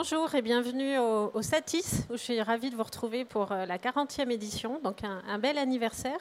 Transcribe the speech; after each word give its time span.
Bonjour 0.00 0.32
et 0.36 0.42
bienvenue 0.42 0.96
au, 0.96 1.42
Satis, 1.42 2.06
où 2.08 2.12
je 2.12 2.18
suis 2.18 2.40
ravie 2.40 2.70
de 2.70 2.76
vous 2.76 2.84
retrouver 2.84 3.24
pour 3.24 3.50
euh, 3.50 3.66
la 3.66 3.78
40e 3.78 4.30
édition, 4.30 4.78
donc 4.84 4.98
un, 5.02 5.38
bel 5.40 5.58
anniversaire. 5.58 6.20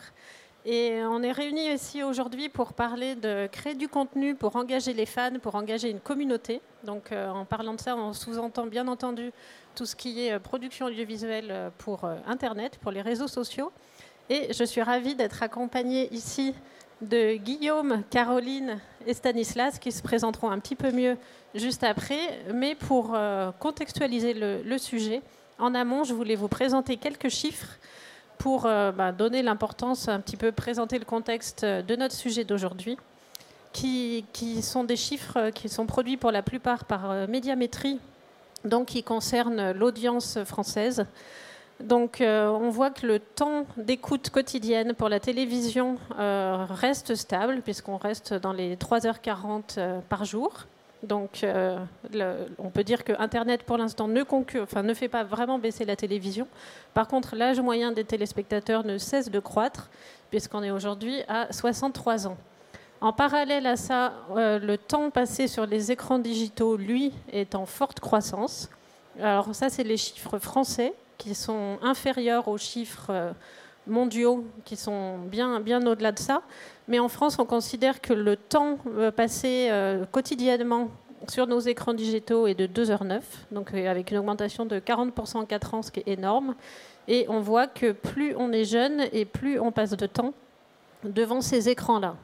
Et 0.66 1.00
on 1.04 1.22
est 1.22 1.32
réunis 1.32 1.72
ici 1.72 2.02
aujourd'hui 2.02 2.50
pour 2.50 2.74
parler 2.74 3.14
de 3.14 3.48
créer 3.52 3.76
du 3.76 3.88
contenu, 3.88 4.34
pour 4.34 4.56
engager 4.56 4.94
les 4.94 5.06
fans, 5.06 5.38
pour 5.40 5.54
engager 5.54 5.92
une 5.92 6.00
communauté. 6.00 6.60
Donc 6.86 7.12
euh, 7.12 7.30
en 7.30 7.46
parlant 7.46 7.76
de 7.76 7.80
ça, 7.80 7.96
on 7.96 8.14
sous-entend 8.14 8.66
bien 8.66 8.88
entendu 8.88 9.32
tout 9.76 9.86
ce 9.86 9.96
qui 9.96 10.26
est 10.26 10.34
euh, 10.34 10.40
production 10.40 10.88
audiovisuelle 10.88 11.72
pour 11.78 12.10
Internet, 12.26 12.80
pour 12.82 12.92
les 12.92 13.04
réseaux 13.04 13.28
sociaux. 13.28 13.72
Et 14.32 14.52
je 14.54 14.64
suis 14.64 14.82
ravie 14.82 15.14
d'être 15.14 15.44
accompagnée 15.44 16.12
ici 16.12 16.56
de 17.02 17.36
Guillaume, 17.36 18.04
Caroline 18.10 18.80
et 19.06 19.14
Stanislas 19.14 19.78
qui 19.78 19.92
se 19.92 20.02
présenteront 20.02 20.50
un 20.50 20.60
petit 20.60 20.76
peu 20.76 20.92
mieux 20.92 21.16
juste 21.58 21.84
après. 21.84 22.20
Mais 22.54 22.76
pour 22.76 23.14
euh, 23.14 23.52
contextualiser 23.60 24.34
le, 24.34 24.78
sujet, 24.78 25.22
en 25.60 25.74
amont, 25.76 26.04
je 26.04 26.14
voulais 26.14 26.36
vous 26.36 26.48
présenter 26.48 26.98
quelques 26.98 27.30
chiffres 27.30 27.78
pour 28.38 28.66
euh, 28.66 28.92
bah, 28.92 29.12
donner 29.12 29.42
l'importance, 29.42 30.08
un 30.08 30.20
petit 30.20 30.38
peu 30.38 30.52
présenter 30.52 31.00
le 31.00 31.06
contexte 31.06 31.66
de 31.66 31.96
notre 31.96 32.14
sujet 32.14 32.44
d'aujourd'hui, 32.44 32.98
qui, 33.74 34.26
sont 34.62 34.84
des 34.84 34.96
chiffres 34.96 35.52
qui 35.52 35.70
sont 35.70 35.86
produits 35.86 36.18
pour 36.18 36.32
la 36.32 36.42
plupart 36.42 36.86
par 36.86 37.12
euh, 37.12 37.28
Médiamétrie, 37.28 38.00
donc 38.66 38.88
qui 38.88 39.04
concernent 39.04 39.72
l'audience 39.72 40.40
française. 40.46 41.06
Donc 41.80 42.22
euh, 42.22 42.48
on 42.48 42.70
voit 42.70 42.90
que 42.90 43.06
le 43.06 43.20
temps 43.20 43.66
d'écoute 43.78 44.30
quotidienne 44.30 44.94
pour 44.94 45.10
la 45.10 45.20
télévision 45.20 45.98
euh, 46.18 46.66
reste 46.70 47.16
stable, 47.16 47.62
puisqu'on 47.64 47.98
reste 47.98 48.34
dans 48.34 48.54
les 48.54 48.76
3h40 48.76 49.76
euh, 49.78 50.00
par 50.10 50.26
jour. 50.26 50.66
Donc 51.04 51.46
on 52.58 52.70
peut 52.70 52.84
dire 52.84 53.04
que 53.04 53.14
Internet 53.20 53.64
pour 53.64 53.78
l'instant 53.78 54.08
ne, 54.08 54.94
fait 54.94 55.08
pas 55.08 55.24
vraiment 55.24 55.60
baisser 55.60 55.86
la 55.86 55.96
télévision. 55.96 56.48
Par 56.94 57.08
contre, 57.08 57.36
l'âge 57.36 57.60
moyen 57.60 57.92
des 57.92 58.04
téléspectateurs 58.04 58.84
ne 58.84 58.98
cesse 58.98 59.30
de 59.30 59.40
croître, 59.40 59.90
puisqu'on 60.30 60.64
est 60.64 60.72
aujourd'hui 60.72 61.22
à 61.28 61.52
63 61.52 62.28
ans. 62.28 62.38
En 63.00 63.14
parallèle 63.14 63.68
à 63.68 63.76
ça, 63.76 64.14
le 64.36 64.76
temps 64.76 65.12
passé 65.12 65.48
sur 65.48 65.68
les 65.68 65.92
écrans 65.92 66.18
digitaux, 66.18 66.78
lui, 66.78 67.14
est 67.32 67.54
en 67.54 67.68
forte 67.68 68.00
croissance. 68.00 68.70
Alors 69.22 69.54
ça, 69.54 69.70
c'est 69.70 69.84
les 69.84 69.98
chiffres 69.98 70.40
français 70.40 70.94
qui 71.18 71.34
sont 71.34 71.78
inférieurs 71.82 72.48
aux 72.48 72.58
chiffres 72.58 73.08
euh, 73.10 73.32
mondiaux, 73.88 74.46
qui 74.66 74.76
sont 74.76 75.18
bien, 75.18 75.60
bien 75.60 75.86
au-delà 75.86 76.12
de 76.12 76.20
ça. 76.20 76.42
Mais 76.88 77.00
en 77.00 77.10
France, 77.10 77.38
on 77.40 77.46
considère 77.46 78.02
que 78.02 78.14
le 78.14 78.38
temps 78.38 78.78
euh, 78.96 79.12
passé 79.12 79.68
euh, 79.70 80.06
quotidiennement 80.06 80.90
sur 81.28 81.48
nos 81.48 81.60
écrans 81.60 81.94
digitaux 81.94 82.48
est 82.48 82.54
de 82.54 82.68
2h09, 82.68 83.22
donc 83.52 83.74
avec 83.74 84.12
une 84.12 84.18
augmentation 84.18 84.66
de 84.66 84.80
40% 84.80 85.38
en 85.38 85.46
4 85.46 85.74
ans, 85.74 85.82
ce 85.82 85.92
qui 85.92 86.00
est 86.02 86.08
énorme. 86.08 86.56
Et 87.08 87.26
on 87.28 87.40
voit 87.40 87.68
que 87.68 87.92
plus 87.92 88.36
on 88.38 88.52
est 88.52 88.66
jeune 88.66 89.06
et 89.12 89.26
plus 89.26 89.60
on 89.60 89.72
passe 89.72 89.92
de 89.92 90.06
temps 90.06 90.34
devant 91.04 91.42
ces 91.42 91.70
écrans-là. 91.70 92.16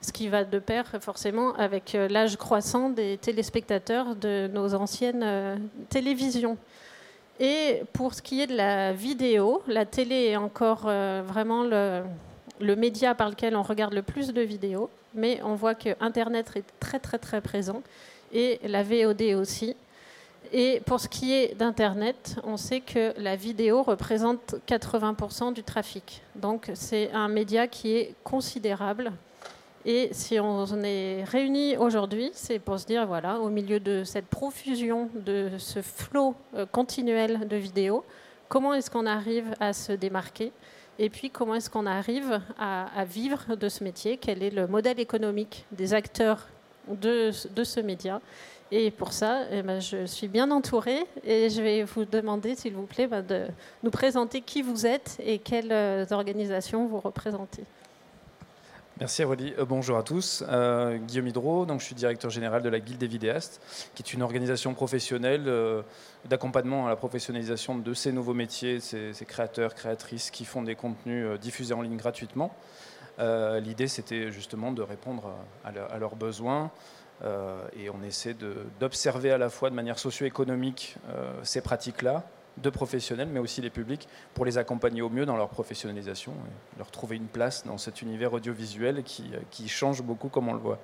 Ce 0.00 0.12
qui 0.12 0.28
va 0.28 0.44
de 0.44 0.58
pair 0.58 0.86
forcément 1.00 1.52
avec 1.54 1.94
l'âge 2.08 2.36
croissant 2.36 2.88
des 2.88 3.18
téléspectateurs 3.18 4.16
de 4.16 4.48
nos 4.52 4.74
anciennes 4.74 5.60
télévisions. 5.90 6.56
Et 7.40 7.82
pour 7.94 8.12
ce 8.12 8.20
qui 8.20 8.42
est 8.42 8.46
de 8.46 8.54
la 8.54 8.92
vidéo, 8.92 9.62
la 9.66 9.86
télé 9.86 10.26
est 10.26 10.36
encore 10.36 10.82
euh, 10.84 11.22
vraiment 11.24 11.64
le, 11.64 12.02
média 12.76 13.14
par 13.14 13.30
lequel 13.30 13.56
on 13.56 13.62
regarde 13.62 13.94
le 13.94 14.02
plus 14.02 14.32
de 14.32 14.40
vidéos, 14.40 14.90
mais 15.14 15.40
on 15.42 15.54
voit 15.54 15.74
que 15.74 15.90
Internet 16.00 16.50
est 16.56 16.64
très 16.78 16.98
très 16.98 17.18
très 17.18 17.40
présent 17.40 17.82
et 18.32 18.60
la 18.64 18.82
VOD 18.82 19.34
aussi. 19.38 19.76
Et 20.52 20.80
pour 20.86 21.00
ce 21.00 21.08
qui 21.08 21.32
est 21.32 21.54
d'Internet, 21.56 22.36
on 22.44 22.56
sait 22.56 22.80
que 22.80 23.12
la 23.18 23.36
vidéo 23.36 23.82
représente 23.82 24.56
80% 24.66 25.52
du 25.52 25.62
trafic. 25.62 26.22
Donc 26.34 26.70
c'est 26.74 27.10
un 27.12 27.28
média 27.28 27.66
qui 27.66 27.96
est 27.96 28.14
considérable 28.24 29.12
et 29.86 30.10
si 30.12 30.38
on 30.38 30.66
est 30.82 31.24
réunis 31.24 31.78
aujourd'hui, 31.78 32.30
c'est 32.34 32.58
pour 32.58 32.78
se 32.78 32.84
dire, 32.84 33.06
voilà, 33.06 33.40
au 33.40 33.48
milieu 33.48 33.80
de 33.80 34.04
cette 34.04 34.26
profusion, 34.26 35.08
de 35.14 35.52
ce 35.56 35.80
flot 35.80 36.34
euh, 36.54 36.66
continuel 36.66 37.48
de 37.48 37.56
vidéos, 37.56 38.04
comment 38.48 38.74
est-ce 38.74 38.90
qu'on 38.90 39.06
arrive 39.06 39.54
à 39.58 39.72
se 39.72 39.92
démarquer? 39.92 40.52
Et 41.02 41.08
puis, 41.08 41.30
comment 41.30 41.54
est-ce 41.54 41.70
qu'on 41.70 41.86
arrive 41.86 42.42
à, 42.58 43.04
vivre 43.06 43.56
de 43.56 43.70
ce 43.70 43.82
métier? 43.82 44.18
Quel 44.18 44.42
est 44.42 44.50
le 44.50 44.66
modèle 44.66 45.00
économique 45.00 45.64
des 45.72 45.94
acteurs 45.94 46.46
de, 46.88 47.30
ce 47.32 47.80
média? 47.80 48.20
Et 48.70 48.90
pour 48.90 49.14
ça, 49.14 49.44
eh 49.50 49.62
ben, 49.62 49.80
je 49.80 50.04
suis 50.04 50.28
bien 50.28 50.50
entourée 50.50 51.06
et 51.24 51.48
je 51.48 51.62
vais 51.62 51.84
vous 51.84 52.04
demander, 52.04 52.54
s'il 52.54 52.74
vous 52.74 52.84
plaît, 52.84 53.06
ben, 53.06 53.22
de 53.22 53.46
nous 53.82 53.90
présenter 53.90 54.42
qui 54.42 54.60
vous 54.60 54.84
êtes 54.84 55.16
et 55.24 55.38
quelles 55.38 55.72
euh, 55.72 56.04
organisations 56.10 56.86
vous 56.86 57.00
représentez. 57.00 57.64
Merci 59.00 59.24
Aurélie. 59.24 59.54
Euh, 59.58 59.64
bonjour 59.64 59.96
à 59.96 60.02
tous. 60.02 60.44
Euh, 60.46 60.98
Guillaume 60.98 61.28
Hydro, 61.28 61.64
donc 61.64 61.80
je 61.80 61.86
suis 61.86 61.94
directeur 61.94 62.30
général 62.30 62.60
de 62.60 62.68
la 62.68 62.80
Guilde 62.80 62.98
des 62.98 63.06
vidéastes, 63.06 63.62
qui 63.94 64.02
est 64.02 64.12
une 64.12 64.20
organisation 64.20 64.74
professionnelle 64.74 65.44
euh, 65.46 65.80
d'accompagnement 66.28 66.84
à 66.84 66.90
la 66.90 66.96
professionnalisation 66.96 67.78
de 67.78 67.94
ces 67.94 68.12
nouveaux 68.12 68.34
métiers, 68.34 68.78
ces, 68.78 69.14
créateurs, 69.26 69.74
créatrices 69.74 70.30
qui 70.30 70.44
font 70.44 70.60
des 70.60 70.74
contenus 70.74 71.40
diffusés 71.40 71.72
en 71.72 71.80
ligne 71.80 71.96
gratuitement. 71.96 72.54
L'idée, 73.18 73.86
c'était 73.86 74.30
justement 74.32 74.72
de 74.72 74.80
répondre 74.80 75.34
à, 75.64 75.98
leurs 75.98 76.16
besoins. 76.16 76.70
et 77.22 77.90
on 77.90 78.02
essaie 78.02 78.34
d'observer 78.80 79.30
à 79.30 79.36
la 79.36 79.50
fois 79.50 79.68
de 79.68 79.74
manière 79.74 79.98
socio-économique 79.98 80.96
ces 81.42 81.60
pratiques-là, 81.60 82.24
de 82.56 82.70
professionnels, 82.70 83.28
mais 83.28 83.40
aussi 83.40 83.60
les 83.60 83.70
publics, 83.70 84.08
pour 84.34 84.44
les 84.44 84.58
accompagner 84.58 85.02
au 85.02 85.08
mieux 85.08 85.26
dans 85.26 85.36
leur 85.36 85.48
professionnalisation 85.48 86.32
et 86.32 86.78
leur 86.78 86.90
trouver 86.90 87.16
une 87.16 87.26
place 87.26 87.64
dans 87.66 87.78
cet 87.78 88.02
univers 88.02 88.32
audiovisuel 88.32 89.02
qui, 89.02 89.30
qui 89.50 89.68
change 89.68 90.02
beaucoup 90.02 90.28
comme 90.28 90.48
on 90.48 90.54
le 90.54 90.60
voit. 90.60 90.78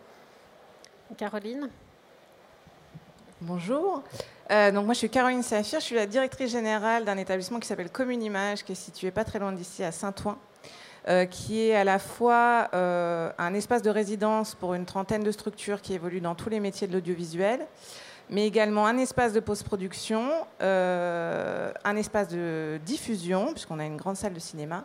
Caroline? 1.17 1.69
Bonjour. 3.41 4.03
Euh, 4.51 4.71
donc 4.71 4.87
moi 4.87 4.95
je 4.95 4.99
suis 5.01 5.11
Caroline 5.11 5.43
Saphir, 5.43 5.81
je 5.81 5.85
suis 5.85 5.95
la 5.95 6.07
directrice 6.07 6.51
générale 6.51 7.05
d'un 7.05 7.19
établissement 7.19 7.59
qui 7.59 7.67
s'appelle 7.67 7.91
Commune 7.91 8.23
Image, 8.23 8.65
qui 8.65 8.73
est 8.73 8.77
situé 8.77 9.11
pas 9.11 9.25
très 9.25 9.39
loin 9.39 9.53
d'ici 9.53 9.85
à 9.85 9.93
Saint-Ouen, 9.93 10.39
euh, 11.09 11.27
qui 11.27 11.61
est 11.61 11.75
à 11.75 11.85
la 11.85 11.99
fois 11.99 12.69
euh, 12.73 13.31
un 13.39 13.55
espace 13.55 13.83
de 13.83 13.91
résidence 13.91 14.55
pour 14.55 14.75
une 14.75 14.87
trentaine 14.87 15.23
de 15.23 15.33
structures 15.33 15.83
qui 15.83 15.95
évoluent 15.95 16.21
dans 16.21 16.35
tous 16.35 16.49
les 16.49 16.61
métiers 16.61 16.87
de 16.87 16.93
l'audiovisuel, 16.93 17.67
mais 18.31 18.47
également 18.47 18.87
un 18.87 18.99
espace 18.99 19.33
de 19.33 19.41
post-production, 19.41 20.31
euh, 20.61 21.73
un 21.85 21.97
espace 21.97 22.29
de 22.29 22.81
diffusion, 22.85 23.53
puisqu'on 23.53 23.79
a 23.79 23.85
une 23.85 23.97
grande 23.97 24.17
salle 24.17 24.35
de 24.35 24.41
cinéma, 24.41 24.85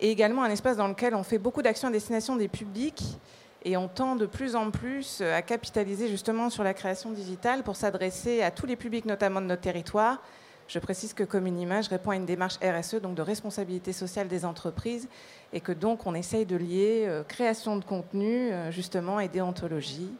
et 0.00 0.10
également 0.10 0.42
un 0.42 0.50
espace 0.50 0.76
dans 0.76 0.88
lequel 0.88 1.14
on 1.14 1.22
fait 1.22 1.38
beaucoup 1.38 1.62
d'actions 1.62 1.88
à 1.88 1.90
destination 1.90 2.36
des 2.36 2.48
publics, 2.48 3.18
et 3.64 3.76
on 3.76 3.88
tend 3.88 4.16
de 4.16 4.26
plus 4.26 4.56
en 4.56 4.70
plus 4.70 5.20
à 5.20 5.40
capitaliser 5.42 6.08
justement 6.08 6.50
sur 6.50 6.64
la 6.64 6.74
création 6.74 7.12
digitale 7.12 7.62
pour 7.62 7.76
s'adresser 7.76 8.42
à 8.42 8.50
tous 8.50 8.66
les 8.66 8.76
publics, 8.76 9.04
notamment 9.04 9.40
de 9.40 9.46
notre 9.46 9.62
territoire. 9.62 10.20
Je 10.66 10.78
précise 10.78 11.12
que 11.12 11.22
Commune 11.22 11.60
Image 11.60 11.88
répond 11.88 12.10
à 12.10 12.16
une 12.16 12.24
démarche 12.24 12.58
RSE, 12.62 12.94
donc 12.96 13.14
de 13.14 13.22
responsabilité 13.22 13.92
sociale 13.92 14.26
des 14.26 14.44
entreprises, 14.44 15.08
et 15.52 15.60
que 15.60 15.72
donc 15.72 16.06
on 16.06 16.14
essaye 16.14 16.46
de 16.46 16.56
lier 16.56 17.04
euh, 17.06 17.22
création 17.24 17.76
de 17.76 17.84
contenu, 17.84 18.50
euh, 18.50 18.70
justement, 18.70 19.20
et 19.20 19.28
déontologie. 19.28 20.10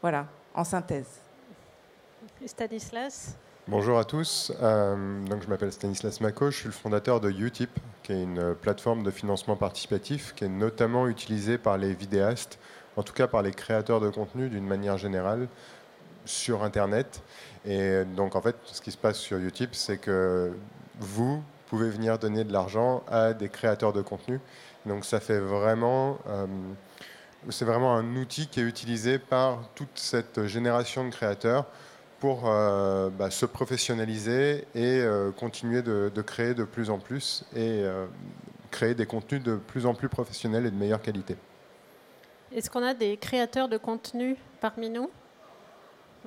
Voilà, 0.00 0.26
en 0.54 0.64
synthèse. 0.64 1.19
Stanislas 2.46 3.36
Bonjour 3.68 3.98
à 3.98 4.04
tous. 4.04 4.52
Euh, 4.62 5.24
donc 5.26 5.42
je 5.42 5.48
m'appelle 5.48 5.72
Stanislas 5.72 6.20
Mako, 6.20 6.50
je 6.50 6.56
suis 6.56 6.66
le 6.66 6.72
fondateur 6.72 7.20
de 7.20 7.30
Utip, 7.30 7.70
qui 8.02 8.12
est 8.12 8.22
une 8.22 8.54
plateforme 8.54 9.02
de 9.02 9.10
financement 9.10 9.54
participatif 9.56 10.34
qui 10.34 10.44
est 10.44 10.48
notamment 10.48 11.06
utilisée 11.06 11.56
par 11.56 11.78
les 11.78 11.94
vidéastes, 11.94 12.58
en 12.96 13.02
tout 13.02 13.12
cas 13.12 13.26
par 13.26 13.42
les 13.42 13.52
créateurs 13.52 14.00
de 14.00 14.08
contenu 14.08 14.48
d'une 14.48 14.66
manière 14.66 14.98
générale 14.98 15.46
sur 16.24 16.64
Internet. 16.64 17.22
Et 17.64 18.04
donc 18.04 18.34
en 18.34 18.40
fait, 18.40 18.56
ce 18.64 18.80
qui 18.80 18.90
se 18.90 18.98
passe 18.98 19.18
sur 19.18 19.38
Utip, 19.38 19.74
c'est 19.74 19.98
que 19.98 20.52
vous 20.98 21.42
pouvez 21.68 21.90
venir 21.90 22.18
donner 22.18 22.44
de 22.44 22.52
l'argent 22.52 23.04
à 23.08 23.34
des 23.34 23.48
créateurs 23.48 23.92
de 23.92 24.02
contenu. 24.02 24.40
Donc 24.86 25.04
ça 25.04 25.20
fait 25.20 25.38
vraiment... 25.38 26.18
Euh, 26.28 26.46
c'est 27.48 27.64
vraiment 27.64 27.94
un 27.94 28.16
outil 28.16 28.48
qui 28.48 28.60
est 28.60 28.64
utilisé 28.64 29.18
par 29.18 29.60
toute 29.74 29.98
cette 29.98 30.46
génération 30.46 31.04
de 31.04 31.10
créateurs 31.10 31.66
pour 32.20 32.42
euh, 32.44 33.08
bah, 33.08 33.30
se 33.30 33.46
professionnaliser 33.46 34.66
et 34.74 35.00
euh, 35.00 35.32
continuer 35.32 35.80
de, 35.82 36.10
créer 36.20 36.52
de 36.52 36.64
plus 36.64 36.90
en 36.90 36.98
plus 36.98 37.44
et 37.54 37.82
euh, 37.82 38.06
créer 38.70 38.94
des 38.94 39.06
contenus 39.06 39.42
de 39.42 39.56
plus 39.56 39.86
en 39.86 39.94
plus 39.94 40.10
professionnels 40.10 40.66
et 40.66 40.70
de 40.70 40.76
meilleure 40.76 41.00
qualité. 41.00 41.36
Est-ce 42.54 42.68
qu'on 42.68 42.82
a 42.82 42.92
des 42.92 43.16
créateurs 43.16 43.68
de 43.68 43.78
contenu 43.78 44.36
parmi 44.60 44.90
nous? 44.90 45.08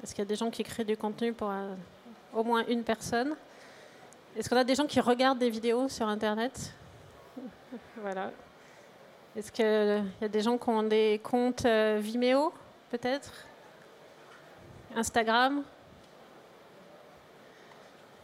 Est-ce 0.01 0.15
qu'il 0.15 0.23
y 0.23 0.27
a 0.27 0.29
des 0.29 0.35
gens 0.35 0.49
qui 0.49 0.63
créent 0.63 0.83
du 0.83 0.97
contenu 0.97 1.31
pour 1.31 1.51
au 2.33 2.43
moins 2.43 2.65
une 2.67 2.83
personne? 2.83 3.35
Est-ce 4.35 4.49
qu'on 4.49 4.57
a 4.57 4.63
des 4.63 4.73
gens 4.73 4.87
qui 4.87 4.99
regardent 4.99 5.37
des 5.37 5.51
vidéos 5.51 5.87
sur 5.89 6.07
Internet? 6.07 6.73
Voilà. 8.01 8.31
Est-ce 9.35 9.51
qu'il 9.51 9.65
y 10.21 10.25
a 10.25 10.27
des 10.27 10.41
gens 10.41 10.57
qui 10.57 10.69
ont 10.69 10.83
des 10.83 11.21
comptes 11.23 11.65
Vimeo, 11.65 12.51
peut-être? 12.89 13.31
Instagram? 14.95 15.63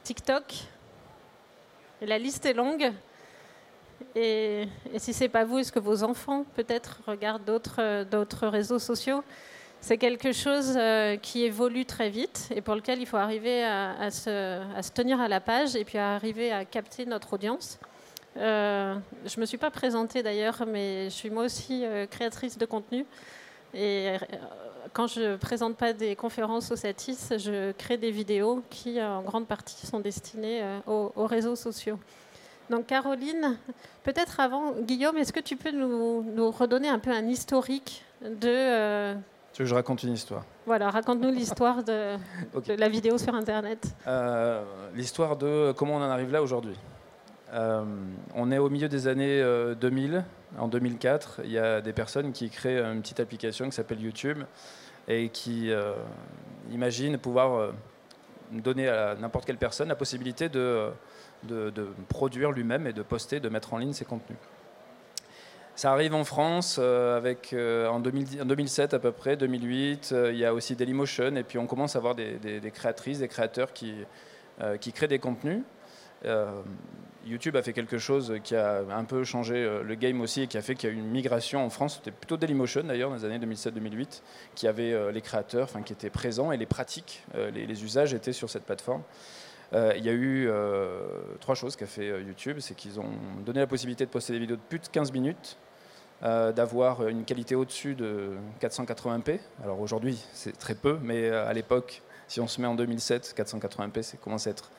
TikTok. 0.10 0.56
Et 2.02 2.08
la 2.08 2.18
liste 2.18 2.44
est 2.48 2.56
longue. 2.56 2.92
Et, 4.16 4.68
si 4.98 5.14
ce 5.14 5.26
n'est 5.26 5.30
pas 5.30 5.44
vous, 5.44 5.60
est-ce 5.60 5.72
que 5.72 5.78
vos 5.78 6.02
enfants 6.02 6.46
peut-être 6.56 7.02
regardent 7.06 7.46
d'autres 7.46 8.48
réseaux 8.48 8.80
sociaux? 8.80 9.24
C'est 9.82 10.00
quelque 10.00 10.32
chose 10.32 10.74
euh, 10.76 11.16
qui 11.18 11.44
évolue 11.44 11.86
très 11.86 12.10
vite 12.10 12.50
et 12.56 12.62
pour 12.62 12.74
lequel 12.74 13.00
il 13.00 13.06
faut 13.06 13.18
arriver 13.18 13.64
à, 13.64 14.10
se, 14.10 14.92
tenir 14.92 15.22
à 15.22 15.28
la 15.28 15.42
page 15.42 15.76
et 15.76 15.86
puis 15.86 16.00
à 16.00 16.16
arriver 16.16 16.52
à 16.52 16.66
capter 16.66 17.06
notre 17.06 17.34
audience. 17.34 17.78
Euh, 18.38 18.96
je 19.28 19.38
ne 19.38 19.42
me 19.42 19.46
suis 19.46 19.60
pas 19.60 19.70
présentée 19.70 20.24
d'ailleurs, 20.24 20.66
mais 20.66 21.04
je 21.12 21.16
suis 21.16 21.30
moi 21.30 21.44
aussi 21.44 21.86
euh, 21.86 22.08
créatrice 22.08 22.58
de 22.58 22.66
contenu. 22.66 23.06
Et 23.76 24.14
quand 24.94 25.08
je 25.08 25.22
ne 25.22 25.36
présente 25.38 25.76
pas 25.78 25.94
des 25.94 26.16
conférences 26.16 26.72
au 26.72 26.76
Satis, 26.76 27.34
je 27.38 27.72
crée 27.74 27.98
des 27.98 28.12
vidéos 28.12 28.64
qui, 28.70 29.02
en 29.02 29.22
grande 29.22 29.48
partie, 29.48 29.86
sont 29.86 30.00
destinées 30.00 30.64
aux, 30.88 31.26
réseaux 31.26 31.56
sociaux. 31.56 32.00
Donc 32.70 32.86
Caroline, 32.88 33.58
peut-être 34.04 34.40
avant, 34.40 34.74
Guillaume, 34.74 35.18
est-ce 35.18 35.34
que 35.34 35.40
tu 35.40 35.56
peux 35.56 35.72
nous, 35.72 36.24
nous, 36.24 36.52
redonner 36.52 36.88
un 36.88 37.00
peu 37.00 37.12
un 37.12 37.28
historique 37.28 38.04
de 38.22 39.16
tu 39.54 39.64
veux 39.64 39.66
que 39.66 39.70
je 39.70 39.76
raconte 39.76 40.04
une 40.04 40.14
histoire? 40.14 40.46
Voilà, 40.66 40.90
raconte-nous 40.90 41.32
l'histoire 41.32 41.84
de, 41.84 42.18
la 42.68 42.90
vidéo 42.90 43.18
sur 43.18 43.34
Internet. 43.34 43.94
Euh, 44.08 44.64
l'histoire 44.94 45.36
de 45.36 45.74
comment 45.76 45.96
on 45.96 46.02
en 46.02 46.10
arrive 46.10 46.32
là 46.32 46.42
aujourd'hui. 46.42 46.76
Euh, 47.54 47.84
on 48.36 48.52
est 48.52 48.58
au 48.58 48.70
milieu 48.70 48.90
des 48.90 49.08
années 49.08 49.44
2000. 49.80 50.16
Euh, 50.16 50.22
en 50.58 50.68
2004, 50.68 51.42
il 51.44 51.52
y 51.52 51.58
a 51.58 51.82
des 51.82 51.94
personnes 51.94 52.32
qui 52.32 52.50
créent 52.50 52.80
une 52.80 53.02
petite 53.02 53.20
application 53.20 53.66
qui 53.66 53.72
s'appelle 53.72 54.02
YouTube 54.02 54.40
et 55.08 55.30
qui 55.30 55.72
imaginent 56.72 57.18
pouvoir 57.18 57.72
donner 58.52 58.88
à 58.88 59.16
n'importe 59.16 59.46
quelle 59.46 59.58
personne 59.58 59.90
la 59.90 59.96
possibilité 59.96 60.50
de, 60.50 60.92
produire 62.08 62.52
lui-même 62.52 62.88
et 62.88 62.94
de 62.94 63.02
poster, 63.02 63.40
de 63.40 63.50
mettre 63.50 63.74
en 63.74 63.78
ligne 63.78 63.94
ses 63.94 64.06
contenus. 64.06 64.38
Ça 65.80 65.94
arrive 65.94 66.14
en 66.14 66.26
France 66.26 66.78
euh, 66.78 67.16
avec, 67.16 67.54
euh, 67.54 67.88
en, 67.88 68.02
2007 68.02 68.94
à 68.94 69.00
peu 69.00 69.14
près, 69.14 69.38
2008. 69.38 70.10
Euh, 70.12 70.30
il 70.34 70.38
y 70.38 70.44
a 70.44 70.54
aussi 70.54 70.76
Dailymotion 70.76 71.38
et 71.38 71.44
puis 71.44 71.58
on 71.58 71.68
commence 71.68 71.96
à 71.96 72.00
avoir 72.00 72.16
des, 72.16 72.38
créatrices, 72.74 73.20
des 73.20 73.30
créateurs 73.30 73.72
qui 73.72 73.96
créent 74.94 75.08
des 75.08 75.20
contenus. 75.20 75.64
YouTube 77.26 77.56
a 77.56 77.62
fait 77.62 77.74
quelque 77.74 77.98
chose 77.98 78.36
qui 78.44 78.56
a 78.56 78.84
un 78.90 79.04
peu 79.04 79.24
changé 79.24 79.68
le 79.84 79.96
game 79.96 80.22
aussi 80.22 80.44
et 80.44 80.48
qui 80.48 80.58
a 80.58 80.62
fait 80.62 80.76
qu'il 80.76 80.90
y 80.90 80.94
a 80.94 80.96
eu 80.96 81.00
une 81.00 81.10
migration 81.10 81.66
en 81.66 81.70
France. 81.70 81.96
C'était 81.96 82.12
plutôt 82.12 82.38
Dailymotion 82.38 82.84
d'ailleurs 82.84 83.10
dans 83.10 83.16
les 83.16 83.26
années 83.26 83.40
2007-2008 83.40 84.22
qui 84.56 84.68
avait 84.68 85.12
les 85.12 85.22
créateurs, 85.22 85.66
enfin 85.66 85.82
qui 85.82 85.94
étaient 85.94 86.10
présents 86.10 86.52
et 86.52 86.58
les 86.58 86.66
pratiques, 86.66 87.24
les, 87.36 87.66
les, 87.66 87.84
usages 87.84 88.14
étaient 88.14 88.34
sur 88.34 88.50
cette 88.50 88.64
plateforme. 88.64 89.04
il 89.74 90.04
y 90.04 90.10
a 90.10 90.14
eu 90.14 90.50
trois 91.40 91.56
choses 91.56 91.76
qu'a 91.76 91.88
fait 91.88 92.08
YouTube, 92.22 92.60
c'est 92.60 92.76
qu'ils 92.76 93.00
ont 93.00 93.12
donné 93.46 93.60
la 93.60 93.68
possibilité 93.68 94.06
de 94.06 94.12
poster 94.12 94.34
des 94.34 94.40
vidéos 94.40 94.56
de 94.56 94.62
plus 94.62 94.80
de 94.80 94.88
15 94.88 95.12
minutes 95.12 95.58
euh, 96.22 96.52
d'avoir 96.52 97.08
une 97.08 97.24
qualité 97.24 97.56
au-dessus 97.56 97.96
de 97.96 98.32
480p. 98.62 99.40
Alors 99.64 99.80
aujourd'hui, 99.80 100.22
c'est 100.34 100.58
très 100.58 100.76
peu, 100.76 101.00
mais 101.02 101.30
euh, 101.30 101.48
à 101.48 101.54
l'époque, 101.54 102.02
si 102.28 102.42
on 102.42 102.48
se 102.48 102.60
met 102.60 102.68
en 102.68 102.76
2007, 102.76 103.34
480p, 103.38 104.02
c'est 104.02 104.20
commence 104.20 104.46
à 104.46 104.50
être 104.50 104.70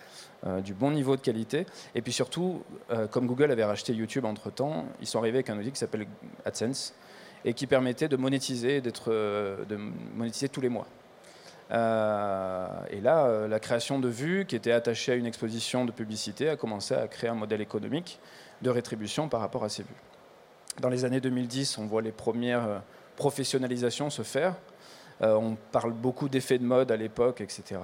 euh, 0.47 0.61
du 0.61 0.75
bon 0.75 0.91
niveau 0.91 1.17
de 1.17 1.21
qualité. 1.21 1.67
Et 1.95 2.03
puis 2.03 2.13
surtout, 2.13 2.63
comme 3.11 3.27
Google 3.27 3.51
avait 3.51 3.65
racheté 3.65 3.93
YouTube 3.93 4.25
entre-temps, 4.25 4.87
ils 5.01 5.07
sont 5.07 5.19
arrivés 5.19 5.39
avec 5.39 5.51
un 5.51 5.59
outil 5.59 5.73
qui 5.73 5.79
s'appelle 5.79 6.07
AdSense 6.45 6.95
et 7.45 7.55
qui 7.55 7.67
permettait 7.67 8.09
de 8.09 8.17
monétiser, 8.17 8.81
d'être, 8.81 9.11
de 9.11 9.77
monétiser 10.15 10.49
tous 10.49 10.61
les 10.61 10.69
mois. 10.69 10.87
et 11.71 13.01
là, 13.01 13.47
la 13.49 13.61
création 13.61 13.99
de 13.99 14.09
vues, 14.09 14.45
qui 14.47 14.57
était 14.57 14.73
attachée 14.73 15.13
à 15.13 15.15
une 15.15 15.27
exposition 15.27 15.85
de 15.85 15.93
publicité, 15.93 16.49
a 16.49 16.57
commencé 16.57 16.95
à 16.95 17.09
créer 17.09 17.31
un 17.31 17.35
modèle 17.35 17.61
économique 17.61 18.19
de 18.63 18.71
rétribution 18.71 19.29
par 19.29 19.41
rapport 19.41 19.65
à 19.65 19.69
ces 19.69 19.83
vues. 19.83 19.89
Dans 20.81 20.89
les 20.89 21.05
années 21.05 21.21
2010, 21.21 21.79
on 21.79 21.87
voit 21.87 22.03
les 22.03 22.13
premières 22.13 22.67
euh, 22.67 22.79
professionnalisations 23.17 24.09
se 24.11 24.23
faire. 24.23 24.55
Euh, 25.23 25.35
on 25.35 25.57
parle 25.73 25.93
beaucoup 25.93 26.29
d'effets 26.29 26.59
de 26.59 26.65
mode 26.65 26.91
à 26.91 26.97
l'époque, 26.97 27.41
etc. 27.41 27.81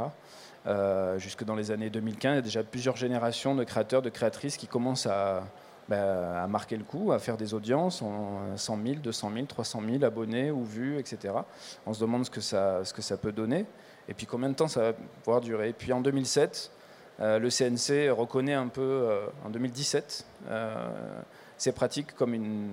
Euh, 0.66 1.18
jusque 1.18 1.44
dans 1.44 1.54
les 1.54 1.70
années 1.70 1.90
2015, 1.90 2.32
il 2.32 2.36
y 2.36 2.38
a 2.38 2.42
déjà 2.42 2.64
plusieurs 2.64 2.96
générations 2.96 3.54
de 3.54 3.62
créateurs, 3.64 4.02
de 4.02 4.10
créatrices 4.10 4.56
qui 4.56 4.66
commencent 4.66 5.06
à, 5.06 5.44
à 5.90 6.46
marquer 6.48 6.76
le 6.76 6.82
coup, 6.82 7.12
à 7.12 7.18
faire 7.18 7.36
des 7.36 7.54
audiences 7.54 8.02
en 8.02 8.56
100 8.56 8.78
000, 8.84 8.94
200 8.96 9.30
000, 9.32 9.46
300 9.46 9.82
000 9.88 10.04
abonnés 10.04 10.50
ou 10.50 10.64
vues, 10.64 10.98
etc. 10.98 11.34
On 11.86 11.94
se 11.94 12.00
demande 12.00 12.24
ce 12.24 12.30
que 12.30 12.40
ça, 12.40 13.16
peut 13.16 13.32
donner 13.32 13.64
et 14.08 14.14
puis 14.14 14.26
combien 14.26 14.48
de 14.48 14.54
temps 14.54 14.68
ça 14.68 14.80
va 14.80 14.92
pouvoir 15.22 15.40
durer? 15.40 15.70
Et 15.70 15.72
puis 15.72 15.92
en 15.92 16.00
2007, 16.00 16.70
le 17.20 17.48
CNC 17.48 18.10
reconnaît 18.10 18.54
un 18.54 18.68
peu, 18.68 19.08
en 19.44 19.50
2017, 19.50 20.26
ces 21.58 21.72
pratiques 21.72 22.14
comme 22.14 22.34
une 22.34 22.70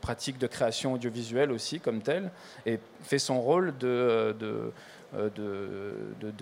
pratique 0.00 0.38
de 0.38 0.46
création 0.46 0.92
audiovisuelle 0.92 1.50
aussi, 1.50 1.80
comme 1.80 2.02
telle, 2.02 2.30
et 2.66 2.78
fait 3.02 3.18
son 3.18 3.40
rôle 3.40 3.76
de 3.78 4.72
euh, 5.14 5.30
de, 6.20 6.32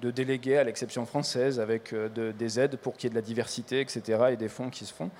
de, 0.00 0.10
déléguer 0.10 0.58
à 0.58 0.64
l'exception 0.64 1.06
française 1.06 1.58
avec 1.58 1.92
euh, 1.92 2.08
des 2.32 2.60
aides 2.60 2.76
pour 2.76 2.96
qu'il 2.96 3.04
y 3.04 3.06
ait 3.08 3.10
de 3.10 3.14
la 3.14 3.22
diversité, 3.22 3.80
etc., 3.80 4.02
et 4.32 4.36
des 4.36 4.48
fonds 4.48 4.68
qui 4.68 4.84
se 4.84 4.92
font. 4.92 5.10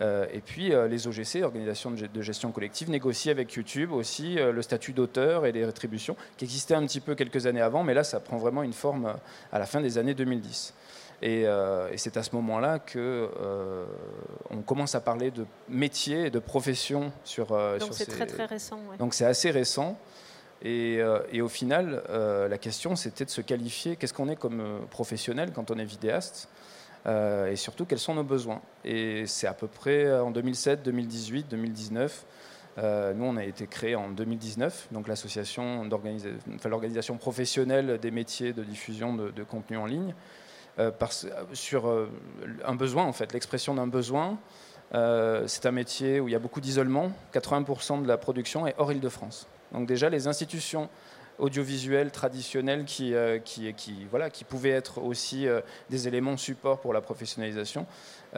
Euh, 0.00 0.26
et 0.32 0.40
puis 0.40 0.72
les 0.88 1.08
OGC, 1.08 1.42
Organisations 1.42 1.90
de 1.90 2.22
gestion 2.22 2.52
collective, 2.52 2.90
négocient 2.90 3.32
avec 3.32 3.52
YouTube 3.54 3.92
aussi 3.92 4.36
le 4.36 4.62
statut 4.62 4.92
d'auteur 4.92 5.46
et 5.46 5.52
les 5.52 5.64
rétributions, 5.64 6.16
qui 6.36 6.44
existait 6.44 6.74
un 6.74 6.86
petit 6.86 7.00
peu 7.00 7.14
quelques 7.14 7.46
années 7.46 7.60
avant, 7.60 7.82
mais 7.82 7.94
là 7.94 8.04
ça 8.04 8.20
prend 8.20 8.36
vraiment 8.36 8.62
une 8.62 8.72
forme 8.72 9.14
à 9.52 9.58
la 9.58 9.66
fin 9.66 9.80
des 9.80 9.98
années 9.98 10.14
2010. 10.14 10.74
Euh, 11.22 11.88
et, 11.90 11.98
c'est 11.98 12.16
à 12.16 12.22
ce 12.22 12.34
moment-là 12.34 12.78
que 12.78 13.30
euh, 13.40 13.84
on 14.50 14.60
commence 14.62 14.94
à 14.94 15.00
parler 15.00 15.30
de 15.30 15.46
métier 15.68 16.26
et 16.26 16.30
de 16.30 16.38
profession 16.38 17.12
sur. 17.24 17.52
Euh, 17.52 17.78
Donc 17.78 17.90
c'est 17.92 18.06
très 18.06 18.26
très 18.26 18.44
récent. 18.44 18.78
Donc 18.98 19.14
c'est 19.14 19.24
assez 19.24 19.50
récent. 19.50 19.98
Et, 20.62 21.00
au 21.40 21.48
final, 21.48 22.02
la 22.08 22.58
question 22.58 22.96
c'était 22.96 23.24
de 23.24 23.30
se 23.30 23.40
qualifier. 23.40 23.96
Qu'est-ce 23.96 24.14
qu'on 24.14 24.28
est 24.28 24.36
comme 24.36 24.80
professionnel 24.90 25.52
quand 25.54 25.70
on 25.70 25.78
est 25.78 25.84
vidéaste 25.84 26.48
Et 27.06 27.56
surtout, 27.56 27.84
quels 27.84 27.98
sont 27.98 28.14
nos 28.14 28.24
besoins? 28.24 28.62
Et 28.84 29.26
c'est 29.26 29.46
à 29.46 29.54
peu 29.54 29.66
près 29.68 30.12
en 30.18 30.30
2007, 30.30 30.82
2018, 30.82 31.48
2019. 31.48 32.24
nous, 32.78 33.24
on 33.24 33.36
a 33.36 33.44
été 33.44 33.66
créé 33.66 33.94
en 33.94 34.08
2019, 34.08 34.88
donc 34.92 35.08
l'association 35.08 35.88
l'organisation 36.64 37.16
professionnelle 37.16 37.98
des 38.00 38.10
métiers 38.10 38.52
de 38.52 38.64
diffusion 38.64 39.14
de, 39.14 39.42
contenu 39.44 39.76
en 39.76 39.86
ligne. 39.86 40.14
Euh, 40.78 40.90
sur 41.54 41.88
euh, 41.88 42.10
un 42.64 42.74
besoin, 42.74 43.04
en 43.04 43.12
fait, 43.12 43.32
l'expression 43.32 43.74
d'un 43.74 43.86
besoin. 43.86 44.38
Euh, 44.94 45.44
c'est 45.46 45.64
un 45.64 45.72
métier 45.72 46.20
où 46.20 46.28
il 46.28 46.32
y 46.32 46.34
a 46.34 46.38
beaucoup 46.38 46.60
d'isolement. 46.60 47.12
80% 47.32 48.02
de 48.02 48.08
la 48.08 48.18
production 48.18 48.66
est 48.66 48.74
hors 48.76 48.92
Île-de-France. 48.92 49.48
Donc 49.72 49.86
déjà, 49.86 50.08
les 50.08 50.26
institutions 50.28 50.88
audiovisuelles 51.38 52.10
traditionnelles 52.10 52.84
qui, 52.84 53.14
qui, 53.44 53.74
qui, 53.74 54.44
pouvaient 54.48 54.70
être 54.70 55.02
aussi 55.02 55.46
des 55.90 56.08
éléments 56.08 56.38
support 56.38 56.80
pour 56.80 56.94
la 56.94 57.02
professionnalisation 57.02 57.86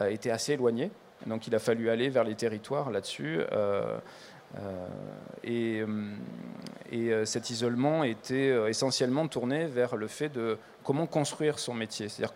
étaient 0.09 0.31
assez 0.31 0.53
éloignées. 0.53 0.91
Donc 1.25 1.47
il 1.47 1.55
a 1.55 1.59
fallu 1.59 1.89
aller 1.89 2.09
vers 2.09 2.25
les 2.25 2.35
territoires 2.35 2.91
là-dessus. 2.91 3.39
et, 5.45 5.83
et 6.91 7.25
cet 7.25 7.49
isolement 7.49 8.03
était 8.03 8.69
essentiellement 8.69 9.29
tourné 9.29 9.67
vers 9.67 9.95
le 9.95 10.07
fait 10.07 10.27
de 10.27 10.57
comment 10.83 11.07
construire 11.07 11.59
son 11.59 11.73
métier. 11.73 12.09
C'est-à-dire 12.09 12.35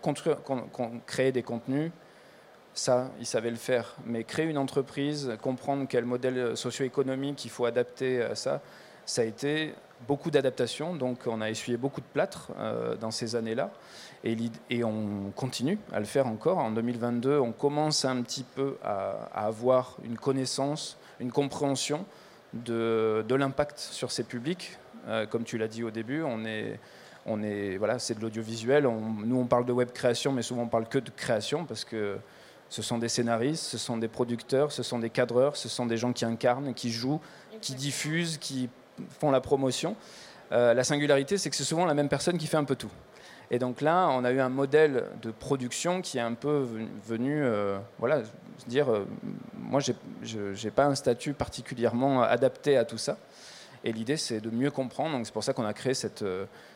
créer 1.06 1.32
des 1.32 1.42
contenus, 1.42 1.90
ça, 2.74 3.10
il 3.20 3.26
savait 3.26 3.50
le 3.50 3.56
faire. 3.56 3.96
Mais 4.04 4.24
créer 4.24 4.46
une 4.46 4.58
entreprise, 4.58 5.32
comprendre 5.40 5.86
quel 5.88 6.04
modèle 6.04 6.56
socio-économique 6.56 7.44
il 7.44 7.50
faut 7.50 7.64
adapter 7.64 8.22
à 8.22 8.34
ça, 8.34 8.60
ça 9.06 9.22
a 9.22 9.24
été 9.24 9.74
beaucoup 10.06 10.30
d'adaptation. 10.30 10.94
Donc 10.94 11.20
on 11.26 11.40
a 11.40 11.50
essuyé 11.50 11.76
beaucoup 11.76 12.00
de 12.00 12.06
plâtre 12.06 12.50
euh, 12.58 12.96
dans 12.96 13.10
ces 13.10 13.36
années-là. 13.36 13.70
Et, 14.24 14.36
et, 14.70 14.84
on 14.84 15.32
continue 15.36 15.78
à 15.92 15.98
le 15.98 16.06
faire 16.06 16.26
encore. 16.26 16.58
En 16.58 16.70
2022, 16.70 17.38
on 17.38 17.52
commence 17.52 18.06
un 18.06 18.22
petit 18.22 18.44
peu 18.44 18.78
à, 18.82 19.28
avoir 19.34 19.98
une 20.02 20.16
connaissance, 20.16 20.96
une 21.20 21.30
compréhension 21.30 22.06
de, 22.54 23.24
l'impact 23.28 23.78
sur 23.78 24.10
ces 24.10 24.24
publics. 24.24 24.78
Euh, 25.08 25.26
comme 25.26 25.44
tu 25.44 25.58
l'as 25.58 25.68
dit 25.68 25.84
au 25.84 25.90
début, 25.90 26.22
on 26.22 26.44
est 26.46 26.78
on 27.26 27.42
est, 27.42 27.78
voilà, 27.78 27.98
c'est 27.98 28.14
de 28.14 28.20
l'audiovisuel. 28.20 28.84
nous, 28.84 29.38
on 29.38 29.46
parle 29.46 29.64
de 29.64 29.72
web 29.72 29.90
création, 29.92 30.32
mais 30.32 30.42
souvent 30.42 30.62
on 30.62 30.68
parle 30.68 30.86
que 30.86 30.98
de 30.98 31.10
création 31.10 31.64
parce 31.64 31.84
que 31.84 32.18
ce 32.68 32.82
sont 32.82 32.98
des 32.98 33.08
scénaristes, 33.08 33.64
ce 33.64 33.78
sont 33.78 33.96
des 33.96 34.08
producteurs, 34.08 34.72
ce 34.72 34.82
sont 34.82 34.98
des 34.98 35.10
cadreurs, 35.10 35.56
ce 35.56 35.68
sont 35.68 35.86
des 35.86 35.96
gens 35.96 36.12
qui 36.12 36.24
incarnent, 36.24 36.74
qui 36.74 36.90
jouent, 36.90 37.20
qui 37.60 37.74
diffusent, 37.74 38.36
qui 38.38 38.68
font 39.20 39.30
la 39.30 39.40
promotion. 39.40 39.96
Euh, 40.52 40.74
la 40.74 40.84
singularité, 40.84 41.38
c'est 41.38 41.50
que 41.50 41.56
c'est 41.56 41.64
souvent 41.64 41.86
la 41.86 41.94
même 41.94 42.08
personne 42.08 42.38
qui 42.38 42.46
fait 42.46 42.56
un 42.56 42.64
peu 42.64 42.76
tout. 42.76 42.90
Et 43.50 43.58
donc 43.58 43.80
là, 43.80 44.08
on 44.10 44.24
a 44.24 44.32
eu 44.32 44.40
un 44.40 44.48
modèle 44.48 45.04
de 45.22 45.30
production 45.30 46.00
qui 46.00 46.18
est 46.18 46.22
un 46.22 46.34
peu 46.34 46.66
venu, 47.06 47.42
euh, 47.42 47.78
voilà, 47.98 48.22
dire, 48.66 48.90
euh, 48.90 49.06
moi, 49.58 49.80
je 49.80 50.38
n'ai 50.64 50.70
pas 50.70 50.86
un 50.86 50.94
statut 50.94 51.34
particulièrement 51.34 52.22
adapté 52.22 52.76
à 52.76 52.84
tout 52.84 52.98
ça. 52.98 53.18
Et 53.86 53.92
l'idée, 53.92 54.16
c'est 54.16 54.40
de 54.40 54.48
mieux 54.48 54.70
comprendre. 54.70 55.20
C'est 55.24 55.32
pour 55.32 55.44
ça 55.44 55.52
qu'on 55.52 55.66
a 55.66 55.74
créé 55.74 55.92
cette, 55.92 56.24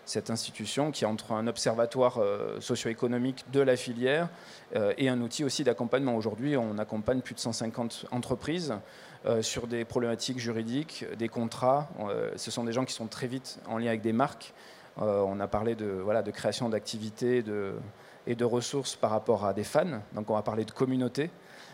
cette 0.05 0.29
institution 0.29 0.91
qui 0.91 1.05
est 1.05 1.07
entre 1.07 1.33
un 1.33 1.47
observatoire 1.47 2.21
socio-économique 2.61 3.47
de 3.51 3.61
la 3.61 3.77
filière 3.77 4.29
et 4.75 5.09
un 5.09 5.19
outil 5.23 5.43
aussi 5.43 5.65
d'accompagnement. 5.65 6.17
Aujourd'hui, 6.17 6.59
on 6.59 6.77
accompagne 6.77 7.23
plus 7.23 7.35
de 7.35 7.41
150 7.41 8.05
entreprises 8.11 8.75
sur 9.41 9.67
des 9.67 9.85
problématiques 9.85 10.39
juridiques, 10.39 11.05
des 11.19 11.29
contrats. 11.29 11.89
ce 12.37 12.51
sont 12.51 12.65
des 12.65 12.73
gens 12.73 12.85
qui 12.85 12.95
sont 12.95 13.07
très 13.07 13.27
vite 13.27 13.59
en 13.67 13.79
lien 13.79 13.89
avec 13.89 14.01
des 14.01 14.13
marques. 14.13 14.55
on 14.97 15.41
a 15.41 15.47
parlé 15.49 15.75
de, 15.75 15.87
voilà, 15.87 16.23
de 16.23 16.31
création 16.31 16.69
d'activités, 16.69 17.43
et 18.29 18.35
de 18.35 18.45
ressources 18.45 18.95
par 18.95 19.11
rapport 19.11 19.47
à 19.47 19.55
des 19.55 19.65
fans. 19.65 20.03
Donc 20.13 20.31
on 20.31 20.35
va 20.35 20.43
parler 20.43 20.65
de 20.65 20.71
communauté. 20.71 21.31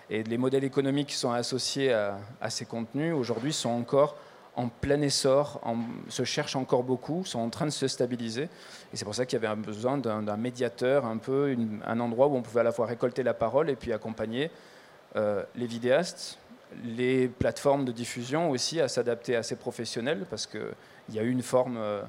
Et 0.09 0.23
les 0.23 0.39
modèles 0.39 0.65
économiques 0.65 1.09
qui 1.09 1.17
sont 1.17 1.33
associés 1.33 1.93
à, 1.93 2.51
ces 2.51 2.65
contenus 2.65 3.13
aujourd'hui 3.13 3.53
sont 3.53 3.71
encore 3.71 4.17
en 4.57 4.69
plein 4.69 5.01
essor, 5.01 5.61
se 6.09 6.23
cherchent 6.23 6.55
encore 6.55 6.85
beaucoup, 6.85 7.25
sont 7.25 7.41
en 7.41 7.51
train 7.51 7.65
de 7.65 7.71
se 7.71 7.89
stabiliser. 7.89 8.45
Et 8.45 8.97
c'est 8.97 9.05
pour 9.05 9.17
ça 9.17 9.27
qu'il 9.27 9.37
y 9.37 9.45
avait 9.45 9.53
un 9.53 9.61
besoin 9.61 9.99
d'un 9.99 10.37
médiateur, 10.37 11.07
un 11.07 11.17
peu 11.17 11.57
un 11.85 12.01
endroit 12.01 12.29
où 12.29 12.37
on 12.37 12.43
pouvait 12.43 12.61
à 12.61 12.65
la 12.65 12.71
fois 12.71 12.87
récolter 12.87 13.25
la 13.25 13.35
parole 13.35 13.69
et 13.69 13.75
puis 13.75 13.93
accompagner 13.93 14.53
euh, 15.17 15.43
les 15.57 15.67
vidéastes, 15.67 16.39
les 16.85 17.29
plateformes 17.29 17.85
de 17.85 17.93
diffusion 17.93 18.51
aussi 18.51 18.81
à 18.81 18.89
s'adapter 18.89 19.37
à 19.37 19.43
ces 19.43 19.57
professionnels, 19.57 20.27
parce 20.31 20.47
qu'il 20.47 20.61
y 21.11 21.19
a 21.19 21.23
eu 21.23 21.31
une 21.31 21.43
forme... 21.43 21.77
Euh, 21.77 22.03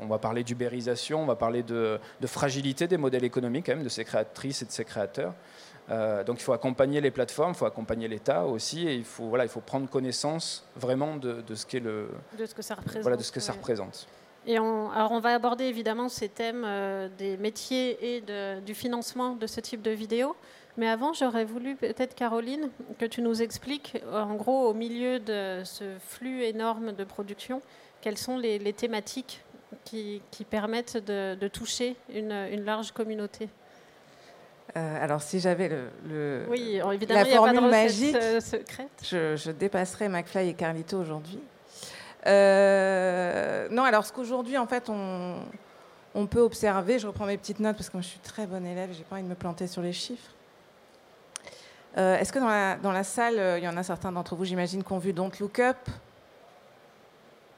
on 0.00 0.06
va 0.06 0.18
parler 0.18 0.44
d'ubérisation, 0.44 1.22
on 1.22 1.26
va 1.26 1.36
parler 1.36 1.62
de, 1.62 1.98
fragilité 2.24 2.88
des 2.88 2.96
modèles 2.96 3.24
économiques, 3.24 3.66
quand 3.66 3.74
même, 3.74 3.84
de 3.84 3.90
ces 3.90 4.04
créatrices 4.04 4.62
et 4.62 4.64
de 4.64 4.70
ces 4.70 4.84
créateurs. 4.84 5.34
Euh, 5.90 6.22
donc 6.24 6.40
il 6.40 6.42
faut 6.42 6.52
accompagner 6.52 7.00
les 7.00 7.10
plateformes, 7.10 7.52
il 7.52 7.56
faut 7.56 7.66
accompagner 7.66 8.08
l'État 8.08 8.46
aussi, 8.46 8.86
et 8.86 8.94
il 8.94 9.04
faut, 9.04 9.28
voilà, 9.28 9.44
il 9.44 9.50
faut 9.50 9.60
prendre 9.60 9.88
connaissance 9.90 10.64
vraiment 10.76 11.16
de, 11.16 11.42
ce 11.54 11.66
qu'est 11.66 11.80
le, 11.80 12.08
de 12.38 12.46
ce 12.46 12.54
que 12.54 12.62
ça 12.62 12.76
représente. 12.76 13.02
Voilà, 13.02 13.16
de 13.16 13.22
ce 13.22 13.32
que 13.32 13.40
ça 13.40 13.52
représente. 13.52 14.06
Et 14.46 14.58
on, 14.58 14.90
alors 14.90 15.12
on 15.12 15.20
va 15.20 15.34
aborder 15.34 15.64
évidemment 15.64 16.08
ces 16.08 16.28
thèmes 16.28 16.64
euh, 16.64 17.08
des 17.18 17.36
métiers 17.36 18.16
et 18.16 18.24
du 18.64 18.74
financement 18.74 19.34
de 19.34 19.46
ce 19.46 19.60
type 19.60 19.82
de 19.82 19.90
vidéos. 19.90 20.34
Mais 20.76 20.88
avant, 20.88 21.12
j'aurais 21.12 21.44
voulu 21.44 21.76
peut-être, 21.76 22.14
Caroline, 22.14 22.70
que 22.98 23.04
tu 23.04 23.22
nous 23.22 23.42
expliques, 23.42 23.98
en 24.12 24.34
gros, 24.34 24.68
au 24.68 24.72
milieu 24.72 25.18
de 25.18 25.62
ce 25.64 25.84
flux 25.98 26.42
énorme 26.44 26.92
de 26.92 27.04
production, 27.04 27.60
quelles 28.00 28.16
sont 28.16 28.38
les, 28.38 28.72
thématiques 28.72 29.42
qui, 29.84 30.22
permettent 30.48 30.96
de, 30.96 31.48
toucher 31.48 31.96
une, 32.14 32.64
large 32.64 32.92
communauté? 32.92 33.48
Euh, 34.76 35.04
alors, 35.04 35.20
si 35.20 35.40
j'avais 35.40 35.68
le, 35.68 36.46
oui, 36.48 36.80
évidemment, 36.92 37.20
la 37.20 37.26
formule 37.26 37.70
magique, 37.70 38.14
euh, 38.14 38.40
secrète. 38.40 38.88
Je, 39.02 39.50
dépasserais 39.50 40.08
McFly 40.08 40.48
et 40.50 40.54
Carlito 40.54 40.96
aujourd'hui. 40.98 41.40
Euh, 42.26 43.68
non, 43.70 43.84
alors 43.84 44.04
ce 44.04 44.12
qu'aujourd'hui, 44.12 44.58
en 44.58 44.66
fait, 44.66 44.88
on, 44.88 46.26
peut 46.26 46.40
observer, 46.40 46.98
je 46.98 47.06
reprends 47.06 47.26
mes 47.26 47.38
petites 47.38 47.60
notes 47.60 47.76
parce 47.76 47.88
que 47.88 47.96
moi, 47.96 48.02
je 48.02 48.08
suis 48.08 48.20
très 48.20 48.46
bonne 48.46 48.66
élève, 48.66 48.90
j'ai 48.92 49.04
pas 49.04 49.16
envie 49.16 49.24
de 49.24 49.28
me 49.28 49.34
planter 49.34 49.66
sur 49.66 49.82
les 49.82 49.92
chiffres. 49.92 50.30
Est-ce 51.96 52.32
que 52.32 52.38
dans 52.38 52.48
la, 52.48 52.76
dans 52.76 52.92
la 52.92 53.04
salle, 53.04 53.58
il 53.58 53.64
y 53.64 53.68
en 53.68 53.76
a 53.76 53.82
certains 53.82 54.12
d'entre 54.12 54.36
vous, 54.36 54.44
j'imagine, 54.44 54.84
qui 54.84 54.92
ont 54.92 54.98
vu 54.98 55.12
Don't 55.12 55.32
Look 55.40 55.58
Up? 55.58 55.76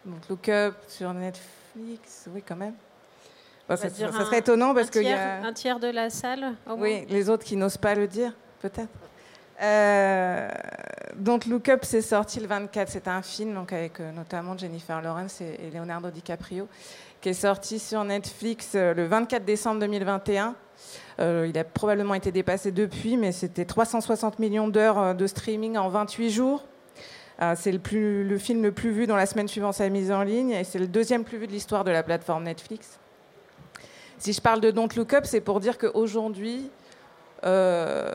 Donc 0.04 0.28
Look 0.28 0.48
Up 0.48 0.74
sur 0.88 1.12
Netflix, 1.14 2.28
oui 2.32 2.42
quand 2.46 2.56
même. 2.56 2.74
ça, 3.68 3.88
serait 3.88 4.38
étonnant 4.38 4.74
parce 4.74 4.90
qu'il 4.90 5.04
y 5.04 5.12
a 5.12 5.44
un 5.44 5.52
tiers 5.52 5.78
de 5.78 5.88
la 5.88 6.10
salle. 6.10 6.54
oui, 6.76 7.06
les 7.08 7.28
autres 7.28 7.44
qui 7.44 7.56
n'osent 7.56 7.76
pas 7.76 7.94
le 7.94 8.08
dire, 8.08 8.32
peut-être. 8.60 9.01
Euh, 9.60 10.48
donc 11.16 11.46
Look 11.46 11.68
Up, 11.68 11.80
c'est 11.82 12.02
sorti 12.02 12.40
le 12.40 12.46
24. 12.46 12.88
C'est 12.88 13.08
un 13.08 13.22
film 13.22 13.54
donc 13.54 13.72
avec 13.72 14.00
euh, 14.00 14.12
notamment 14.12 14.56
Jennifer 14.56 15.00
Lawrence 15.02 15.40
et, 15.40 15.70
Leonardo 15.72 16.10
DiCaprio, 16.10 16.68
qui 17.20 17.30
est 17.30 17.34
sorti 17.34 17.78
sur 17.78 18.04
Netflix 18.04 18.72
euh, 18.74 18.94
le 18.94 19.06
24 19.06 19.44
décembre 19.44 19.80
2021. 19.80 20.54
il 21.18 21.58
a 21.58 21.64
probablement 21.64 22.14
été 22.14 22.32
dépassé 22.32 22.72
depuis, 22.72 23.16
mais 23.16 23.32
c'était 23.32 23.64
360 23.64 24.38
millions 24.38 24.68
d'heures 24.68 25.14
de 25.14 25.26
streaming 25.26 25.76
en 25.76 25.88
28 25.88 26.30
jours. 26.30 26.64
Euh, 27.40 27.54
c'est 27.56 27.72
le, 27.72 28.38
film 28.38 28.62
le 28.62 28.72
plus 28.72 28.92
vu 28.92 29.06
dans 29.06 29.16
la 29.16 29.26
semaine 29.26 29.48
suivant 29.48 29.72
sa 29.72 29.88
mise 29.88 30.12
en 30.12 30.22
ligne 30.22 30.50
et 30.50 30.64
c'est 30.64 30.78
le 30.78 30.86
deuxième 30.86 31.24
plus 31.24 31.38
vu 31.38 31.46
de 31.46 31.52
l'histoire 31.52 31.82
de 31.82 31.90
la 31.90 32.02
plateforme 32.02 32.44
Netflix. 32.44 33.00
Si 34.18 34.32
je 34.32 34.40
parle 34.40 34.60
de 34.60 34.70
Don't 34.70 34.88
Look 34.96 35.14
Up, 35.14 35.24
c'est 35.24 35.40
pour 35.40 35.58
dire 35.58 35.78
qu'aujourd'hui, 35.78 36.70
euh, 37.44 38.14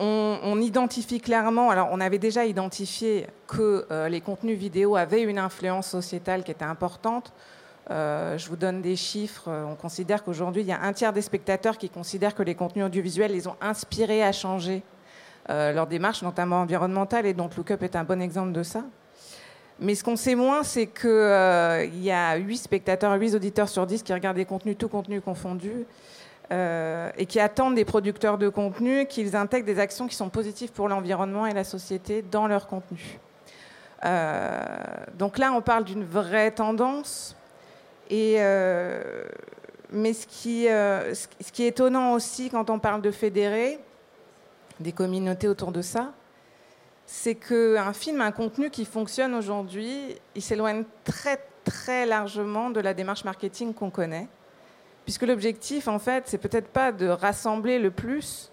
on, 0.00 0.60
identifie 0.60 1.20
clairement, 1.20 1.70
alors 1.70 1.88
on 1.92 2.00
avait 2.00 2.18
déjà 2.18 2.46
identifié 2.46 3.26
que 3.46 3.86
euh, 3.90 4.08
les 4.08 4.20
contenus 4.20 4.58
vidéo 4.58 4.96
avaient 4.96 5.22
une 5.22 5.38
influence 5.38 5.88
sociétale 5.88 6.42
qui 6.42 6.50
était 6.50 6.64
importante. 6.64 7.32
je 7.88 8.48
vous 8.48 8.56
donne 8.56 8.82
des 8.82 8.96
chiffres. 8.96 9.50
On 9.50 9.74
considère 9.74 10.24
qu'aujourd'hui, 10.24 10.62
il 10.62 10.68
y 10.68 10.72
a 10.72 10.80
un 10.82 10.92
tiers 10.92 11.12
des 11.12 11.22
spectateurs 11.22 11.76
qui 11.76 11.88
considèrent 11.88 12.34
que 12.34 12.42
les 12.42 12.54
contenus 12.54 12.86
audiovisuels 12.86 13.32
les 13.32 13.46
ont 13.46 13.56
inspirés 13.60 14.22
à 14.22 14.32
changer 14.32 14.82
euh, 15.48 15.72
leur 15.72 15.86
démarche, 15.86 16.22
notamment 16.22 16.60
environnementale, 16.60 17.26
et 17.26 17.34
donc 17.34 17.56
Lookup 17.56 17.82
est 17.82 17.96
un 17.96 18.04
bon 18.04 18.20
exemple 18.20 18.52
de 18.52 18.62
ça. 18.62 18.84
Mais 19.80 19.94
ce 19.94 20.04
qu'on 20.04 20.16
sait 20.16 20.34
moins, 20.34 20.62
c'est 20.62 20.86
qu'il 20.86 21.08
euh, 21.08 21.86
y 21.86 22.10
a 22.10 22.36
8 22.36 22.58
spectateurs, 22.58 23.18
8 23.18 23.34
auditeurs 23.34 23.68
sur 23.68 23.86
10 23.86 24.02
qui 24.02 24.12
regardent 24.12 24.36
des 24.36 24.44
contenus, 24.44 24.76
tout 24.78 24.88
contenu 24.88 25.20
confondu, 25.20 25.86
euh, 26.52 27.10
et 27.16 27.26
qui 27.26 27.38
attendent 27.40 27.74
des 27.74 27.84
producteurs 27.84 28.38
de 28.38 28.48
contenu 28.48 29.06
qu'ils 29.06 29.36
intègrent 29.36 29.66
des 29.66 29.78
actions 29.78 30.08
qui 30.08 30.16
sont 30.16 30.28
positives 30.28 30.72
pour 30.72 30.88
l'environnement 30.88 31.46
et 31.46 31.54
la 31.54 31.64
société 31.64 32.22
dans 32.22 32.46
leur 32.46 32.66
contenu. 32.66 33.18
donc 35.18 35.38
là, 35.38 35.52
on 35.52 35.60
parle 35.60 35.84
d'une 35.84 36.04
vraie 36.04 36.50
tendance. 36.50 37.36
Et, 38.08 38.38
mais 39.92 40.12
ce 40.12 40.26
qui, 40.26 40.64
ce 40.64 41.52
qui 41.52 41.64
est 41.64 41.68
étonnant 41.68 42.14
aussi 42.14 42.50
quand 42.50 42.70
on 42.70 42.78
parle 42.78 43.02
de 43.02 43.10
fédérer, 43.10 43.78
des 44.80 44.92
communautés 44.92 45.46
autour 45.46 45.70
de 45.70 45.82
ça, 45.82 46.12
c'est 47.06 47.34
qu'un 47.34 47.92
film, 47.92 48.20
un 48.20 48.32
contenu 48.32 48.70
qui 48.70 48.84
fonctionne 48.84 49.34
aujourd'hui, 49.34 50.16
il 50.34 50.42
s'éloigne 50.42 50.84
très 51.04 51.40
très 51.64 52.06
largement 52.06 52.70
de 52.70 52.80
la 52.80 52.94
démarche 52.94 53.24
marketing 53.24 53.74
qu'on 53.74 53.90
connaît, 53.90 54.28
puisque 55.10 55.22
l'objectif, 55.22 55.88
en 55.88 55.98
fait, 55.98 56.28
c'est 56.28 56.38
peut-être 56.38 56.68
pas 56.68 56.92
de 56.92 57.08
rassembler 57.08 57.80
le 57.80 57.90
plus, 57.90 58.52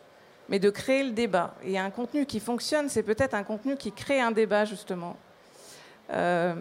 mais 0.50 0.58
de 0.58 0.72
créer 0.72 1.04
le 1.04 1.12
débat. 1.12 1.54
Et 1.64 1.78
un 1.78 1.92
contenu 1.92 2.26
qui 2.26 2.40
fonctionne, 2.40 2.90
c'est 2.90 3.04
peut-être 3.04 3.36
un 3.36 3.44
contenu 3.44 3.76
qui 3.78 3.92
crée 3.92 4.20
un 4.20 4.32
débat, 4.32 4.66
justement. 4.66 5.18
Euh, 6.12 6.56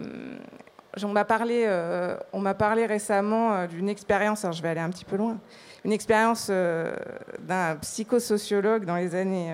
on 1.01 1.07
m'a 1.07 1.25
parlé, 1.25 1.63
euh, 1.65 2.15
parlé 2.59 2.85
récemment 2.85 3.55
euh, 3.55 3.65
d'une 3.65 3.89
expérience, 3.89 4.45
alors 4.45 4.53
je 4.53 4.61
vais 4.61 4.69
aller 4.69 4.81
un 4.81 4.91
petit 4.91 5.03
peu 5.03 5.15
loin, 5.15 5.39
une 5.83 5.93
expérience 5.93 6.51
d'un 6.51 7.75
psychosociologue 7.81 8.85
dans 8.85 8.97
les 8.97 9.15
années 9.15 9.51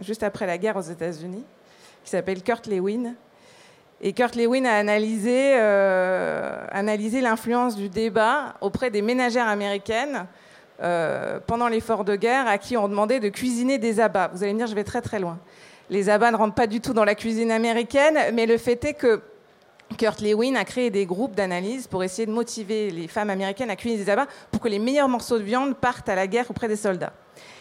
juste 0.00 0.22
après 0.22 0.46
la 0.46 0.58
guerre 0.58 0.76
aux 0.76 0.82
États-Unis, 0.82 1.46
qui 2.04 2.10
s'appelle 2.10 2.42
Kurt 2.42 2.66
Lewin. 2.66 3.14
Et 4.00 4.12
Kurt 4.12 4.36
Lewin 4.36 4.64
a 4.64 4.74
analysé, 4.74 5.54
analysé 5.54 7.20
l'influence 7.20 7.74
du 7.74 7.88
débat 7.88 8.54
auprès 8.60 8.90
des 8.90 9.02
ménagères 9.02 9.48
américaines 9.48 10.26
pendant 11.46 11.66
l'effort 11.68 12.04
de 12.04 12.14
guerre, 12.14 12.46
à 12.46 12.58
qui 12.58 12.76
on 12.76 12.88
demandait 12.88 13.18
de 13.18 13.28
cuisiner 13.28 13.78
des 13.78 13.98
abats. 13.98 14.30
Vous 14.32 14.44
allez 14.44 14.52
me 14.52 14.58
dire, 14.58 14.68
je 14.68 14.74
vais 14.76 14.84
très 14.84 15.02
très 15.02 15.18
loin. 15.18 15.38
Les 15.90 16.10
abats 16.10 16.30
ne 16.30 16.36
rentrent 16.36 16.54
pas 16.54 16.68
du 16.68 16.80
tout 16.80 16.92
dans 16.92 17.04
la 17.04 17.16
cuisine 17.16 17.50
américaine, 17.50 18.18
mais 18.34 18.46
le 18.46 18.56
fait 18.56 18.84
est 18.84 18.94
que 18.94 19.20
Kurt 19.96 20.20
Lewin 20.20 20.54
a 20.54 20.64
créé 20.64 20.90
des 20.90 21.06
groupes 21.06 21.34
d'analyse 21.34 21.86
pour 21.88 22.04
essayer 22.04 22.26
de 22.26 22.30
motiver 22.30 22.90
les 22.90 23.08
femmes 23.08 23.30
américaines 23.30 23.70
à 23.70 23.76
cuisiner 23.76 24.04
des 24.04 24.10
abats 24.10 24.26
pour 24.52 24.60
que 24.60 24.68
les 24.68 24.78
meilleurs 24.78 25.08
morceaux 25.08 25.38
de 25.38 25.42
viande 25.42 25.74
partent 25.74 26.08
à 26.08 26.14
la 26.14 26.26
guerre 26.26 26.48
auprès 26.50 26.68
des 26.68 26.76
soldats. 26.76 27.14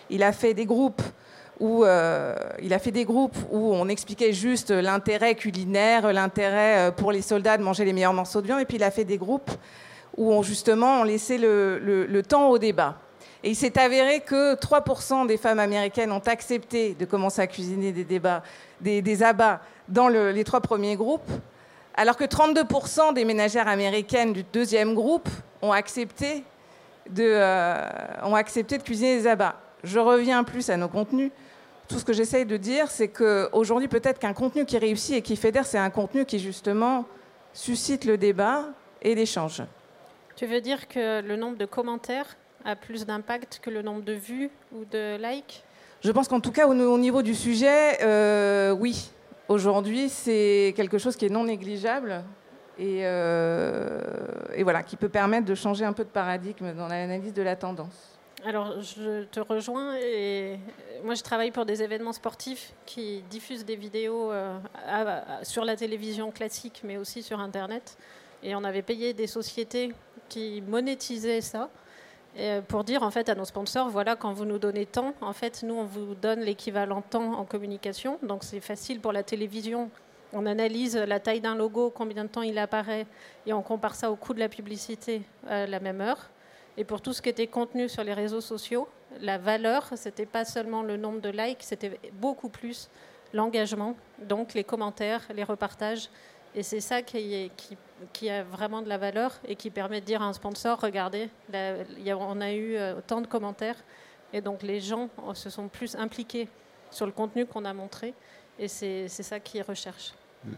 Il 0.10 0.22
a 0.22 0.34
fait 0.34 0.54
des 0.54 0.66
groupes 0.66 1.02
où, 1.60 1.84
euh, 1.84 2.36
il 2.62 2.74
a 2.74 2.80
fait 2.80 2.92
des 2.92 3.06
groupes 3.06 3.38
où 3.52 3.74
on 3.74 3.88
expliquait 3.88 4.34
juste 4.34 4.72
l'intérêt 4.72 5.36
culinaire, 5.36 6.12
l'intérêt 6.14 6.78
euh, 6.78 6.92
pour 6.92 7.12
les 7.12 7.22
soldats 7.22 7.58
de 7.58 7.64
manger 7.64 7.86
les 7.86 7.94
meilleurs 7.94 8.14
morceaux 8.14 8.42
de 8.42 8.48
viande, 8.48 8.62
et 8.62 8.66
puis 8.66 8.78
il 8.78 8.84
a 8.84 8.92
fait 8.92 9.06
des 9.06 9.18
groupes 9.18 9.52
où 10.16 10.44
justement 10.44 11.02
on 11.02 11.04
laissait 11.04 11.38
le, 11.38 12.22
temps 12.28 12.50
au 12.50 12.58
débat. 12.58 12.96
Et 13.44 13.52
il 13.52 13.56
s'est 13.56 13.80
avéré 13.80 14.22
que 14.22 14.56
3% 14.56 15.28
des 15.28 15.38
femmes 15.38 15.60
américaines 15.60 16.12
ont 16.12 16.24
accepté 16.26 16.96
de 16.96 17.06
commencer 17.06 17.42
à 17.42 17.48
cuisiner 17.48 17.92
des, 17.92 18.04
débats, 18.04 18.42
des, 18.82 19.24
abats 19.24 19.62
dans 19.88 20.08
les 20.08 20.44
trois 20.44 20.60
premiers 20.60 20.96
groupes, 20.96 21.30
alors 21.96 22.18
que 22.18 22.24
32% 22.24 23.14
des 23.14 23.26
ménagères 23.26 23.68
américaines 23.68 24.34
du 24.34 24.44
deuxième 24.44 24.96
groupe 24.96 25.30
ont 25.62 25.72
accepté 25.72 26.44
de, 27.10 27.24
euh, 27.26 27.86
ont 28.24 28.36
accepté 28.36 28.78
de 28.78 28.84
cuisiner 28.84 29.18
des 29.18 29.28
abats. 29.28 29.56
Je 29.84 30.00
reviens 30.00 30.44
plus 30.44 30.70
à 30.70 30.78
nos 30.78 30.88
contenus. 30.88 31.32
Tout 31.88 32.00
ce 32.00 32.06
que 32.06 32.12
j'essaye 32.12 32.46
de 32.46 32.58
dire, 32.58 32.92
c'est 32.92 33.08
qu'aujourd'hui, 33.08 33.88
peut-être 33.88 34.20
qu'un 34.20 34.34
contenu 34.34 34.66
qui 34.66 34.78
réussit 34.78 35.16
et 35.16 35.22
qui 35.22 35.38
fédère, 35.38 35.66
c'est 35.66 35.78
un 35.78 35.90
contenu 35.90 36.26
qui, 36.26 36.38
justement, 36.38 37.06
suscite 37.54 38.04
le 38.04 38.18
débat 38.18 38.66
et 39.02 39.16
l'échange. 39.16 39.64
Tu 40.36 40.46
veux 40.46 40.60
dire 40.60 40.88
que 40.88 41.22
le 41.22 41.36
nombre 41.38 41.58
de 41.58 41.66
commentaires 41.66 42.36
a 42.66 42.76
plus 42.76 43.06
d'impact 43.06 43.60
que 43.62 43.70
le 43.70 43.82
nombre 43.82 44.02
de 44.02 44.14
vues 44.14 44.50
ou 44.74 44.84
de 44.84 45.18
likes? 45.18 45.64
Je 46.02 46.12
pense 46.12 46.28
qu'en 46.28 46.42
tout 46.42 46.52
cas, 46.52 46.68
au, 46.68 46.98
niveau 46.98 47.22
du 47.22 47.34
sujet, 47.34 48.04
euh, 48.04 48.72
oui. 48.72 49.12
Aujourd'hui, 49.48 50.10
c'est 50.10 50.74
quelque 50.76 50.98
chose 50.98 51.16
qui 51.16 51.26
est 51.26 51.30
non 51.30 51.46
négligeable. 51.46 52.22
et, 52.78 53.00
et 53.00 54.64
voilà, 54.64 54.84
qui 54.84 54.98
peut 54.98 55.10
permettre 55.10 55.46
de 55.46 55.56
changer 55.56 55.86
un 55.86 55.94
peu 55.94 56.04
de 56.04 56.10
paradigme 56.10 56.74
dans 56.74 56.88
l'analyse 56.88 57.34
de 57.34 57.42
la 57.42 57.56
tendance. 57.56 58.17
Alors, 58.46 58.82
je 58.82 59.24
te 59.24 59.40
rejoins. 59.40 59.96
Et 59.98 60.60
moi, 61.04 61.16
je 61.16 61.24
travaille 61.24 61.52
pour 61.52 61.66
des 61.66 61.82
événements 61.82 62.14
sportifs 62.14 62.74
qui 62.86 63.24
diffusent 63.30 63.66
des 63.66 63.76
vidéos 63.76 64.32
euh, 64.32 64.60
sur 65.44 65.66
la 65.66 65.76
télévision 65.76 66.32
classique, 66.32 66.82
mais 66.84 66.98
aussi 66.98 67.24
sur 67.24 67.40
Internet. 67.40 67.98
Et 68.44 68.56
on 68.56 68.64
avait 68.64 68.84
payé 68.84 69.14
des 69.14 69.28
sociétés 69.28 69.92
qui 70.30 70.62
monétisaient 70.62 71.42
ça 71.42 71.70
euh, 72.38 72.62
pour 72.62 72.84
dire 72.84 73.02
en 73.02 73.10
fait 73.10 73.30
à 73.30 73.36
nos 73.36 73.46
sponsors 73.46 73.90
voilà, 73.90 74.16
quand 74.16 74.32
vous 74.32 74.46
nous 74.46 74.60
donnez 74.60 74.86
temps, 74.86 75.16
en 75.22 75.34
fait, 75.34 75.64
nous, 75.64 75.74
on 75.74 75.86
vous 75.86 76.14
donne 76.14 76.42
l'équivalent 76.42 77.02
temps 77.02 77.34
en 77.34 77.46
communication. 77.46 78.20
Donc, 78.22 78.44
c'est 78.44 78.60
facile 78.60 79.00
pour 79.00 79.14
la 79.14 79.24
télévision. 79.24 79.90
On 80.32 80.46
analyse 80.46 80.96
la 80.96 81.20
taille 81.20 81.42
d'un 81.42 81.56
logo, 81.56 81.90
combien 81.90 82.26
de 82.26 82.30
temps 82.30 82.44
il 82.44 82.60
apparaît, 82.60 83.08
et 83.48 83.54
on 83.54 83.64
compare 83.64 83.96
ça 83.96 84.12
au 84.12 84.16
coût 84.16 84.36
de 84.36 84.40
la 84.40 84.50
publicité 84.50 85.24
à 85.48 85.66
la 85.66 85.80
même 85.80 86.02
heure. 86.02 86.30
Et 86.78 86.84
pour 86.84 87.02
tout 87.02 87.12
ce 87.12 87.22
qui 87.22 87.30
était 87.30 87.48
contenu 87.48 87.90
sur 87.90 88.04
les 88.04 88.14
réseaux 88.14 88.42
sociaux, 88.42 88.88
la 89.20 89.38
valeur, 89.38 89.90
ce 89.96 90.10
n'était 90.10 90.28
pas 90.28 90.46
seulement 90.46 90.84
le 90.84 90.96
nombre 90.96 91.22
de 91.22 91.30
likes, 91.30 91.64
c'était 91.64 92.00
beaucoup 92.14 92.50
plus 92.50 92.90
l'engagement, 93.34 93.96
donc 94.20 94.54
les 94.54 94.64
commentaires, 94.64 95.22
les 95.34 95.44
repartages. 95.44 96.10
Et 96.56 96.64
c'est 96.64 96.80
ça 96.80 97.02
qui, 97.02 97.50
a 98.30 98.44
vraiment 98.44 98.82
de 98.82 98.90
la 98.90 98.98
valeur 98.98 99.40
et 99.48 99.56
qui 99.56 99.70
permet 99.70 100.02
de 100.02 100.06
dire 100.06 100.22
à 100.22 100.26
un 100.26 100.34
sponsor, 100.34 100.80
regardez, 100.80 101.30
on 101.52 102.42
a 102.42 102.52
eu 102.52 102.76
euh, 102.76 102.98
autant 102.98 103.22
de 103.22 103.28
commentaires. 103.28 103.78
Et 104.34 104.42
donc 104.42 104.62
les 104.62 104.80
gens 104.80 105.10
se 105.34 105.50
sont 105.50 105.68
plus 105.68 105.96
impliqués 105.96 106.48
sur 106.92 107.06
le 107.06 107.12
contenu 107.12 107.46
qu'on 107.46 107.66
a 107.66 107.74
montré. 107.74 108.14
Et 108.60 108.68
c'est 108.68 109.08
ça 109.08 109.40
qu'ils 109.40 109.62
recherchent. 109.62 110.14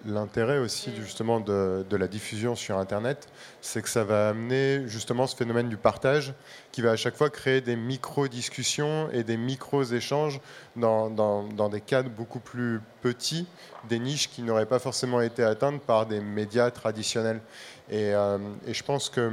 L'intérêt 0.06 0.60
aussi 0.60 0.92
justement 0.96 1.40
de, 1.40 1.84
la 1.92 2.08
diffusion 2.08 2.56
sur 2.56 2.78
Internet, 2.78 3.28
c'est 3.62 3.82
que 3.82 3.90
ça 3.90 4.04
va 4.04 4.30
amener 4.30 4.88
justement 4.88 5.26
ce 5.26 5.36
phénomène 5.36 5.70
du 5.70 5.78
partage 5.78 6.34
qui 6.72 6.82
va 6.82 6.92
à 6.92 6.96
chaque 6.96 7.16
fois 7.16 7.30
créer 7.30 7.62
des 7.62 7.76
micro-discussions 7.76 9.10
et 9.12 9.24
des 9.24 9.38
micro-échanges 9.38 10.42
dans, 10.76 11.70
des 11.72 11.82
cadres 11.82 12.10
beaucoup 12.10 12.40
plus 12.40 12.82
petits, 13.02 13.48
des 13.88 14.00
niches 14.00 14.30
qui 14.30 14.44
n'auraient 14.44 14.68
pas 14.68 14.80
forcément 14.80 15.22
été 15.22 15.44
atteintes 15.44 15.82
par 15.82 16.06
des 16.06 16.20
médias 16.20 16.70
traditionnels. 16.72 17.42
Et, 17.90 18.14
euh, 18.14 18.38
et 18.68 18.74
je 18.74 18.84
pense 18.84 19.10
que 19.10 19.32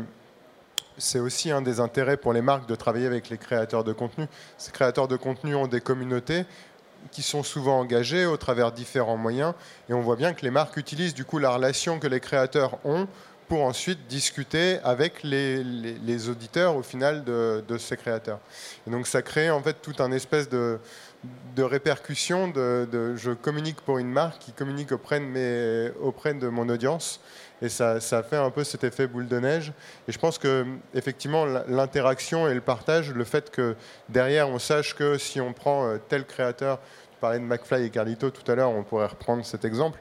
c'est 0.97 1.21
aussi 1.21 1.51
un 1.51 1.61
des 1.61 1.81
intérêts 1.81 2.17
pour 2.17 2.33
les 2.33 2.41
marques 2.41 2.69
de 2.69 2.75
travailler 2.75 3.07
avec 3.07 3.29
les 3.29 3.37
créateurs 3.37 3.85
de 3.85 3.93
contenu. 3.93 4.27
Ces 4.57 4.73
créateurs 4.73 5.09
de 5.09 5.17
contenu 5.17 5.55
ont 5.55 5.67
des 5.67 5.81
communautés 5.81 6.45
qui 7.11 7.23
sont 7.23 7.43
souvent 7.43 7.81
engagés 7.81 8.27
au 8.27 8.37
travers 8.37 8.73
différents 8.73 9.17
moyens. 9.17 9.55
Et 9.89 9.95
on 9.95 10.01
voit 10.01 10.17
bien 10.17 10.35
que 10.35 10.43
les 10.43 10.51
marques 10.51 10.77
utilisent 10.77 11.15
du 11.15 11.25
coup 11.25 11.39
la 11.39 11.51
relation 11.51 11.99
que 11.99 12.07
les 12.07 12.21
créateurs 12.21 12.79
ont 12.85 13.07
pour 13.49 13.63
ensuite 13.63 14.07
discuter 14.09 14.79
avec 14.83 15.23
les, 15.23 16.29
auditeurs 16.29 16.77
au 16.77 16.83
final 16.83 17.25
de, 17.25 17.79
ces 17.79 17.97
créateurs. 17.97 18.41
Et 18.87 18.91
donc 18.91 19.07
ça 19.07 19.23
crée 19.23 19.51
en 19.51 19.63
fait 19.63 19.77
tout 19.83 19.95
un 19.99 20.13
espèce 20.13 20.49
de, 20.49 20.79
répercussion 21.59 22.49
de, 22.49 23.15
je 23.17 23.33
communique 23.33 23.81
pour 23.81 23.99
une 23.99 24.11
marque 24.11 24.41
qui 24.41 24.53
communique 24.53 24.93
auprès 24.93 25.21
de, 25.21 25.25
mes, 25.25 25.91
auprès 26.01 26.35
de 26.35 26.49
mon 26.49 26.69
audience. 26.69 27.21
Et 27.63 27.69
ça, 27.69 28.01
ça, 28.01 28.23
fait 28.23 28.37
un 28.37 28.51
peu 28.51 28.65
cet 28.65 28.85
effet 28.85 29.07
boule 29.07 29.29
de 29.29 29.39
neige. 29.39 29.73
Et 30.09 30.13
je 30.13 30.19
pense 30.19 30.39
que 30.39 30.67
effectivement 30.95 31.47
l'interaction 31.69 32.49
et 32.49 32.55
le 32.55 32.61
partage, 32.61 33.13
le 33.13 33.25
fait 33.25 33.51
que 33.51 33.77
derrière 34.09 34.49
on 34.49 34.59
sache 34.59 34.95
que 34.95 35.17
si 35.17 35.41
on 35.41 35.53
prend 35.53 35.87
euh, 35.87 35.99
tel 36.09 36.27
créateur, 36.27 36.79
tu 37.13 37.19
parlais 37.21 37.39
de 37.39 37.45
McFly 37.45 37.85
et 37.85 37.91
Carlito 37.91 38.31
tout 38.31 38.51
à 38.51 38.55
l'heure, 38.55 38.71
on 38.71 38.83
pourrait 38.83 39.07
reprendre 39.07 39.45
cet 39.45 39.65
exemple. 39.65 39.99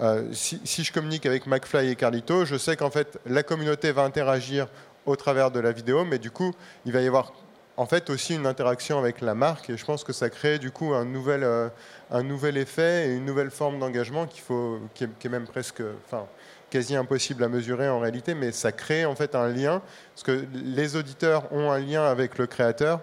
Euh, 0.00 0.24
si, 0.32 0.60
je 0.82 0.92
communique 0.92 1.26
avec 1.26 1.46
McFly 1.46 1.90
et 1.90 1.96
Carlito, 1.96 2.44
je 2.44 2.56
sais 2.56 2.76
qu'en 2.76 2.90
fait 2.90 3.18
la 3.26 3.42
communauté 3.42 3.92
va 3.92 4.02
interagir 4.02 4.66
au 5.06 5.14
travers 5.14 5.50
de 5.50 5.60
la 5.60 5.72
vidéo, 5.72 6.04
mais 6.04 6.18
du 6.18 6.30
coup 6.30 6.52
il 6.86 6.92
va 6.92 7.00
y 7.00 7.06
avoir 7.06 7.32
en 7.76 7.86
fait 7.86 8.10
aussi 8.10 8.34
une 8.34 8.46
interaction 8.46 8.98
avec 8.98 9.20
la 9.20 9.34
marque 9.34 9.70
et 9.70 9.76
je 9.76 9.84
pense 9.84 10.04
que 10.04 10.12
ça 10.12 10.30
crée 10.30 10.58
du 10.58 10.70
coup 10.70 10.94
un 10.94 11.04
nouvel, 11.04 11.44
euh, 11.44 11.68
un 12.10 12.22
nouvel 12.22 12.56
effet 12.56 13.08
et 13.08 13.16
une 13.16 13.24
nouvelle 13.24 13.50
forme 13.50 13.78
d'engagement 13.78 14.26
faut, 14.26 14.80
qui 14.94 15.04
est, 15.04 15.28
même 15.28 15.46
presque, 15.46 15.82
enfin, 16.06 16.26
quasi 16.74 16.96
impossible 16.96 17.44
à 17.44 17.48
mesurer 17.48 17.88
en 17.88 18.00
réalité, 18.00 18.34
mais 18.34 18.50
ça 18.50 18.72
crée 18.72 19.04
en 19.04 19.14
fait 19.14 19.36
un 19.36 19.46
lien 19.46 19.80
parce 20.12 20.24
que 20.24 20.44
les 20.52 20.96
auditeurs 20.96 21.44
ont 21.52 21.70
un 21.70 21.78
lien 21.78 22.02
avec 22.02 22.36
le 22.36 22.48
créateur 22.48 23.00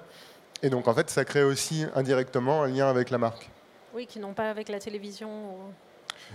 et 0.62 0.70
donc 0.70 0.90
en 0.90 0.94
fait 0.94 1.10
ça 1.10 1.24
crée 1.24 1.44
aussi 1.44 1.86
indirectement 1.96 2.64
un 2.64 2.68
lien 2.68 2.90
avec 2.90 3.12
la 3.12 3.18
marque. 3.18 3.50
Oui, 3.94 4.08
qui 4.08 4.20
n'ont 4.20 4.34
pas 4.34 4.50
avec 4.50 4.68
la 4.68 4.78
télévision. 4.80 5.30
Ou 5.30 5.58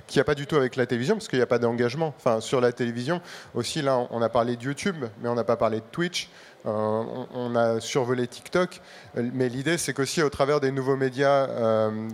qu'il 0.06 0.18
n'y 0.18 0.22
a 0.22 0.24
pas 0.24 0.34
du 0.34 0.46
tout 0.46 0.56
avec 0.56 0.76
la 0.76 0.86
télévision, 0.86 1.14
parce 1.14 1.28
qu'il 1.28 1.38
n'y 1.38 1.42
a 1.42 1.46
pas 1.46 1.58
d'engagement. 1.58 2.14
Enfin, 2.16 2.40
sur 2.40 2.60
la 2.60 2.72
télévision, 2.72 3.20
aussi, 3.54 3.82
là, 3.82 4.06
on 4.10 4.20
a 4.20 4.28
parlé 4.28 4.56
de 4.56 4.62
YouTube, 4.62 5.04
mais 5.20 5.28
on 5.28 5.34
n'a 5.34 5.44
pas 5.44 5.56
parlé 5.56 5.78
de 5.78 5.84
Twitch. 5.90 6.28
Euh, 6.66 7.02
on, 7.34 7.54
a 7.54 7.80
survolé 7.80 8.26
TikTok. 8.26 8.80
Mais 9.14 9.48
l'idée, 9.48 9.78
c'est 9.78 9.94
qu'aussi, 9.94 10.22
au 10.22 10.28
travers 10.28 10.60
des 10.60 10.70
nouveaux 10.70 10.96
médias 10.96 11.48
euh, 11.48 12.08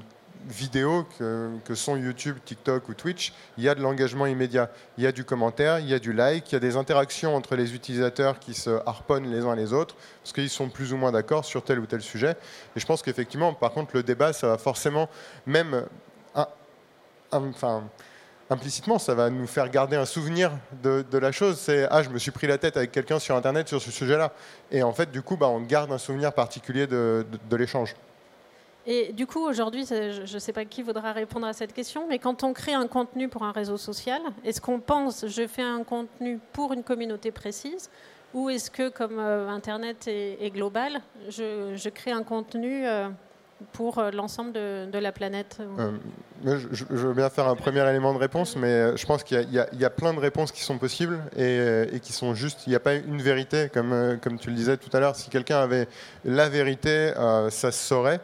vidéo 0.48 1.06
que, 1.18 1.74
sont 1.74 1.96
YouTube, 1.96 2.36
TikTok 2.44 2.88
ou 2.88 2.94
Twitch, 2.94 3.32
il 3.58 3.64
y 3.64 3.68
a 3.68 3.74
de 3.74 3.80
l'engagement 3.80 4.26
immédiat. 4.26 4.70
Il 4.98 5.04
y 5.04 5.06
a 5.06 5.12
du 5.12 5.24
commentaire, 5.24 5.78
il 5.78 5.88
y 5.88 5.94
a 5.94 5.98
du 5.98 6.12
like, 6.12 6.50
il 6.50 6.54
y 6.54 6.56
a 6.56 6.60
des 6.60 6.76
interactions 6.76 7.34
entre 7.34 7.56
les 7.56 7.74
utilisateurs 7.74 8.38
qui 8.38 8.54
se 8.54 8.70
harponnent 8.86 9.30
les 9.30 9.44
uns 9.44 9.54
les 9.54 9.72
autres, 9.72 9.96
parce 10.22 10.32
qu'ils 10.32 10.50
sont 10.50 10.68
plus 10.68 10.92
ou 10.92 10.96
moins 10.96 11.12
d'accord 11.12 11.44
sur 11.44 11.64
tel 11.64 11.78
ou 11.78 11.86
tel 11.86 12.02
sujet. 12.02 12.36
Et 12.76 12.80
je 12.80 12.86
pense 12.86 13.02
qu'effectivement, 13.02 13.54
par 13.54 13.72
contre, 13.72 13.96
le 13.96 14.02
débat, 14.02 14.32
ça 14.32 14.48
va 14.48 14.58
forcément, 14.58 15.08
même 15.46 15.84
implicitement, 18.52 18.98
ça 18.98 19.14
va 19.14 19.30
nous 19.30 19.46
faire 19.46 19.68
garder 19.70 19.96
un 19.96 20.04
souvenir 20.04 20.52
de, 20.82 21.18
la 21.18 21.32
chose. 21.32 21.58
C'est 21.58 21.86
ah, 21.90 22.02
je 22.02 22.10
me 22.10 22.18
suis 22.18 22.30
pris 22.30 22.46
la 22.46 22.58
tête 22.58 22.76
avec 22.76 22.92
quelqu'un 22.92 23.18
sur 23.18 23.34
Internet 23.34 23.68
sur 23.68 23.80
ce 23.80 23.90
sujet-là. 23.90 24.32
Et 24.70 24.82
en 24.82 24.92
fait, 24.92 25.10
du 25.10 25.22
coup, 25.22 25.36
bah, 25.36 25.48
on 25.48 25.60
garde 25.60 25.90
un 25.92 25.98
souvenir 25.98 26.32
particulier 26.32 26.86
de, 26.86 27.24
l'échange. 27.50 27.94
Et 28.86 29.12
du 29.12 29.26
coup, 29.26 29.40
aujourd'hui, 29.46 29.86
je 29.86 30.34
ne 30.34 30.38
sais 30.38 30.52
pas 30.52 30.64
qui 30.64 30.82
voudra 30.82 31.12
répondre 31.12 31.46
à 31.46 31.52
cette 31.52 31.72
question, 31.72 32.06
mais 32.08 32.18
quand 32.18 32.42
on 32.42 32.52
crée 32.52 32.74
un 32.74 32.88
contenu 32.88 33.28
pour 33.28 33.44
un 33.44 33.52
réseau 33.52 33.76
social, 33.76 34.20
est-ce 34.44 34.60
qu'on 34.60 34.80
pense 34.80 35.26
je 35.28 35.46
fais 35.46 35.62
un 35.62 35.84
contenu 35.84 36.40
pour 36.52 36.72
une 36.72 36.82
communauté 36.82 37.30
précise 37.30 37.88
ou 38.34 38.48
est-ce 38.48 38.70
que, 38.70 38.88
comme 38.88 39.18
euh, 39.18 39.48
Internet 39.48 40.08
est, 40.08 40.50
global, 40.50 41.00
je, 41.28 41.88
crée 41.90 42.12
un 42.12 42.22
contenu 42.22 42.86
euh, 42.86 43.08
pour 43.72 43.98
euh, 43.98 44.10
l'ensemble 44.10 44.52
de, 44.52 44.98
la 44.98 45.12
planète 45.12 45.58
je, 46.44 46.84
veux 46.88 47.12
bien 47.12 47.28
faire 47.28 47.46
un 47.46 47.54
premier 47.54 47.86
élément 47.88 48.14
de 48.14 48.18
réponse, 48.18 48.56
mais 48.56 48.96
je 48.96 49.06
pense 49.06 49.22
qu'il 49.22 49.48
y, 49.52 49.84
a 49.84 49.90
plein 49.90 50.14
de 50.14 50.18
réponses 50.18 50.50
qui 50.50 50.62
sont 50.62 50.78
possibles 50.78 51.20
et, 51.36 52.00
qui 52.00 52.12
sont 52.12 52.34
justes. 52.34 52.66
Il 52.66 52.70
n'y 52.70 52.76
a 52.76 52.80
pas 52.80 52.94
une 52.94 53.22
vérité, 53.22 53.68
comme, 53.72 54.18
comme 54.22 54.38
tu 54.38 54.50
le 54.50 54.56
disais 54.56 54.76
tout 54.76 54.90
à 54.92 54.98
l'heure. 54.98 55.14
Si 55.14 55.30
quelqu'un 55.30 55.60
avait 55.60 55.86
la 56.24 56.48
vérité, 56.48 57.12
ça 57.50 57.70
se 57.70 57.86
saurait. 57.86 58.20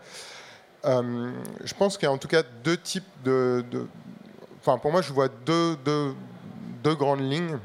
Je 0.85 1.75
pense 1.75 1.97
qu'il 1.97 2.07
y 2.07 2.11
a 2.11 2.13
en 2.13 2.19
tout 2.19 2.29
cas 2.29 2.43
deux 2.65 2.77
types 2.77 3.05
de... 3.25 3.65
Enfin, 4.61 4.79
pour 4.79 4.91
moi, 4.91 5.03
je 5.03 5.13
vois 5.13 5.29
deux, 5.29 5.77
deux, 5.85 6.15
deux 6.83 6.95
grandes 6.95 7.21
lignes. 7.21 7.59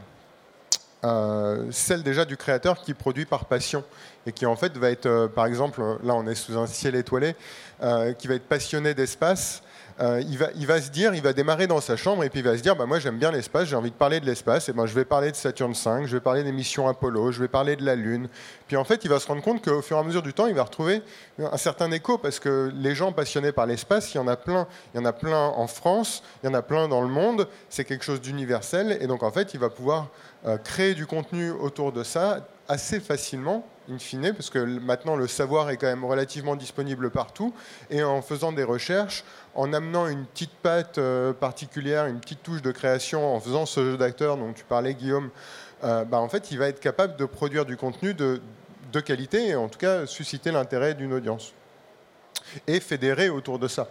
celle 1.72 2.04
déjà 2.04 2.26
du 2.26 2.38
créateur 2.38 2.82
qui 2.82 2.94
produit 2.94 3.26
par 3.26 3.46
passion 3.46 3.84
et 4.26 4.32
qui 4.32 4.46
en 4.46 4.56
fait 4.56 4.78
va 4.78 4.90
être, 4.90 5.06
euh, 5.06 5.28
par 5.28 5.46
exemple, 5.46 5.82
là 6.04 6.16
on 6.16 6.26
est 6.28 6.36
sous 6.36 6.58
un 6.58 6.68
ciel 6.68 6.96
étoilé, 6.96 7.36
euh, 7.82 8.14
qui 8.14 8.28
va 8.28 8.36
être 8.36 8.48
passionné 8.48 8.94
d'espace. 8.94 9.64
Euh, 10.00 10.24
il, 10.28 10.40
va, 10.40 10.48
il 10.56 10.66
va 10.66 10.82
se 10.82 10.90
dire, 10.90 11.14
il 11.14 11.22
va 11.22 11.34
démarrer 11.34 11.68
dans 11.68 11.80
sa 11.80 11.96
chambre 11.96 12.24
et 12.24 12.30
puis 12.30 12.40
il 12.40 12.46
va 12.46 12.58
se 12.58 12.64
dire, 12.64 12.76
bah, 12.76 12.88
moi 12.88 12.98
j'aime 12.98 13.20
bien 13.20 13.32
l'espace, 13.32 13.68
j'ai 13.68 13.76
envie 13.76 13.92
de 13.92 13.96
parler 13.96 14.20
de 14.20 14.26
l'espace, 14.26 14.68
et 14.70 14.74
ben 14.74 14.88
je 14.88 14.94
vais 14.94 15.06
parler 15.06 15.30
de 15.30 15.36
Saturne 15.36 15.76
5, 15.76 16.08
je 16.08 16.14
vais 16.14 16.20
parler 16.20 16.44
des 16.44 16.52
missions 16.52 16.88
Apollo, 16.88 17.32
je 17.32 17.40
vais 17.40 17.48
parler 17.48 17.76
de 17.76 17.86
la 17.86 17.94
Lune. 17.94 18.28
Puis 18.68 18.76
en 18.76 18.84
fait, 18.86 19.06
il 19.06 19.10
va 19.10 19.20
se 19.20 19.28
rendre 19.28 19.44
compte 19.44 19.64
qu'au 19.64 19.84
fur 19.84 19.98
et 19.98 20.00
à 20.00 20.04
mesure 20.04 20.24
du 20.24 20.34
temps, 20.34 20.48
il 20.48 20.56
va 20.56 20.64
retrouver 20.64 21.04
un 21.40 21.58
certain 21.58 21.92
écho 21.92 22.18
parce 22.18 22.40
que 22.40 22.72
les 22.76 22.96
gens 22.96 23.12
passionnés 23.12 23.52
par 23.52 23.66
l'espace, 23.66 24.14
il 24.14 24.18
y 24.18 24.20
en 24.20 24.28
a 24.28 24.36
plein. 24.36 24.68
Il 24.94 25.00
y 25.00 25.02
en 25.02 25.06
a 25.06 25.14
plein 25.14 25.48
en 25.48 25.68
France, 25.68 26.24
il 26.44 26.48
y 26.48 26.50
en 26.50 26.54
a 26.54 26.62
plein 26.62 26.88
dans 26.88 27.02
le 27.02 27.08
monde. 27.08 27.48
C'est 27.70 27.86
quelque 27.86 28.06
chose 28.06 28.22
d'universel 28.22 28.98
et 29.02 29.08
donc 29.08 29.24
en 29.24 29.32
fait, 29.32 29.54
il 29.54 29.60
va 29.60 29.70
pouvoir 29.70 30.10
créer 30.64 30.94
du 30.94 31.08
contenu 31.08 31.52
autour 31.52 31.92
de 31.92 32.04
ça 32.04 32.46
assez 32.68 33.00
facilement 33.00 33.66
in 33.90 33.98
fine, 34.00 34.34
parce 34.34 34.50
que 34.50 34.60
maintenant 34.60 35.16
le 35.16 35.28
savoir 35.28 35.70
est 35.70 35.78
quand 35.78 35.88
même 35.88 36.06
relativement 36.06 36.56
disponible 36.56 37.10
partout, 37.10 37.54
et 37.90 38.04
en 38.04 38.22
faisant 38.22 38.52
des 38.52 38.64
recherches, 38.64 39.24
en 39.56 39.74
amenant 39.74 40.08
une 40.08 40.26
petite 40.26 40.54
patte 40.62 40.98
euh, 40.98 41.34
particulière, 41.34 42.06
une 42.06 42.20
petite 42.20 42.44
touche 42.44 42.62
de 42.62 42.72
création, 42.72 43.36
en 43.36 43.40
faisant 43.40 43.66
ce 43.66 43.92
jeu 43.92 43.98
d'acteur 43.98 44.38
dont 44.38 44.54
tu 44.54 44.64
parlais, 44.64 44.94
Guillaume, 44.94 45.30
euh, 45.84 46.06
bah, 46.06 46.20
en 46.20 46.30
fait, 46.30 46.52
il 46.52 46.60
va 46.60 46.68
être 46.68 46.80
capable 46.80 47.18
de 47.18 47.26
produire 47.26 47.66
du 47.66 47.76
contenu 47.76 48.14
de, 48.14 48.42
de 48.94 49.00
qualité, 49.00 49.50
et 49.50 49.56
en 49.56 49.68
tout 49.68 49.80
cas 49.80 50.06
susciter 50.06 50.52
l'intérêt 50.52 50.94
d'une 50.94 51.14
audience, 51.14 51.54
et 52.68 52.80
fédérer 52.80 53.30
autour 53.30 53.60
de 53.60 53.68
ça. 53.68 53.90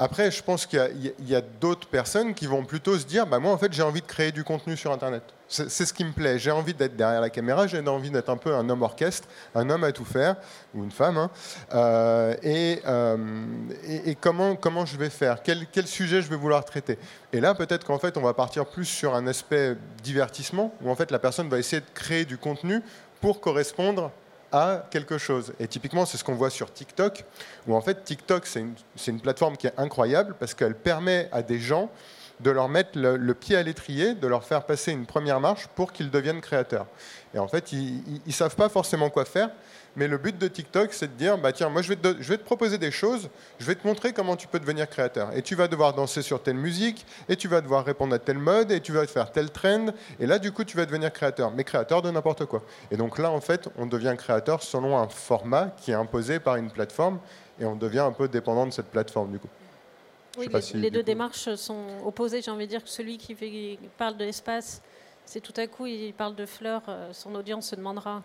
Après, 0.00 0.30
je 0.30 0.42
pense 0.42 0.64
qu'il 0.64 1.12
y 1.26 1.34
a, 1.34 1.40
d'autres 1.40 1.88
personnes 1.88 2.32
qui 2.32 2.46
vont 2.46 2.64
plutôt 2.64 2.96
se 2.96 3.04
dire, 3.04 3.26
bah, 3.26 3.40
moi, 3.40 3.52
en 3.52 3.58
fait, 3.58 3.72
j'ai 3.72 3.82
envie 3.82 4.00
de 4.00 4.06
créer 4.06 4.30
du 4.30 4.44
contenu 4.44 4.76
sur 4.76 4.92
Internet. 4.92 5.24
C'est 5.48 5.68
ce 5.68 5.92
qui 5.92 6.04
me 6.04 6.12
plaît. 6.12 6.38
J'ai 6.38 6.50
envie 6.50 6.74
d'être 6.74 6.94
derrière 6.94 7.22
la 7.22 7.30
caméra, 7.30 7.66
j'ai 7.66 7.80
envie 7.80 8.10
d'être 8.10 8.28
un 8.28 8.36
peu 8.36 8.54
un 8.54 8.68
homme 8.68 8.82
orchestre, 8.82 9.26
un 9.54 9.68
homme 9.70 9.82
à 9.82 9.90
tout 9.90 10.04
faire, 10.04 10.36
ou 10.74 10.84
une 10.84 10.90
femme. 10.90 11.16
Hein. 11.16 11.30
Euh, 11.74 12.34
euh, 12.44 13.16
et, 14.04 14.14
comment, 14.14 14.54
comment 14.56 14.84
je 14.84 14.96
vais 14.98 15.10
faire? 15.10 15.42
Quel, 15.42 15.86
sujet 15.86 16.22
je 16.22 16.28
vais 16.28 16.36
vouloir 16.36 16.64
traiter? 16.64 16.98
Et 17.32 17.40
là, 17.40 17.54
peut-être 17.54 17.84
qu'en 17.84 17.98
fait, 17.98 18.16
on 18.18 18.22
va 18.22 18.34
partir 18.34 18.66
plus 18.66 18.84
sur 18.84 19.16
un 19.16 19.26
aspect 19.26 19.74
divertissement, 20.04 20.74
où 20.82 20.90
en 20.90 20.94
fait, 20.94 21.10
la 21.10 21.18
personne 21.18 21.48
va 21.48 21.58
essayer 21.58 21.80
de 21.80 21.86
créer 21.94 22.24
du 22.24 22.36
contenu 22.36 22.82
pour 23.20 23.40
correspondre 23.40 24.10
à 24.52 24.86
quelque 24.90 25.18
chose. 25.18 25.52
Et 25.60 25.68
typiquement, 25.68 26.06
c'est 26.06 26.16
ce 26.16 26.24
qu'on 26.24 26.34
voit 26.34 26.50
sur 26.50 26.72
TikTok, 26.72 27.24
où 27.66 27.74
en 27.74 27.80
fait, 27.80 28.04
TikTok, 28.04 28.46
c'est 28.46 28.64
une, 29.06 29.20
plateforme 29.20 29.56
qui 29.56 29.66
est 29.66 29.74
incroyable 29.76 30.34
parce 30.38 30.54
qu'elle 30.54 30.74
permet 30.74 31.28
à 31.32 31.42
des 31.42 31.58
gens 31.58 31.90
de 32.40 32.50
leur 32.50 32.68
mettre 32.68 32.90
le, 32.94 33.34
pied 33.34 33.56
à 33.56 33.62
l'étrier, 33.62 34.14
de 34.14 34.26
leur 34.26 34.44
faire 34.44 34.64
passer 34.64 34.92
une 34.92 35.06
première 35.06 35.40
marche 35.40 35.66
pour 35.74 35.92
qu'ils 35.92 36.10
deviennent 36.10 36.40
créateurs. 36.40 36.86
Et 37.34 37.38
en 37.38 37.48
fait, 37.48 37.72
ils 37.72 38.20
ne 38.26 38.32
savent 38.32 38.54
pas 38.54 38.68
forcément 38.68 39.10
quoi 39.10 39.24
faire, 39.24 39.50
mais 39.96 40.08
le 40.08 40.18
but 40.18 40.38
de 40.38 40.48
TikTok, 40.48 40.92
c'est 40.92 41.08
de 41.08 41.18
dire, 41.18 41.38
bah 41.38 41.52
tiens, 41.52 41.68
moi 41.68 41.82
je 41.82 41.88
vais, 41.88 41.96
te, 41.96 42.16
je 42.20 42.28
vais 42.28 42.38
te 42.38 42.44
proposer 42.44 42.78
des 42.78 42.90
choses, 42.90 43.28
je 43.58 43.66
vais 43.66 43.74
te 43.74 43.86
montrer 43.86 44.12
comment 44.12 44.36
tu 44.36 44.46
peux 44.46 44.60
devenir 44.60 44.88
créateur. 44.88 45.36
Et 45.36 45.42
tu 45.42 45.54
vas 45.54 45.68
devoir 45.68 45.94
danser 45.94 46.22
sur 46.22 46.42
telle 46.42 46.56
musique, 46.56 47.04
et 47.28 47.36
tu 47.36 47.48
vas 47.48 47.60
devoir 47.60 47.84
répondre 47.84 48.14
à 48.14 48.18
tel 48.18 48.38
mode, 48.38 48.70
et 48.70 48.80
tu 48.80 48.92
vas 48.92 49.06
faire 49.06 49.32
tel 49.32 49.50
trend, 49.50 49.86
et 50.20 50.26
là 50.26 50.38
du 50.38 50.52
coup 50.52 50.64
tu 50.64 50.76
vas 50.76 50.86
devenir 50.86 51.12
créateur, 51.12 51.50
mais 51.50 51.64
créateur 51.64 52.02
de 52.02 52.10
n'importe 52.10 52.44
quoi. 52.44 52.62
Et 52.90 52.96
donc 52.96 53.18
là, 53.18 53.30
en 53.30 53.40
fait, 53.40 53.68
on 53.76 53.86
devient 53.86 54.14
créateur 54.16 54.62
selon 54.62 54.98
un 54.98 55.08
format 55.08 55.74
qui 55.76 55.90
est 55.90 55.94
imposé 55.94 56.38
par 56.40 56.56
une 56.56 56.70
plateforme, 56.70 57.18
et 57.60 57.64
on 57.64 57.76
devient 57.76 58.00
un 58.00 58.12
peu 58.12 58.28
dépendant 58.28 58.66
de 58.66 58.72
cette 58.72 58.90
plateforme 58.90 59.32
du 59.32 59.38
coup. 59.38 59.48
Oui, 60.38 60.46
les, 60.74 60.90
deux 60.90 61.02
démarches 61.02 61.54
sont 61.56 61.84
opposées. 62.04 62.42
J'ai 62.42 62.50
envie 62.52 62.66
de 62.66 62.70
dire 62.70 62.84
que 62.84 62.88
celui 62.88 63.18
qui, 63.18 63.78
parle 63.96 64.16
de 64.16 64.24
l'espace, 64.24 64.82
c'est 65.24 65.40
tout 65.40 65.54
à 65.56 65.66
coup, 65.66 65.86
il 65.86 66.12
parle 66.14 66.36
de 66.36 66.46
fleurs, 66.46 66.82
euh, 66.88 67.12
son 67.12 67.34
audience 67.34 67.70
se 67.70 67.74
demandera. 67.74 68.22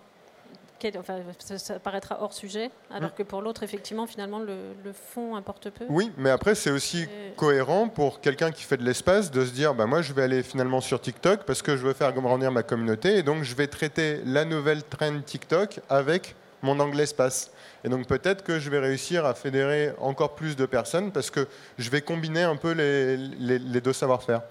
Enfin, 0.97 1.19
ça, 1.39 1.79
paraîtra 1.79 2.21
hors 2.21 2.33
sujet, 2.33 2.71
alors 2.91 3.09
hum. 3.09 3.15
que 3.17 3.23
pour 3.23 3.41
l'autre, 3.41 3.63
effectivement, 3.63 4.07
finalement, 4.07 4.39
le, 4.39 4.55
fond 4.93 5.35
importe 5.35 5.69
peu. 5.69 5.85
Oui, 5.89 6.11
mais 6.17 6.29
après, 6.29 6.55
c'est 6.55 6.71
aussi 6.71 7.07
cohérent 7.35 7.87
pour 7.87 8.21
quelqu'un 8.21 8.51
qui 8.51 8.63
fait 8.63 8.77
de 8.77 8.83
l'espace 8.83 9.31
de 9.31 9.45
se 9.45 9.51
dire 9.51 9.73
bah, 9.73 9.85
moi, 9.85 10.01
je 10.01 10.13
vais 10.13 10.23
aller 10.23 10.43
finalement 10.43 10.81
sur 10.81 11.01
TikTok 11.01 11.43
parce 11.45 11.61
que 11.61 11.75
je 11.77 11.85
veux 11.85 11.93
faire 11.93 12.13
grandir 12.13 12.51
ma 12.51 12.63
communauté 12.63 13.17
et 13.17 13.23
donc 13.23 13.43
je 13.43 13.55
vais 13.55 13.67
traiter 13.67 14.21
la 14.25 14.45
nouvelle 14.45 14.83
trend 14.83 15.21
TikTok 15.21 15.79
avec 15.89 16.35
mon 16.63 16.79
anglais 16.79 17.03
espace. 17.03 17.51
Et 17.83 17.89
donc 17.89 18.07
peut-être 18.07 18.43
que 18.43 18.59
je 18.59 18.69
vais 18.69 18.79
réussir 18.79 19.25
à 19.25 19.33
fédérer 19.33 19.93
encore 19.99 20.35
plus 20.35 20.55
de 20.55 20.65
personnes 20.65 21.11
parce 21.11 21.29
que 21.29 21.47
je 21.77 21.89
vais 21.89 22.01
combiner 22.01 22.43
un 22.43 22.55
peu 22.55 22.71
les, 22.71 23.17
les, 23.17 23.81
deux 23.81 23.93
savoir-faire. 23.93 24.41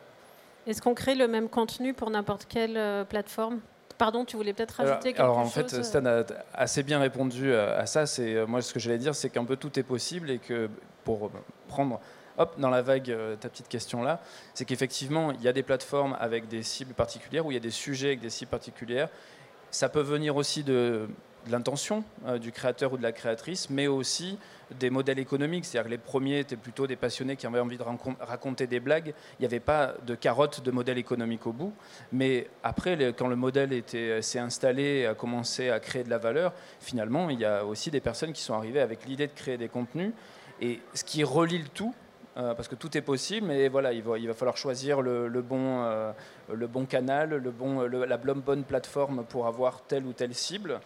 Est-ce 0.66 0.82
qu'on 0.82 0.94
crée 0.94 1.14
le 1.14 1.26
même 1.26 1.48
contenu 1.48 1.94
pour 1.94 2.10
n'importe 2.10 2.46
quelle 2.48 2.76
euh, 2.76 3.04
plateforme? 3.04 3.60
Pardon, 4.02 4.24
tu 4.24 4.36
voulais 4.36 4.52
peut-être 4.52 4.72
rajouter 4.72 5.12
quelque 5.12 5.18
chose 5.18 5.24
Alors 5.24 5.38
en 5.38 5.46
fait, 5.46 5.72
euh 5.74 5.82
Stan 5.84 6.04
a 6.06 6.24
assez 6.54 6.82
bien 6.82 6.98
répondu 6.98 7.52
euh, 7.52 7.78
à 7.78 7.86
ça. 7.86 8.04
C'est 8.04 8.44
moi 8.46 8.60
ce 8.60 8.74
que 8.74 8.80
j'allais 8.80 8.98
dire, 8.98 9.14
c'est 9.14 9.30
qu'un 9.30 9.44
peu 9.44 9.54
tout 9.54 9.78
est 9.78 9.84
possible 9.84 10.28
et 10.28 10.40
que 10.40 10.68
pour 11.04 11.30
prendre 11.68 12.00
hop, 12.36 12.58
dans 12.58 12.68
la 12.68 12.82
vague, 12.82 13.16
ta 13.38 13.48
petite 13.48 13.68
question 13.68 14.02
là, 14.02 14.20
c'est 14.54 14.64
qu'effectivement, 14.64 15.30
il 15.30 15.40
y 15.42 15.46
a 15.46 15.52
des 15.52 15.62
plateformes 15.62 16.16
avec 16.18 16.48
des 16.48 16.64
cibles 16.64 16.94
particulières, 16.94 17.46
où 17.46 17.52
il 17.52 17.54
y 17.54 17.58
a 17.58 17.60
des 17.60 17.70
sujets 17.70 18.08
avec 18.08 18.20
des 18.20 18.30
cibles 18.30 18.50
particulières. 18.50 19.08
Ça 19.70 19.88
peut 19.88 20.00
venir 20.00 20.34
aussi 20.34 20.64
de 20.64 21.08
de 21.46 21.52
l'intention 21.52 22.04
euh, 22.26 22.38
du 22.38 22.52
créateur 22.52 22.92
ou 22.92 22.96
de 22.96 23.02
la 23.02 23.12
créatrice, 23.12 23.70
mais 23.70 23.86
aussi 23.86 24.38
des 24.78 24.90
modèles 24.90 25.18
économiques. 25.18 25.64
C'est-à-dire 25.64 25.86
que 25.86 25.90
les 25.90 25.98
premiers 25.98 26.40
étaient 26.40 26.56
plutôt 26.56 26.86
des 26.86 26.96
passionnés 26.96 27.36
qui 27.36 27.46
avaient 27.46 27.60
envie 27.60 27.78
de 27.78 27.84
raconter 28.20 28.66
des 28.66 28.80
blagues. 28.80 29.14
Il 29.38 29.42
n'y 29.42 29.46
avait 29.46 29.60
pas 29.60 29.94
de 30.06 30.14
carotte 30.14 30.62
de 30.62 30.70
modèle 30.70 30.98
économique 30.98 31.46
au 31.46 31.52
bout. 31.52 31.72
Mais 32.12 32.48
après, 32.62 33.12
quand 33.12 33.28
le 33.28 33.36
modèle 33.36 33.82
s'est 33.86 34.38
installé 34.38 34.82
et 34.82 35.06
a 35.06 35.14
commencé 35.14 35.70
à 35.70 35.80
créer 35.80 36.04
de 36.04 36.10
la 36.10 36.18
valeur, 36.18 36.54
finalement, 36.80 37.28
il 37.28 37.40
y 37.40 37.44
a 37.44 37.64
aussi 37.64 37.90
des 37.90 38.00
personnes 38.00 38.32
qui 38.32 38.42
sont 38.42 38.54
arrivées 38.54 38.80
avec 38.80 39.04
l'idée 39.06 39.26
de 39.26 39.32
créer 39.32 39.58
des 39.58 39.68
contenus. 39.68 40.12
Et 40.60 40.80
ce 40.94 41.04
qui 41.04 41.24
relie 41.24 41.58
le 41.58 41.68
tout, 41.68 41.94
euh, 42.38 42.54
parce 42.54 42.66
que 42.66 42.74
tout 42.74 42.96
est 42.96 43.02
possible, 43.02 43.46
mais 43.46 43.68
voilà, 43.68 43.92
il 43.92 44.02
va, 44.02 44.34
falloir 44.34 44.56
choisir 44.56 45.02
le, 45.02 45.28
bon, 45.42 45.84
euh, 45.84 46.12
le 46.50 46.66
bon 46.66 46.86
canal, 46.86 47.30
le 47.30 47.50
bon, 47.50 47.82
la 47.82 48.16
bonne 48.16 48.64
plateforme 48.64 49.24
pour 49.24 49.46
avoir 49.46 49.82
telle 49.82 50.06
ou 50.06 50.14
telle 50.14 50.34
cible. 50.34 50.80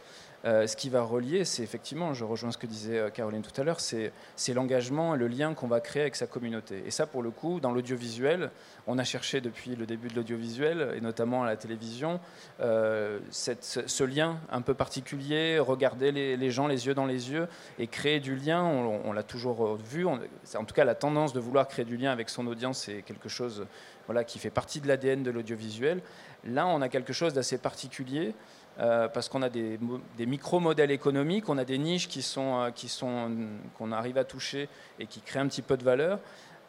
Euh, 0.44 0.66
ce 0.66 0.76
qui 0.76 0.90
va 0.90 1.02
relier, 1.02 1.44
c'est 1.44 1.62
effectivement, 1.62 2.14
je 2.14 2.24
rejoins 2.24 2.52
ce 2.52 2.58
que 2.58 2.66
disait 2.66 2.98
euh, 2.98 3.10
Caroline 3.10 3.42
tout 3.42 3.58
à 3.60 3.64
l'heure, 3.64 3.80
c'est 3.80 4.12
l'engagement 4.54 5.14
et 5.14 5.18
le 5.18 5.28
lien 5.28 5.54
qu'on 5.54 5.66
va 5.66 5.80
créer 5.80 6.02
avec 6.02 6.16
sa 6.16 6.26
communauté. 6.26 6.82
Et 6.86 6.90
ça, 6.90 7.06
pour 7.06 7.22
le 7.22 7.30
coup, 7.30 7.58
dans 7.58 7.72
l'audiovisuel, 7.72 8.50
on 8.86 8.98
a 8.98 9.04
cherché 9.04 9.40
depuis 9.40 9.74
le 9.74 9.86
début 9.86 10.08
de 10.08 10.14
l'audiovisuel, 10.14 10.94
et 10.96 11.00
notamment 11.00 11.42
à 11.42 11.46
la 11.46 11.56
télévision, 11.56 12.20
euh, 12.60 13.18
ce 13.30 14.04
lien 14.04 14.38
un 14.50 14.60
peu 14.60 14.74
particulier, 14.74 15.58
regarder 15.58 16.12
les, 16.12 16.50
gens 16.50 16.66
les 16.66 16.86
yeux 16.86 16.94
dans 16.94 17.06
les 17.06 17.30
yeux 17.30 17.48
et 17.78 17.86
créer 17.86 18.20
du 18.20 18.36
lien. 18.36 18.62
On, 18.62 19.12
l'a 19.12 19.22
toujours 19.22 19.76
vu. 19.76 20.06
en 20.06 20.18
tout 20.64 20.74
cas, 20.74 20.84
la 20.84 20.94
tendance 20.94 21.32
de 21.32 21.40
vouloir 21.40 21.66
créer 21.66 21.84
du 21.84 21.96
lien 21.96 22.12
avec 22.12 22.28
son 22.28 22.46
audience, 22.46 22.84
c'est 22.84 23.02
quelque 23.02 23.28
chose 23.28 23.66
voilà, 24.06 24.24
qui 24.24 24.38
fait 24.38 24.50
partie 24.50 24.80
de 24.80 24.88
l'ADN 24.88 25.22
de 25.22 25.30
l'audiovisuel. 25.30 26.00
Là, 26.44 26.66
on 26.66 26.80
a 26.80 26.88
quelque 26.88 27.12
chose 27.12 27.34
d'assez 27.34 27.58
particulier. 27.58 28.34
Euh, 28.78 29.08
parce 29.08 29.28
qu'on 29.28 29.42
a 29.42 29.48
des, 29.48 29.78
micro-modèles 30.18 30.90
économiques, 30.90 31.48
on 31.48 31.56
a 31.56 31.64
des 31.64 31.78
niches 31.78 32.08
euh, 32.36 32.70
qui 32.70 32.88
sont, 32.88 33.30
qu'on 33.78 33.92
arrive 33.92 34.18
à 34.18 34.24
toucher 34.24 34.68
et 34.98 35.06
qui 35.06 35.20
créent 35.20 35.40
un 35.40 35.48
petit 35.48 35.62
peu 35.62 35.78
de 35.78 35.84
valeur, 35.84 36.18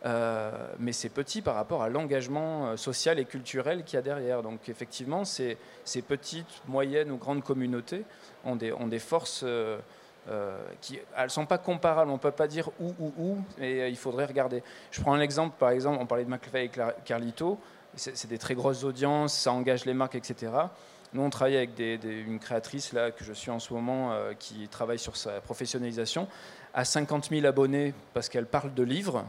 euh, 0.05 0.51
mais 0.79 0.93
c'est 0.93 1.09
petit 1.09 1.41
par 1.41 1.55
rapport 1.55 1.83
à 1.83 1.89
l'engagement 1.89 2.77
social 2.77 3.19
et 3.19 3.25
culturel 3.25 3.83
qu'il 3.83 3.97
y 3.97 3.99
a 3.99 4.01
derrière. 4.01 4.41
Donc 4.41 4.69
effectivement, 4.69 5.25
ces, 5.25 5.57
petites, 6.07 6.61
moyennes 6.67 7.11
ou 7.11 7.17
grandes 7.17 7.43
communautés 7.43 8.05
ont 8.45 8.55
des, 8.55 8.99
forces 8.99 9.43
qui 10.79 10.99
elles 11.17 11.29
sont 11.29 11.45
pas 11.45 11.57
comparables. 11.57 12.09
On 12.09 12.15
ne 12.15 12.19
peut 12.19 12.31
pas 12.31 12.47
dire 12.47 12.69
où, 12.79 12.93
où, 12.99 13.13
où, 13.17 13.37
mais 13.57 13.91
il 13.91 13.97
faudrait 13.97 14.25
regarder. 14.25 14.63
Je 14.91 15.01
prends 15.01 15.13
un 15.13 15.21
exemple, 15.21 15.57
par 15.59 15.71
exemple, 15.71 15.97
on 15.99 16.05
parlait 16.05 16.23
de 16.23 16.29
McFly 16.29 16.65
et 16.65 16.71
Carlito, 17.03 17.59
c'est 17.97 18.27
des 18.27 18.37
très 18.37 18.55
grosses 18.55 18.83
audiences, 18.83 19.33
ça 19.33 19.51
engage 19.51 19.83
les 19.85 19.93
marques, 19.93 20.15
etc. 20.15 20.51
Nous, 21.17 21.23
on 21.23 21.31
travaille 21.31 21.57
avec 21.57 21.71
une 21.79 22.37
créatrice 22.37 22.93
là, 22.93 23.09
que 23.09 23.23
je 23.23 23.33
suis 23.33 23.49
en 23.49 23.57
ce 23.57 23.73
moment 23.73 24.13
euh, 24.13 24.33
qui 24.37 24.67
travaille 24.67 24.99
sur 24.99 25.17
sa 25.17 25.41
professionnalisation. 25.41 26.27
À 26.75 26.85
50 26.85 27.29
000 27.31 27.43
abonnés 27.47 27.95
parce 28.13 28.29
qu'elle 28.29 28.45
parle 28.45 28.71
de 28.75 28.83
livres, 28.83 29.25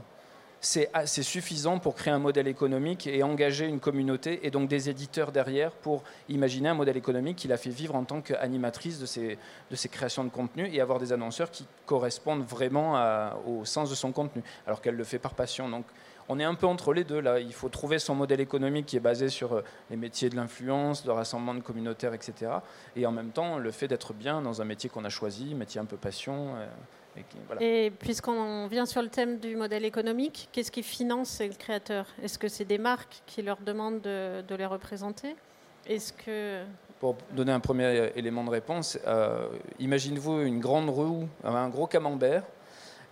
c'est 0.61 0.93
suffisant 1.23 1.79
pour 1.79 1.95
créer 1.95 2.13
un 2.13 2.19
modèle 2.19 2.47
économique 2.47 3.07
et 3.07 3.23
engager 3.23 3.65
une 3.65 3.81
communauté 3.81 4.47
et 4.47 4.51
donc 4.51 4.69
des 4.69 4.91
éditeurs 4.91 5.33
derrière 5.33 5.71
pour 5.71 6.03
imaginer 6.29 6.69
un 6.69 6.75
modèle 6.75 6.99
économique 6.99 7.37
qu'il 7.37 7.55
a 7.55 7.57
fait 7.57 7.71
vivre 7.71 7.95
en 7.95 8.05
tant 8.05 8.21
qu'animatrice 8.21 8.99
de 8.99 9.07
ses, 9.07 9.39
de 9.71 9.77
ses 9.77 9.89
créations 9.89 10.25
de 10.25 10.29
contenu 10.29 10.69
et 10.71 10.83
avoir 10.83 10.99
des 10.99 11.15
annonceurs 11.15 11.51
qui 11.51 11.67
correspondent 11.87 12.45
vraiment 12.45 13.01
au 13.47 13.65
sens 13.65 13.89
de 13.89 13.95
son 13.95 14.13
contenu, 14.13 14.43
alors 14.67 14.83
qu'elle 14.83 14.97
le 14.97 15.05
fait 15.05 15.19
par 15.19 15.33
passion. 15.33 15.71
Donc 15.71 15.87
on 16.29 16.39
est 16.39 16.45
un 16.45 16.55
peu 16.55 16.67
entre 16.67 16.93
les 16.93 17.05
deux 17.05 17.21
là. 17.21 17.41
Il 17.41 17.53
faut 17.53 17.69
trouver 17.69 17.99
son 17.99 18.15
modèle 18.15 18.41
économique 18.41 18.87
qui 18.87 18.97
est 18.97 19.01
basé 19.01 19.29
sur 19.29 19.55
euh, 19.55 19.63
les 19.91 19.97
métiers 19.97 20.29
de 20.29 20.37
l'influence, 20.37 21.05
le 21.05 21.13
rassemblement 21.13 21.55
de 21.55 21.61
communautaires, 21.61 22.15
etc. 22.15 22.53
Et 22.97 23.07
en 23.07 23.13
même 23.13 23.31
temps, 23.31 23.59
le 23.59 23.71
fait 23.71 23.89
d'être 23.89 24.13
bien 24.13 24.43
dans 24.43 24.61
un 24.61 24.65
métier 24.65 24.91
qu'on 24.91 25.05
a 25.05 25.09
choisi, 25.09 25.55
métier 25.55 25.81
un 25.81 25.87
peu 25.87 25.97
passion. 25.97 26.55
Euh, 26.57 26.67
et, 27.61 27.91
puisqu'on 27.99 28.69
vient 28.69 28.87
sur 28.87 29.03
le 29.03 29.09
thème 29.09 29.39
du 29.39 29.57
modèle 29.57 29.85
économique, 29.85 30.49
qu'est-ce 30.53 30.71
qui 30.71 30.85
finance 30.85 31.41
les 31.41 31.49
créateurs? 31.49 32.07
Est-ce 32.23 32.39
que 32.39 32.47
c'est 32.47 32.65
des 32.65 32.79
marques 32.79 33.23
qui 33.27 33.43
leur 33.43 33.59
demandent 33.59 34.01
de, 34.01 34.55
les 34.55 34.67
représenter? 34.67 35.35
Est-ce 35.87 36.13
que 36.13 36.63
pour 37.01 37.17
donner 37.33 37.53
un 37.53 37.61
premier 37.61 38.11
élément 38.17 38.45
de 38.45 38.51
réponse, 38.51 38.99
euh, 39.07 39.49
imaginez-vous 39.79 40.43
une 40.43 40.61
grande 40.61 40.91
roue, 40.91 41.29
un 41.45 41.69
gros 41.69 41.87
camembert, 41.87 42.43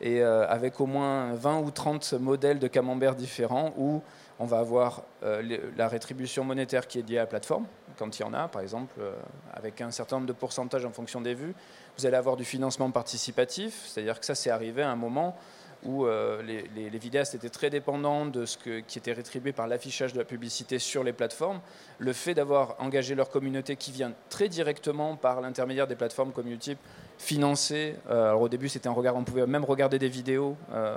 et 0.01 0.21
euh, 0.21 0.47
avec 0.49 0.81
au 0.81 0.87
moins 0.87 1.35
20 1.35 1.61
ou 1.61 1.71
30 1.71 2.15
modèles 2.15 2.59
de 2.59 2.69
camembert 2.69 3.15
différents 3.15 3.73
où 3.77 4.03
on 4.39 4.45
va 4.45 4.59
avoir 4.59 5.03
euh, 5.23 5.43
la 5.77 5.89
rétribution 5.89 6.45
monétaire 6.45 6.87
qui 6.87 6.99
est 6.99 7.09
liée 7.09 7.17
à 7.17 7.23
la 7.23 7.27
plateforme, 7.27 7.65
quand 7.99 8.19
il 8.19 8.23
y 8.23 8.25
en 8.25 8.35
a, 8.35 8.49
par 8.49 8.61
exemple, 8.61 8.95
euh, 9.01 9.13
avec 9.55 9.81
un 9.81 9.91
certain 9.91 10.17
nombre 10.17 10.29
de 10.29 10.35
pourcentages 10.35 10.85
en 10.85 10.91
fonction 10.91 11.23
des 11.23 11.35
vues. 11.35 11.55
Vous 11.97 12.05
allez 12.05 12.17
avoir 12.17 12.37
du 12.37 12.45
financement 12.45 12.91
participatif, 12.91 13.87
c'est-à-dire 13.87 14.21
que 14.21 14.27
ça, 14.27 14.35
c'est 14.35 14.51
arrivé 14.51 14.83
à 14.83 14.91
un 14.91 14.97
moment 14.97 15.37
où 15.85 16.05
les, 16.07 16.99
vidéastes 16.99 17.37
étaient 17.37 17.51
très 17.51 17.71
dépendants 17.71 18.27
de 18.27 18.45
ce 18.45 18.57
qui 18.59 18.99
était 18.99 19.13
rétribué 19.13 19.53
par 19.53 19.69
l'affichage 19.69 20.13
de 20.15 20.19
la 20.19 20.25
publicité 20.25 20.81
sur 20.81 21.05
les 21.05 21.13
plateformes. 21.13 21.61
Le 21.99 22.13
fait 22.13 22.35
d'avoir 22.35 22.75
engagé 22.81 23.15
leur 23.15 23.29
communauté 23.29 23.77
qui 23.77 23.93
vient 23.93 24.13
très 24.29 24.49
directement 24.49 25.17
par 25.17 25.41
l'intermédiaire 25.41 25.87
des 25.87 25.95
plateformes 25.95 26.33
comme 26.33 26.49
YouTube 26.49 26.79
financé. 27.19 27.95
Euh, 28.11 28.29
alors 28.29 28.43
au 28.43 28.49
début, 28.49 28.69
c'était 28.69 28.89
un 28.89 28.93
regard, 28.93 29.17
on 29.17 29.25
pouvait 29.25 29.47
même 29.47 29.65
regarder 29.65 29.99
des 29.99 30.09
vidéos 30.09 30.57
euh, 30.73 30.97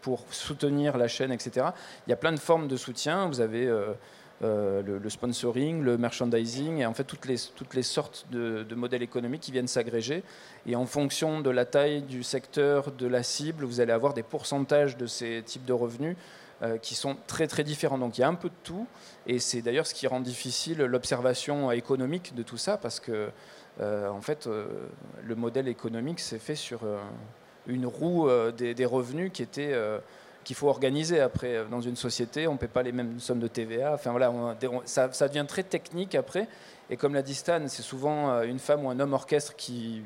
pour 0.00 0.24
soutenir 0.30 0.98
la 0.98 1.08
chaîne, 1.08 1.32
etc. 1.32 1.66
Il 2.06 2.10
y 2.10 2.12
a 2.12 2.16
plein 2.16 2.32
de 2.32 2.38
formes 2.38 2.68
de 2.68 2.76
soutien. 2.76 3.28
Vous 3.28 3.40
avez 3.40 3.66
euh, 3.66 4.82
le, 4.82 5.10
sponsoring, 5.10 5.82
le 5.82 5.96
merchandising, 5.96 6.78
et 6.78 6.86
en 6.86 6.94
fait 6.94 7.04
toutes 7.04 7.26
les, 7.26 7.36
toutes 7.54 7.74
les 7.74 7.82
sortes 7.82 8.26
de, 8.30 8.66
modèles 8.74 9.02
économiques 9.02 9.42
qui 9.42 9.52
viennent 9.52 9.68
s'agréger. 9.68 10.22
Et 10.66 10.76
en 10.76 10.86
fonction 10.86 11.40
de 11.40 11.50
la 11.50 11.64
taille 11.64 12.02
du 12.02 12.22
secteur, 12.22 12.92
de 12.92 13.06
la 13.06 13.22
cible, 13.22 13.64
vous 13.64 13.80
allez 13.80 13.92
avoir 13.92 14.14
des 14.14 14.22
pourcentages 14.22 14.96
de 14.96 15.06
ces 15.06 15.42
types 15.44 15.64
de 15.64 15.72
revenus 15.72 16.16
qui 16.80 16.94
sont 16.94 17.16
très 17.26 17.48
très 17.48 17.64
différents. 17.64 17.98
Donc 17.98 18.18
il 18.18 18.20
y 18.20 18.24
a 18.24 18.28
un 18.28 18.36
peu 18.36 18.48
de 18.48 18.54
tout, 18.62 18.86
et 19.26 19.40
c'est 19.40 19.62
d'ailleurs 19.62 19.84
ce 19.84 19.94
qui 19.94 20.06
rend 20.06 20.20
difficile 20.20 20.78
l'observation 20.78 21.72
économique 21.72 22.36
de 22.36 22.44
tout 22.44 22.56
ça, 22.56 22.76
parce 22.76 23.00
que 23.00 23.30
en 23.80 24.20
fait, 24.20 24.48
le 25.22 25.34
modèle 25.34 25.68
économique 25.68 26.20
s'est 26.20 26.38
fait 26.38 26.54
sur 26.54 26.80
une 27.66 27.86
roue 27.86 28.28
des, 28.56 28.84
revenus 28.84 29.30
qui 29.32 29.42
était 29.42 29.74
qu'il 30.44 30.56
faut 30.56 30.68
organiser 30.68 31.20
après 31.20 31.64
dans 31.70 31.80
une 31.80 31.96
société. 31.96 32.46
On 32.46 32.54
ne 32.54 32.58
paie 32.58 32.68
pas 32.68 32.82
les 32.82 32.92
mêmes 32.92 33.20
sommes 33.20 33.40
de 33.40 33.48
TVA. 33.48 33.94
Enfin 33.94 34.10
voilà, 34.10 34.56
ça, 34.84 35.12
ça, 35.12 35.28
devient 35.28 35.46
très 35.48 35.62
technique 35.62 36.14
après. 36.14 36.48
Et 36.90 36.96
comme 36.96 37.14
l'a 37.14 37.22
dit 37.22 37.34
Stan, 37.34 37.60
c'est 37.68 37.82
souvent 37.82 38.42
une 38.42 38.58
femme 38.58 38.84
ou 38.84 38.90
un 38.90 39.00
homme 39.00 39.14
orchestre 39.14 39.54
qui 39.56 40.02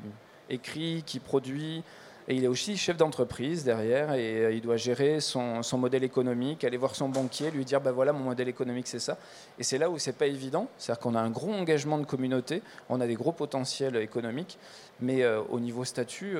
écrit, 0.48 1.02
qui 1.05 1.18
produit. 1.18 1.83
Et 2.28 2.34
il 2.34 2.44
est 2.44 2.48
aussi 2.48 2.76
chef 2.76 2.96
d'entreprise 2.96 3.62
derrière 3.62 4.12
et 4.14 4.44
euh, 4.44 4.52
il 4.52 4.60
doit 4.60 4.76
gérer 4.76 5.20
son, 5.20 5.62
modèle 5.74 6.02
économique, 6.02 6.64
aller 6.64 6.76
voir 6.76 6.96
son 6.96 7.08
banquier, 7.08 7.52
lui 7.52 7.64
dire 7.64 7.80
ben 7.80 7.92
voilà 7.92 8.12
mon 8.12 8.24
modèle 8.24 8.48
économique 8.48 8.88
c'est 8.88 8.98
ça. 8.98 9.16
Et 9.60 9.62
c'est 9.62 9.78
là 9.78 9.88
où 9.90 9.98
c'est 9.98 10.12
pas 10.12 10.26
évident, 10.26 10.68
c'est-à-dire 10.76 11.00
qu'on 11.00 11.14
a 11.14 11.20
un 11.20 11.30
gros 11.30 11.52
engagement 11.52 11.98
de 11.98 12.04
communauté, 12.04 12.62
on 12.88 13.00
a 13.00 13.06
des 13.06 13.14
gros 13.14 13.30
potentiels 13.30 13.94
économiques, 13.96 14.58
mais 15.00 15.22
euh, 15.22 15.40
au 15.50 15.60
niveau 15.60 15.84
statut, 15.84 16.36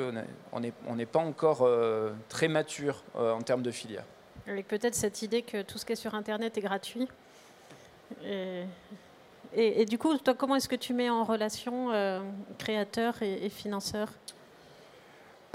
on 0.53 0.61
n'est 0.61 1.07
pas 1.07 1.21
encore 1.21 1.61
euh, 1.63 2.11
très 2.29 2.49
mature 2.49 3.05
en 3.15 3.43
termes 3.43 3.63
de 3.63 3.71
filière. 3.71 4.05
Avec 4.49 4.67
peut-être 4.67 4.95
cette 4.95 5.23
idée 5.23 5.43
que 5.43 5.63
tout 5.63 5.79
ce 5.79 5.85
qui 5.85 5.93
est 5.93 5.97
sur 5.97 6.15
Internet 6.15 6.59
est 6.59 6.63
gratuit. 6.63 7.09
Et, 9.55 9.85
du 9.87 9.99
coup, 9.99 10.17
toi, 10.19 10.35
comment 10.35 10.57
est-ce 10.57 10.69
que 10.69 10.77
tu 10.77 10.95
mets 10.95 11.11
en 11.11 11.25
relation 11.25 11.91
créateurs 12.59 13.23
et, 13.23 13.47
et 13.47 13.49
financeurs 13.49 14.11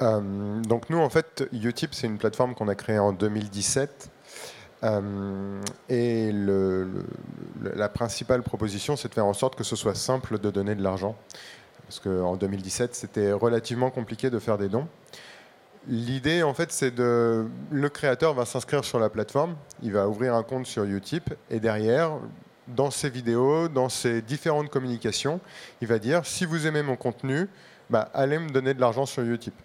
euh, 0.02 0.62
donc 0.62 0.90
nous, 0.90 1.00
en 1.00 1.10
fait, 1.10 1.48
Utip, 1.52 1.94
c'est 1.94 2.08
une 2.08 2.18
plateforme 2.18 2.56
qu'on 2.56 2.68
a 2.68 2.76
créée 2.76 3.00
en 3.00 3.14
2017. 3.14 4.10
Euh, 4.84 5.62
et 5.90 6.32
la 7.62 7.90
principale 7.90 8.42
proposition, 8.42 8.96
c'est 8.96 9.10
de 9.10 9.14
faire 9.14 9.26
en 9.26 9.34
sorte 9.34 9.56
que 9.56 9.64
ce 9.64 9.76
soit 9.76 9.96
simple 9.96 10.40
de 10.40 10.50
donner 10.50 10.76
de 10.76 10.84
l'argent. 10.84 11.16
Parce 11.84 12.00
qu'en 12.00 12.36
2017, 12.36 12.96
c'était 12.96 13.32
relativement 13.32 13.92
compliqué 13.92 14.30
de 14.30 14.40
faire 14.40 14.58
des 14.58 14.70
dons. 14.70 14.88
L'idée, 15.88 16.44
en 16.44 16.54
fait, 16.54 16.72
c'est 16.72 16.92
de. 16.92 17.48
Le 17.72 17.90
créateur 17.90 18.34
va 18.34 18.46
s'inscrire 18.46 18.86
sur 18.86 19.00
la 19.00 19.10
plateforme, 19.10 19.56
il 19.82 19.92
va 19.92 20.08
ouvrir 20.08 20.36
un 20.36 20.44
compte 20.44 20.68
sur 20.68 20.84
Utip, 20.84 21.34
et 21.50 21.60
derrière, 21.60 22.20
dans 22.68 22.92
ses 22.92 23.10
vidéos, 23.10 23.68
dans 23.68 23.90
ses 23.90 24.22
différentes 24.22 24.70
communications, 24.70 25.40
il 25.82 25.88
va 25.88 25.98
dire 25.98 26.26
si 26.26 26.46
vous 26.46 26.68
aimez 26.68 26.84
mon 26.84 26.96
contenu, 26.96 27.50
bah, 27.90 28.10
allez 28.14 28.38
me 28.38 28.50
donner 28.50 28.74
de 28.76 28.80
l'argent 28.80 29.08
sur 29.08 29.24
Utip. 29.24 29.56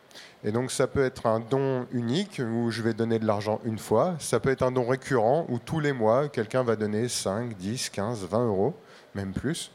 Et 0.45 0.53
donc 0.53 0.71
ça 0.71 0.87
peut 0.87 1.05
être 1.05 1.27
un 1.27 1.41
don 1.41 1.87
unique 1.93 2.41
où 2.41 2.71
je 2.71 2.83
vais 2.83 2.95
donner 2.95 3.19
de 3.19 3.27
l'argent 3.27 3.61
une 3.65 3.79
fois, 3.79 4.15
ça 4.19 4.41
peut 4.41 4.51
être 4.51 4.63
un 4.63 4.71
don 4.71 4.87
récurrent 4.87 5.47
où 5.49 5.59
tous 5.59 5.81
les 5.81 5.93
mois 5.93 6.29
quelqu'un 6.29 6.63
va 6.63 6.77
donner 6.77 7.09
5, 7.09 7.57
10, 7.57 7.91
15, 7.91 8.27
20 8.27 8.47
euros, 8.47 8.75
même 9.15 9.33
plus. 9.33 9.71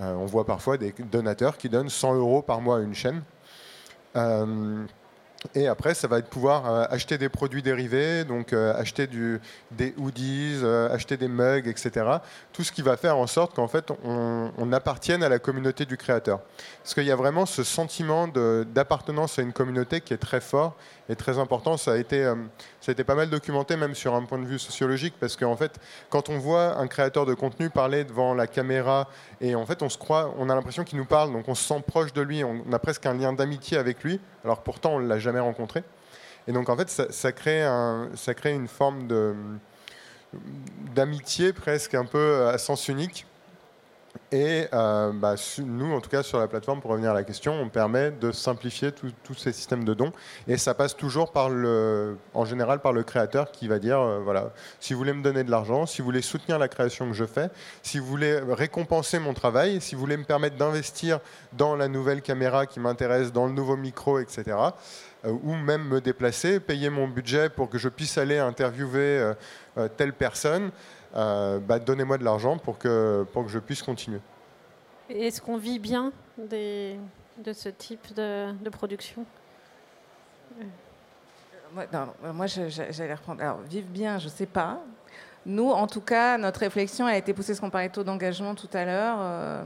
Euh, 0.00 0.14
on 0.14 0.26
voit 0.26 0.46
parfois 0.46 0.78
des 0.78 0.94
donateurs 1.10 1.56
qui 1.56 1.68
donnent 1.68 1.90
100 1.90 2.14
euros 2.16 2.42
par 2.42 2.60
mois 2.60 2.78
à 2.78 2.80
une 2.80 2.94
chaîne. 2.94 3.22
Euh, 4.16 4.84
et 5.54 5.68
après, 5.68 5.94
ça 5.94 6.06
va 6.06 6.18
être 6.18 6.28
pouvoir 6.28 6.70
euh, 6.70 6.84
acheter 6.90 7.16
des 7.16 7.30
produits 7.30 7.62
dérivés, 7.62 8.24
donc 8.24 8.52
euh, 8.52 8.74
acheter 8.78 9.08
des 9.70 9.94
hoodies, 9.96 10.60
euh, 10.62 10.92
acheter 10.92 11.16
des 11.16 11.28
mugs, 11.28 11.66
etc. 11.66 12.06
Tout 12.52 12.62
ce 12.62 12.70
qui 12.70 12.82
va 12.82 12.96
faire 12.98 13.16
en 13.16 13.26
sorte 13.26 13.54
qu'en 13.54 13.66
fait, 13.66 13.90
on, 14.04 14.52
on, 14.58 14.72
appartienne 14.72 15.22
à 15.22 15.30
la 15.30 15.38
communauté 15.38 15.86
du 15.86 15.96
créateur. 15.96 16.40
Parce 16.82 16.94
qu'il 16.94 17.04
y 17.04 17.10
a 17.10 17.16
vraiment 17.16 17.46
ce 17.46 17.64
sentiment 17.64 18.28
d'appartenance 18.28 19.38
à 19.38 19.42
une 19.42 19.52
communauté 19.52 20.02
qui 20.02 20.12
est 20.12 20.18
très 20.18 20.40
fort 20.40 20.76
et 21.08 21.16
très 21.16 21.38
important. 21.38 21.76
Ça 21.78 21.92
a, 21.92 21.96
été, 21.96 22.32
ça 22.80 22.90
a 22.90 22.92
été 22.92 23.04
pas 23.04 23.14
mal 23.14 23.30
documenté, 23.30 23.76
même 23.76 23.94
sur 23.94 24.14
un 24.14 24.24
point 24.24 24.38
de 24.38 24.46
vue 24.46 24.58
sociologique, 24.58 25.14
parce 25.18 25.36
qu'en 25.36 25.56
fait, 25.56 25.78
quand 26.10 26.28
on 26.28 26.38
voit 26.38 26.76
un 26.76 26.86
créateur 26.86 27.24
de 27.24 27.34
contenu 27.34 27.70
parler 27.70 28.04
devant 28.04 28.34
la 28.34 28.46
caméra, 28.46 29.08
et 29.40 29.54
en 29.54 29.64
fait, 29.64 29.82
on 29.82 29.88
se 29.88 29.96
croit, 29.96 30.34
on 30.38 30.50
a 30.50 30.54
l'impression 30.54 30.84
qu'il 30.84 30.98
nous 30.98 31.06
parle, 31.06 31.32
donc 31.32 31.48
on 31.48 31.54
se 31.54 31.66
sent 31.66 31.82
proche 31.86 32.12
de 32.12 32.20
lui, 32.20 32.44
on 32.44 32.70
a 32.72 32.78
presque 32.78 33.06
un 33.06 33.14
lien 33.14 33.32
d'amitié 33.32 33.78
avec 33.78 34.04
lui, 34.04 34.20
alors 34.44 34.62
pourtant, 34.62 34.94
on 34.94 34.98
l'a 34.98 35.18
jamais 35.18 35.30
jamais 35.30 35.40
rencontré. 35.40 35.84
Et 36.48 36.52
donc 36.52 36.68
en 36.68 36.76
fait, 36.76 36.88
ça, 36.88 37.32
crée, 37.32 37.62
un, 37.62 38.10
ça 38.16 38.34
crée 38.34 38.52
une 38.52 38.66
forme 38.66 39.06
de, 39.06 39.34
d'amitié 40.94 41.52
presque 41.52 41.94
un 41.94 42.04
peu 42.04 42.48
à 42.48 42.58
sens 42.58 42.88
unique. 42.88 43.26
Et 44.32 44.66
euh, 44.72 45.10
bah, 45.12 45.34
nous, 45.58 45.92
en 45.92 46.00
tout 46.00 46.08
cas, 46.08 46.22
sur 46.22 46.38
la 46.38 46.46
plateforme, 46.46 46.80
pour 46.80 46.92
revenir 46.92 47.10
à 47.10 47.14
la 47.14 47.24
question, 47.24 47.52
on 47.52 47.68
permet 47.68 48.12
de 48.12 48.30
simplifier 48.30 48.92
tous 48.92 49.34
ces 49.34 49.52
systèmes 49.52 49.84
de 49.84 49.92
dons. 49.92 50.12
Et 50.46 50.56
ça 50.56 50.72
passe 50.72 50.96
toujours 50.96 51.32
par 51.32 51.50
le, 51.50 52.16
en 52.32 52.44
général 52.44 52.80
par 52.80 52.92
le 52.92 53.02
créateur 53.02 53.50
qui 53.50 53.66
va 53.66 53.80
dire, 53.80 53.98
euh, 53.98 54.20
voilà, 54.20 54.52
si 54.78 54.92
vous 54.92 55.00
voulez 55.00 55.12
me 55.12 55.22
donner 55.22 55.42
de 55.42 55.50
l'argent, 55.50 55.84
si 55.84 56.00
vous 56.00 56.06
voulez 56.06 56.22
soutenir 56.22 56.60
la 56.60 56.68
création 56.68 57.08
que 57.08 57.14
je 57.14 57.24
fais, 57.24 57.50
si 57.82 57.98
vous 57.98 58.06
voulez 58.06 58.38
récompenser 58.38 59.18
mon 59.18 59.34
travail, 59.34 59.80
si 59.80 59.96
vous 59.96 60.00
voulez 60.00 60.16
me 60.16 60.24
permettre 60.24 60.56
d'investir 60.56 61.18
dans 61.52 61.74
la 61.74 61.88
nouvelle 61.88 62.22
caméra 62.22 62.66
qui 62.66 62.78
m'intéresse, 62.78 63.32
dans 63.32 63.46
le 63.46 63.52
nouveau 63.52 63.76
micro, 63.76 64.20
etc., 64.20 64.56
euh, 65.24 65.32
ou 65.42 65.54
même 65.54 65.82
me 65.82 66.00
déplacer, 66.00 66.60
payer 66.60 66.88
mon 66.88 67.08
budget 67.08 67.48
pour 67.48 67.68
que 67.68 67.78
je 67.78 67.88
puisse 67.88 68.16
aller 68.16 68.38
interviewer 68.38 69.32
telle 69.96 70.12
personne, 70.12 70.72
bah, 71.14 71.78
donnez-moi 71.78 72.18
de 72.18 72.24
l'argent 72.24 72.58
pour 72.58 72.78
que, 72.78 73.26
pour 73.32 73.44
que 73.44 73.50
je 73.50 73.58
puisse 73.58 73.82
continuer. 73.82 74.20
Est-ce 75.08 75.40
qu'on 75.40 75.56
vit 75.56 75.78
bien 75.78 76.12
des, 76.38 76.96
de 77.38 77.52
ce 77.52 77.68
type 77.68 78.14
de, 78.14 78.52
de 78.52 78.70
production? 78.70 79.24
Moi, 81.72 82.46
j'allais 82.46 83.14
reprendre. 83.14 83.42
Alors, 83.42 83.58
vivre 83.60 83.88
bien, 83.88 84.18
je 84.18 84.26
ne 84.26 84.30
sais 84.30 84.46
pas. 84.46 84.80
Nous, 85.46 85.70
en 85.70 85.86
tout 85.86 86.00
cas, 86.00 86.38
notre 86.38 86.60
réflexion 86.60 87.06
a 87.06 87.16
été 87.16 87.32
poussée, 87.32 87.54
ce 87.54 87.60
qu'on 87.60 87.70
parlait 87.70 87.88
taux 87.88 88.04
d'engagement 88.04 88.54
tout 88.54 88.68
à 88.72 88.84
l'heure 88.84 89.64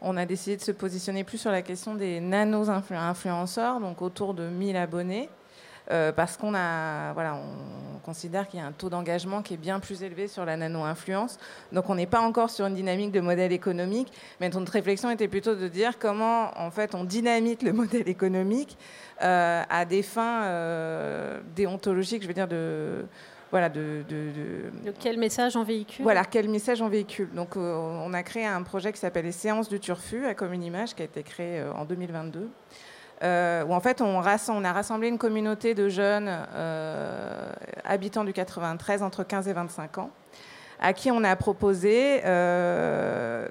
on 0.00 0.16
a 0.16 0.26
décidé 0.26 0.56
de 0.56 0.62
se 0.62 0.72
positionner 0.72 1.24
plus 1.24 1.38
sur 1.38 1.50
la 1.50 1.62
question 1.62 1.94
des 1.94 2.20
nano-influenceurs, 2.20 3.80
donc 3.80 4.02
autour 4.02 4.34
de 4.34 4.48
1000 4.48 4.76
abonnés, 4.76 5.28
euh, 5.90 6.12
parce 6.12 6.36
qu'on 6.36 6.54
a, 6.54 7.12
voilà, 7.12 7.34
on 7.34 7.98
considère 7.98 8.48
qu'il 8.48 8.60
y 8.60 8.62
a 8.62 8.66
un 8.66 8.72
taux 8.72 8.90
d'engagement 8.90 9.42
qui 9.42 9.54
est 9.54 9.58
bien 9.58 9.80
plus 9.80 10.02
élevé 10.02 10.28
sur 10.28 10.44
la 10.44 10.56
nano-influence. 10.56 11.38
Donc 11.72 11.90
on 11.90 11.94
n'est 11.94 12.06
pas 12.06 12.20
encore 12.20 12.50
sur 12.50 12.66
une 12.66 12.74
dynamique 12.74 13.12
de 13.12 13.20
modèle 13.20 13.52
économique, 13.52 14.12
mais 14.40 14.48
notre 14.48 14.72
réflexion 14.72 15.10
était 15.10 15.28
plutôt 15.28 15.54
de 15.54 15.68
dire 15.68 15.98
comment 15.98 16.50
en 16.58 16.70
fait 16.70 16.94
on 16.94 17.04
dynamite 17.04 17.62
le 17.62 17.72
modèle 17.74 18.08
économique 18.08 18.76
euh, 19.22 19.62
à 19.68 19.84
des 19.84 20.02
fins 20.02 20.44
euh, 20.44 21.40
déontologiques, 21.54 22.22
je 22.22 22.28
veux 22.28 22.34
dire 22.34 22.48
de 22.48 23.06
voilà, 23.50 23.68
de, 23.68 24.04
quel 25.00 25.18
message 25.18 25.56
on 25.56 25.62
véhicule? 25.62 26.02
Voilà, 26.02 26.24
quel 26.24 26.48
message 26.48 26.82
on 26.82 26.88
véhicule. 26.88 27.30
Donc, 27.32 27.56
euh, 27.56 27.74
on 27.74 28.12
a 28.12 28.22
créé 28.22 28.44
un 28.44 28.62
projet 28.62 28.92
qui 28.92 28.98
s'appelle 28.98 29.24
les 29.24 29.32
séances 29.32 29.68
du 29.68 29.78
Turfu 29.78 30.26
à 30.26 30.34
Commune 30.34 30.62
Image, 30.62 30.94
qui 30.94 31.02
a 31.02 31.04
été 31.04 31.22
créé 31.22 31.60
euh, 31.60 31.72
en 31.72 31.84
2022. 31.84 32.48
Euh, 33.22 33.64
où 33.64 33.72
en 33.72 33.80
fait 33.80 34.02
on, 34.02 34.20
a 34.20 34.72
rassemblé 34.72 35.08
une 35.08 35.16
communauté 35.16 35.74
de 35.74 35.88
jeunes 35.88 36.30
habitants 37.84 38.24
du 38.24 38.32
93 38.32 39.02
entre 39.02 39.24
15 39.24 39.48
et 39.48 39.52
25 39.54 39.98
ans, 39.98 40.10
à 40.80 40.92
qui 40.92 41.10
on 41.10 41.24
a 41.24 41.34
proposé 41.34 42.20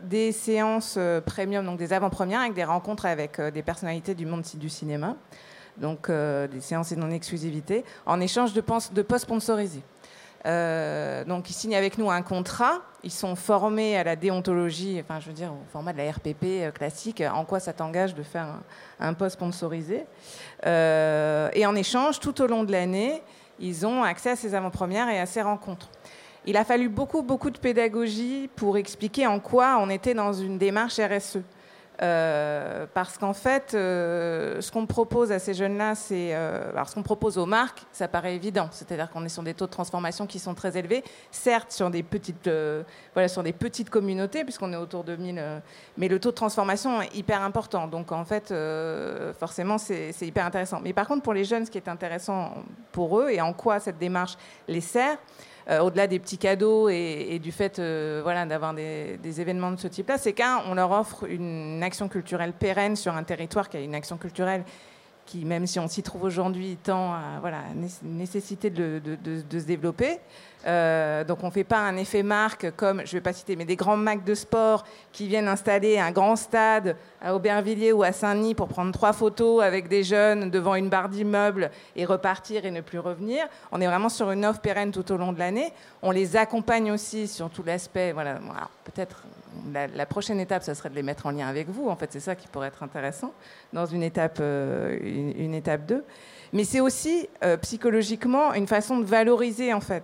des 0.03 0.31
séances 0.31 0.99
premium, 1.25 1.65
donc 1.65 1.79
des 1.79 1.93
avant-premières 1.93 2.41
avec 2.41 2.53
des 2.53 2.63
rencontres 2.63 3.07
avec 3.07 3.41
des 3.41 3.63
personnalités 3.63 4.13
du 4.13 4.27
monde 4.27 4.43
du 4.55 4.69
cinéma 4.69 5.15
donc 5.77 6.09
euh, 6.09 6.47
des 6.47 6.61
séances 6.61 6.91
et 6.91 6.95
non-exclusivité, 6.95 7.83
en 8.05 8.19
échange 8.19 8.53
de, 8.53 8.61
de 8.61 9.01
postes 9.01 9.23
sponsorisés. 9.23 9.83
Euh, 10.45 11.23
donc 11.23 11.49
ils 11.49 11.53
signent 11.53 11.75
avec 11.75 11.97
nous 11.97 12.11
un 12.11 12.21
contrat, 12.21 12.81
ils 13.03 13.11
sont 13.11 13.35
formés 13.35 13.97
à 13.97 14.03
la 14.03 14.15
déontologie, 14.15 15.01
enfin 15.03 15.19
je 15.19 15.27
veux 15.27 15.33
dire 15.33 15.51
au 15.51 15.65
format 15.71 15.91
de 15.91 15.97
la 15.97 16.11
RPP 16.11 16.43
euh, 16.43 16.71
classique, 16.71 17.23
en 17.33 17.45
quoi 17.45 17.59
ça 17.59 17.73
t'engage 17.73 18.13
de 18.13 18.21
faire 18.21 18.47
un, 18.99 19.13
poste 19.13 19.35
sponsorisé? 19.35 20.05
et 20.63 21.65
en 21.65 21.75
échange, 21.75 22.19
tout 22.19 22.41
au 22.41 22.47
long 22.47 22.63
de 22.63 22.71
l'année, 22.71 23.21
ils 23.59 23.85
ont 23.85 24.03
accès 24.03 24.31
à 24.31 24.35
ces 24.35 24.53
avant-premières 24.55 25.09
et 25.09 25.19
à 25.19 25.25
ces 25.25 25.41
rencontres. 25.41 25.89
Il 26.47 26.57
a 26.57 26.63
fallu 26.63 26.89
beaucoup, 26.89 27.23
beaucoup 27.23 27.49
de 27.49 27.57
pédagogie 27.57 28.49
pour 28.55 28.77
expliquer 28.77 29.25
en 29.25 29.39
quoi 29.39 29.77
on 29.79 29.89
était 29.89 30.13
dans 30.13 30.31
une 30.31 30.59
démarche 30.59 30.99
RSE. 30.99 31.39
Euh, 32.01 32.85
parce 32.93 33.17
qu'en 33.17 33.33
fait, 33.33 33.73
euh, 33.73 34.59
ce 34.59 34.71
qu'on 34.71 34.85
propose 34.85 35.31
à 35.31 35.39
ces 35.39 35.53
jeunes-là, 35.53 35.95
c'est. 35.95 36.31
Euh, 36.33 36.71
alors, 36.71 36.89
ce 36.89 36.95
qu'on 36.95 37.03
propose 37.03 37.37
aux 37.37 37.45
marques, 37.45 37.83
ça 37.91 38.07
paraît 38.07 38.35
évident. 38.35 38.67
C'est-à-dire 38.71 39.09
qu'on 39.09 39.23
est 39.23 39.29
sur 39.29 39.43
des 39.43 39.53
taux 39.53 39.65
de 39.65 39.71
transformation 39.71 40.27
qui 40.27 40.39
sont 40.39 40.53
très 40.53 40.77
élevés, 40.77 41.03
certes 41.31 41.71
sur 41.71 41.89
des 41.89 42.03
petites, 42.03 42.49
voilà, 43.13 43.27
sur 43.27 43.43
des 43.43 43.53
petites 43.53 43.89
communautés, 43.89 44.43
puisqu'on 44.43 44.73
est 44.73 44.77
autour 44.77 45.03
de 45.03 45.15
1000. 45.15 45.61
mais 45.97 46.07
le 46.07 46.19
taux 46.19 46.31
de 46.31 46.35
transformation 46.35 47.01
est 47.01 47.15
hyper 47.15 47.41
important. 47.41 47.87
Donc, 47.87 48.11
en 48.11 48.25
fait, 48.25 48.53
forcément, 49.39 49.77
c'est 49.77 50.13
hyper 50.21 50.45
intéressant. 50.45 50.79
Mais 50.83 50.93
par 50.93 51.07
contre, 51.07 51.23
pour 51.23 51.33
les 51.33 51.45
jeunes, 51.45 51.65
ce 51.65 51.71
qui 51.71 51.77
est 51.77 51.87
intéressant 51.87 52.53
pour 52.91 53.19
eux 53.19 53.29
et 53.29 53.41
en 53.41 53.53
quoi 53.53 53.79
cette 53.79 53.97
démarche 53.97 54.37
les 54.67 54.81
sert, 54.81 55.17
au-delà 55.69 56.07
des 56.07 56.19
petits 56.19 56.37
cadeaux 56.37 56.89
et, 56.89 57.39
du 57.41 57.51
fait 57.51 57.79
euh, 57.79 58.21
voilà, 58.23 58.45
d'avoir 58.45 58.73
des, 58.73 59.41
événements 59.41 59.71
de 59.71 59.79
ce 59.79 59.87
type-là, 59.87 60.17
c'est 60.17 60.33
qu'un, 60.33 60.61
on 60.67 60.75
leur 60.75 60.91
offre 60.91 61.25
une 61.27 61.81
action 61.83 62.07
culturelle 62.07 62.53
pérenne 62.53 62.95
sur 62.95 63.15
un 63.15 63.23
territoire 63.23 63.69
qui 63.69 63.77
a 63.77 63.79
une 63.81 63.95
action 63.95 64.17
culturelle 64.17 64.63
qui, 65.25 65.43
même 65.43 65.65
si 65.65 65.79
on 65.79 65.87
s'y 65.87 66.03
trouve 66.03 66.23
aujourd'hui, 66.23 66.77
tend 66.81 67.13
à 67.13 67.39
voilà, 67.41 67.59
nécessité 68.03 68.69
de, 68.69 69.01
de, 69.03 69.59
se 69.59 69.65
développer. 69.65 70.19
Euh, 70.67 71.23
donc 71.23 71.43
on 71.43 71.47
ne 71.47 71.51
fait 71.51 71.63
pas 71.63 71.79
un 71.79 71.95
effet 71.97 72.23
marque 72.23 72.71
comme, 72.75 73.01
je 73.05 73.15
ne 73.15 73.19
vais 73.19 73.21
pas 73.21 73.33
citer, 73.33 73.55
mais 73.55 73.65
des 73.65 73.75
grands 73.75 73.97
Macs 73.97 74.23
de 74.23 74.33
sport 74.33 74.83
qui 75.11 75.27
viennent 75.27 75.47
installer 75.47 75.99
un 75.99 76.11
grand 76.11 76.35
stade 76.35 76.95
à 77.21 77.35
Aubervilliers 77.35 77.91
ou 77.91 78.03
à 78.03 78.11
Saint-Denis 78.11 78.55
pour 78.55 78.67
prendre 78.67 78.91
trois 78.91 79.13
photos 79.13 79.63
avec 79.63 79.87
des 79.87 80.03
jeunes 80.03 80.49
devant 80.49 80.75
une 80.75 80.89
barre 80.89 81.09
d'immeubles 81.09 81.71
et 81.95 82.05
repartir 82.05 82.65
et 82.65 82.71
ne 82.71 82.81
plus 82.81 82.99
revenir. 82.99 83.45
On 83.71 83.81
est 83.81 83.87
vraiment 83.87 84.09
sur 84.09 84.31
une 84.31 84.45
offre 84.45 84.59
pérenne 84.59 84.91
tout 84.91 85.11
au 85.11 85.17
long 85.17 85.33
de 85.33 85.39
l'année. 85.39 85.71
On 86.01 86.11
les 86.11 86.35
accompagne 86.35 86.91
aussi 86.91 87.27
sur 87.27 87.49
tout 87.49 87.63
l'aspect. 87.63 88.11
Voilà, 88.11 88.39
peut-être 88.85 89.23
la, 89.73 90.05
prochaine 90.05 90.39
étape, 90.39 90.63
ça 90.63 90.75
serait 90.75 90.89
de 90.89 90.95
les 90.95 91.03
mettre 91.03 91.25
en 91.25 91.31
lien 91.31 91.47
avec 91.47 91.69
vous. 91.69 91.89
En 91.89 91.95
fait, 91.95 92.11
c'est 92.11 92.19
ça 92.19 92.35
qui 92.35 92.47
pourrait 92.47 92.67
être 92.67 92.83
intéressant 92.83 93.33
dans 93.73 93.85
une 93.85 94.03
étape, 94.03 94.37
euh, 94.41 94.97
une, 95.01 95.53
étape 95.53 95.85
2. 95.85 96.03
Mais 96.53 96.63
c'est 96.63 96.79
aussi 96.79 97.27
euh, 97.43 97.57
psychologiquement 97.57 98.53
une 98.53 98.67
façon 98.67 98.99
de 98.99 99.05
valoriser 99.05 99.73
en 99.73 99.81
fait 99.81 100.03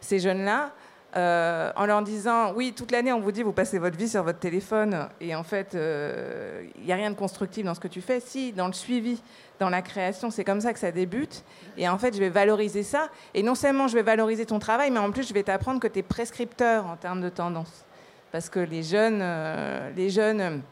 ces 0.00 0.18
jeunes-là 0.18 0.70
euh, 1.16 1.72
en 1.76 1.86
leur 1.86 2.02
disant 2.02 2.54
oui, 2.54 2.72
toute 2.72 2.92
l'année 2.92 3.12
on 3.12 3.20
vous 3.20 3.32
dit 3.32 3.42
vous 3.42 3.52
passez 3.52 3.78
votre 3.78 3.96
vie 3.96 4.08
sur 4.08 4.22
votre 4.22 4.38
téléphone 4.38 5.08
et 5.20 5.34
en 5.34 5.42
fait 5.42 5.74
il 5.74 6.84
n'y 6.84 6.92
a 6.92 6.94
rien 6.94 7.10
de 7.10 7.16
constructif 7.16 7.64
dans 7.64 7.74
ce 7.74 7.80
que 7.80 7.88
tu 7.88 8.00
fais. 8.00 8.20
Si, 8.20 8.52
dans 8.52 8.68
le 8.68 8.72
suivi, 8.72 9.20
dans 9.58 9.70
la 9.70 9.82
création, 9.82 10.30
c'est 10.30 10.44
comme 10.44 10.60
ça 10.60 10.72
que 10.72 10.78
ça 10.78 10.92
débute. 10.92 11.44
Et 11.76 11.88
en 11.88 11.98
fait, 11.98 12.14
je 12.14 12.20
vais 12.20 12.30
valoriser 12.30 12.82
ça. 12.82 13.08
Et 13.34 13.42
non 13.42 13.54
seulement 13.54 13.88
je 13.88 13.94
vais 13.94 14.02
valoriser 14.02 14.46
ton 14.46 14.58
travail, 14.58 14.90
mais 14.90 15.00
en 15.00 15.10
plus 15.10 15.28
je 15.28 15.34
vais 15.34 15.42
t'apprendre 15.42 15.80
que 15.80 15.88
tu 15.88 15.98
es 15.98 16.02
prescripteur 16.02 16.86
en 16.86 16.96
termes 16.96 17.20
de 17.20 17.28
tendance 17.28 17.84
parce 18.32 18.48
que 18.48 18.60
les 18.60 18.82
jeunes, 18.82 19.20
euh, 19.22 19.90
les 19.96 20.10
jeunes, 20.10 20.62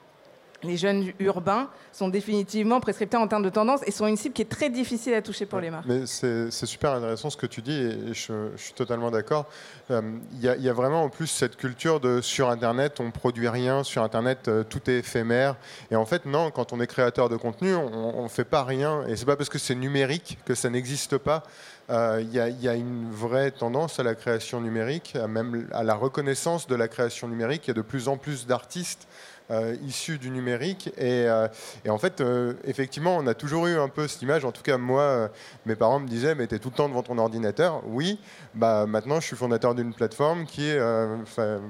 les 0.63 0.77
jeunes 0.77 1.13
urbains 1.21 1.69
sont 1.93 2.09
définitivement 2.09 2.81
prescripteurs 2.81 3.21
en 3.21 3.29
termes 3.29 3.45
de 3.45 3.51
tendance 3.51 3.81
et 3.87 3.91
sont 3.91 4.07
une 4.07 4.17
cible 4.17 4.35
qui 4.35 4.43
est 4.43 4.51
très 4.51 4.71
difficile 4.71 5.15
à 5.15 5.23
toucher 5.23 5.47
pour 5.47 5.61
les 5.61 5.71
marques. 5.71 5.87
Mais 5.87 6.07
c'est 6.07 6.51
super 6.51 6.93
intéressant 6.93 7.31
ce 7.31 7.37
que 7.37 7.47
tu 7.47 7.63
dis 7.63 7.81
et 7.81 8.15
je, 8.15 8.51
suis 8.57 8.73
totalement 8.75 9.11
d'accord. 9.11 9.47
Euh, 9.91 10.03
il 10.33 10.41
y, 10.41 10.69
a 10.69 10.73
vraiment 10.73 11.05
en 11.05 11.09
plus 11.09 11.29
cette 11.29 11.57
culture 11.57 12.01
de 12.01 12.21
sur 12.21 12.51
Internet, 12.51 12.99
on 13.01 13.11
produit 13.11 13.49
rien, 13.49 13.85
sur 13.85 14.03
Internet, 14.03 14.49
euh, 14.49 14.65
tout 14.65 14.91
est 14.91 14.99
éphémère. 14.99 15.57
Et 15.91 15.97
en 15.97 16.07
fait, 16.07 16.27
non, 16.27 16.51
quand 16.51 16.73
on 16.73 16.81
est 16.81 16.87
créateur 16.87 17.29
de 17.29 17.37
contenu, 17.37 17.75
on 17.75 18.23
ne 18.25 18.29
fait 18.29 18.45
pas 18.45 18.65
rien. 18.65 19.07
Et 19.07 19.17
c'est 19.17 19.27
pas 19.27 19.37
parce 19.37 19.49
que 19.49 19.59
c'est 19.59 19.75
numérique 19.75 20.39
que 20.45 20.55
ça 20.55 20.71
n'existe 20.71 21.19
pas. 21.19 21.45
Euh, 21.91 22.23
il 22.23 22.33
y, 22.35 22.69
a 22.69 22.75
une 22.75 23.11
vraie 23.11 23.51
tendance 23.51 23.99
à 23.99 24.03
la 24.03 24.15
création 24.15 24.61
numérique, 24.61 25.17
même 25.29 25.69
à 25.73 25.83
la 25.83 25.95
reconnaissance 25.95 26.67
de 26.67 26.75
la 26.75 26.87
création 26.87 27.29
numérique. 27.29 27.67
Il 27.67 27.69
y 27.69 27.71
a 27.71 27.75
de 27.75 27.83
plus 27.83 28.09
en 28.09 28.19
plus 28.19 28.47
d'artistes 28.47 29.09
euh, 29.51 29.77
issus 29.87 30.19
du 30.19 30.31
numérique. 30.31 30.89
Et, 30.97 31.27
euh, 31.27 31.49
en 31.89 31.99
fait, 31.99 32.23
effectivement, 32.65 33.17
on 33.17 33.27
a 33.27 33.35
toujours 33.35 33.67
eu 33.67 33.79
un 33.79 33.89
peu 33.89 34.07
cette 34.07 34.23
image. 34.23 34.45
En 34.45 34.53
tout 34.53 34.63
cas, 34.63 34.79
moi, 34.79 35.31
mes 35.67 35.75
parents 35.75 36.01
me 36.01 36.09
disaient, 36.09 36.35
mais 36.35 36.45
es 36.45 36.59
tout 36.59 36.71
le 36.71 36.75
temps 36.75 36.89
devant 36.89 37.03
ton 37.03 37.19
ordinateur. 37.19 37.83
Oui, 37.87 38.21
bah, 38.55 38.87
maintenant, 38.87 39.21
je 39.21 39.27
suis 39.27 39.37
fondateur 39.37 39.75
d'une 39.75 39.95
plateforme 39.95 40.45
qui 40.47 40.73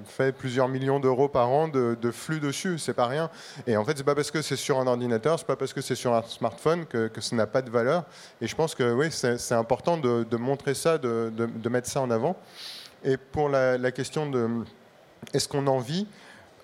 fait, 0.06 0.32
plusieurs 0.32 0.68
millions 0.68 1.00
d'euros 1.00 1.28
par 1.28 1.50
an 1.50 1.68
de, 1.68 2.10
flux 2.10 2.40
dessus. 2.40 2.78
C'est 2.78 2.94
pas 2.94 3.06
rien. 3.06 3.30
Et 3.66 3.76
en 3.76 3.84
fait, 3.84 3.96
c'est 3.96 4.04
pas 4.04 4.14
parce 4.14 4.30
que 4.30 4.42
c'est 4.42 4.56
sur 4.56 4.78
un 4.78 4.86
ordinateur, 4.86 5.38
c'est 5.38 5.46
pas 5.46 5.56
parce 5.56 5.72
que 5.72 5.80
c'est 5.80 5.94
sur 5.94 6.14
un 6.14 6.22
smartphone 6.22 6.86
que, 6.86 7.10
ça 7.20 7.36
n'a 7.36 7.46
pas 7.46 7.62
de 7.62 7.70
valeur. 7.70 8.04
Et 8.40 8.46
je 8.46 8.54
pense 8.54 8.74
que 8.74 8.92
oui, 8.92 9.08
c'est 9.10 9.52
important 9.52 9.96
de 9.96 10.08
de, 10.24 10.36
montrer 10.36 10.74
ça, 10.74 10.98
de, 10.98 11.68
mettre 11.68 11.88
ça 11.88 12.00
en 12.00 12.10
avant. 12.10 12.36
Et 13.04 13.16
pour 13.16 13.48
la, 13.48 13.92
question 13.92 14.28
de 14.28 14.48
est-ce 15.32 15.48
qu'on 15.48 15.66
en 15.66 15.78
vit 15.78 16.06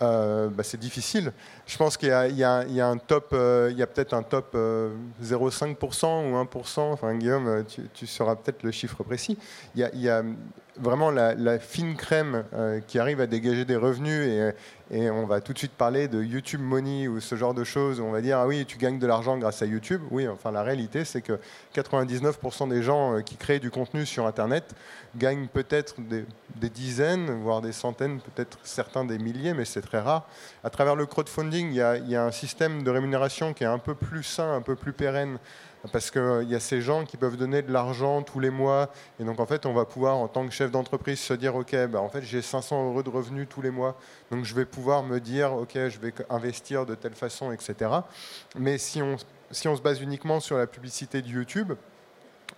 euh, 0.02 0.48
bah, 0.48 0.62
c'est 0.62 0.80
difficile. 0.80 1.33
Je 1.66 1.79
pense 1.79 1.96
qu'il 1.96 2.09
y, 2.09 2.12
a 2.12 2.61
euh, 2.62 3.87
peut-être 3.87 4.12
un 4.12 4.22
top 4.22 4.55
0,5% 4.55 4.57
euh, 4.57 6.31
ou 6.31 6.44
1%. 6.44 6.81
Enfin, 6.81 7.14
Guillaume, 7.14 7.64
tu, 7.94 8.07
sauras 8.07 8.37
peut-être 8.37 8.62
le 8.62 8.70
chiffre 8.70 9.03
précis. 9.03 9.38
Il 9.74 9.88
y 9.94 10.09
a, 10.09 10.22
vraiment 10.77 11.11
la, 11.11 11.59
fine 11.59 11.96
crème 11.96 12.44
qui 12.87 12.98
arrive 12.98 13.20
à 13.20 13.27
dégager 13.27 13.64
des 13.64 13.77
revenus 13.77 14.53
et, 14.90 15.11
on 15.11 15.24
va 15.24 15.40
tout 15.40 15.53
de 15.53 15.59
suite 15.59 15.72
parler 15.72 16.09
de 16.09 16.22
YouTube 16.22 16.61
Money 16.61 17.09
ou 17.09 17.18
ce 17.18 17.37
genre 17.37 17.55
de 17.55 17.64
choses. 17.64 18.00
On 18.00 18.12
va 18.12 18.20
dire, 18.20 18.38
ah 18.38 18.46
oui, 18.46 18.66
tu 18.66 18.77
gagnes 18.77 18.98
de 18.98 19.07
l'argent 19.07 19.38
grâce 19.38 19.62
à 19.62 19.66
YouTube. 19.66 20.03
Oui, 20.11 20.29
enfin, 20.29 20.53
la 20.53 20.62
réalité, 20.62 21.05
c'est 21.05 21.22
que 21.22 21.38
99% 21.74 22.68
des 22.68 22.83
gens 22.83 23.16
euh, 23.16 23.20
qui 23.22 23.37
créent 23.37 23.61
du 23.61 23.70
contenu 23.70 24.05
sur 24.05 24.27
Internet 24.27 24.74
gagnent 25.16 25.46
peut-être 25.46 25.96
des, 26.00 26.27
dizaines, 26.68 27.31
voire 27.42 27.62
des 27.62 27.72
centaines, 27.72 28.20
peut-être 28.20 28.59
certains 28.62 29.05
des 29.05 29.18
milliers, 29.18 29.55
mais 29.55 29.64
c'est 29.64 29.81
très 29.81 30.00
rare. 30.00 30.29
À 30.64 30.70
travers 30.70 30.96
le 30.96 31.05
crowdfunding, 31.05 31.72
il 31.72 32.09
y, 32.09 32.16
a, 32.16 32.24
un 32.24 32.31
système 32.31 32.83
de 32.85 32.90
rémunération 32.90 33.53
qui 33.53 33.64
est 33.64 33.66
un 33.66 33.79
peu 33.79 33.94
plus 33.94 34.22
sain, 34.22 34.55
un 34.55 34.62
peu 34.62 34.77
plus 34.77 34.94
pérenne 34.94 35.38
parce 35.92 36.11
qu'il 36.11 36.48
y 36.48 36.55
a 36.55 36.61
ces 36.61 36.81
gens 36.81 37.05
qui 37.05 37.18
peuvent 37.18 37.37
donner 37.37 37.61
de 37.61 37.70
l'argent 37.70 38.22
tous 38.22 38.40
les 38.40 38.48
mois. 38.48 38.90
Et 39.20 39.24
donc, 39.24 39.40
en 39.40 39.44
fait, 39.44 39.66
on 39.66 39.74
va 39.74 39.85
pouvoir, 39.85 40.16
en 40.16 40.27
tant 40.27 40.46
que 40.46 40.55
chef 40.55 40.70
d'entreprise, 40.70 41.20
se 41.20 41.35
dire, 41.35 41.55
OK, 41.55 41.77
bah, 41.88 42.00
en 42.00 42.09
fait, 42.09 42.22
j'ai 42.22 42.40
500 42.40 42.88
euros 42.88 43.03
de 43.03 43.11
revenus 43.11 43.46
tous 43.46 43.61
les 43.61 43.70
mois. 43.70 43.98
Donc, 44.31 44.46
je 44.46 44.55
vais 44.55 44.64
pouvoir 44.64 45.03
me 45.03 45.20
dire, 45.20 45.53
OK, 45.53 45.74
je 45.74 45.98
vais 45.98 46.14
investir 46.31 46.87
de 46.87 46.94
telle 46.94 47.14
façon, 47.14 47.53
etc. 47.53 47.90
Mais 48.57 48.79
si 48.79 49.03
on, 49.03 49.16
si 49.50 49.68
on 49.68 49.77
se 49.77 49.83
base 49.83 50.00
uniquement 50.00 50.40
sur 50.40 50.57
la 50.57 50.66
publicité 50.66 51.20
de 51.20 51.29
YouTube, 51.29 51.74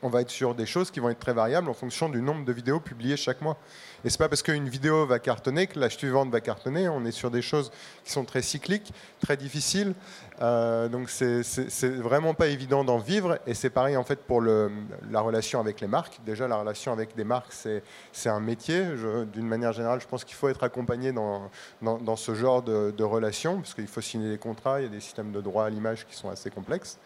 on 0.02 0.08
va 0.08 0.20
être 0.20 0.30
sur 0.30 0.54
des 0.54 0.66
choses 0.66 0.90
qui 0.90 1.00
vont 1.00 1.08
être 1.08 1.18
très 1.18 1.32
variables 1.32 1.68
en 1.68 1.74
fonction 1.74 2.08
du 2.08 2.20
nombre 2.20 2.44
de 2.44 2.52
vidéos 2.52 2.80
publiées 2.80 3.16
chaque 3.16 3.40
mois. 3.40 3.56
Et 4.04 4.10
c'est 4.10 4.18
pas 4.18 4.28
parce 4.28 4.42
qu'une 4.42 4.68
vidéo 4.68 5.06
va 5.06 5.18
cartonner 5.18 5.66
que 5.66 5.80
la 5.80 5.90
suivante 5.90 6.30
va 6.30 6.40
cartonner. 6.40 6.88
On 6.88 7.04
est 7.04 7.12
sur 7.12 7.30
des 7.30 7.42
choses 7.42 7.72
qui 8.04 8.12
sont 8.12 8.24
très 8.24 8.42
cycliques, 8.42 8.92
très 9.20 9.36
difficiles. 9.36 9.94
Euh, 10.42 10.88
donc 10.88 11.08
c'est 11.08 11.42
vraiment 11.84 12.34
pas 12.34 12.46
évident 12.48 12.84
d'en 12.84 12.98
vivre. 12.98 13.38
Et 13.46 13.54
c'est 13.54 13.70
pareil 13.70 13.96
en 13.96 14.04
fait 14.04 14.20
pour 14.20 14.42
la 14.42 15.20
relation 15.20 15.60
avec 15.60 15.80
les 15.80 15.88
marques. 15.88 16.20
Déjà 16.24 16.46
la 16.46 16.56
relation 16.56 16.92
avec 16.92 17.16
des 17.16 17.24
marques 17.24 17.52
c'est 18.12 18.28
un 18.28 18.40
métier. 18.40 18.84
D'une 19.32 19.48
manière 19.48 19.72
générale, 19.72 20.00
je 20.00 20.06
pense 20.06 20.24
qu'il 20.24 20.36
faut 20.36 20.48
être 20.48 20.62
accompagné 20.62 21.12
dans, 21.12 21.50
ce 22.16 22.34
genre 22.34 22.62
de, 22.62 22.92
de 22.96 23.04
relations 23.04 23.56
parce 23.56 23.74
qu'il 23.74 23.88
faut 23.88 24.00
signer 24.00 24.30
des 24.30 24.38
contrats. 24.38 24.80
Il 24.80 24.84
y 24.84 24.86
a 24.86 24.90
des 24.90 25.00
systèmes 25.00 25.32
de 25.32 25.40
droit 25.40 25.64
à 25.64 25.70
l'image 25.70 26.06
qui 26.06 26.14
sont 26.14 26.28
assez 26.28 26.50
complexes. 26.50 26.98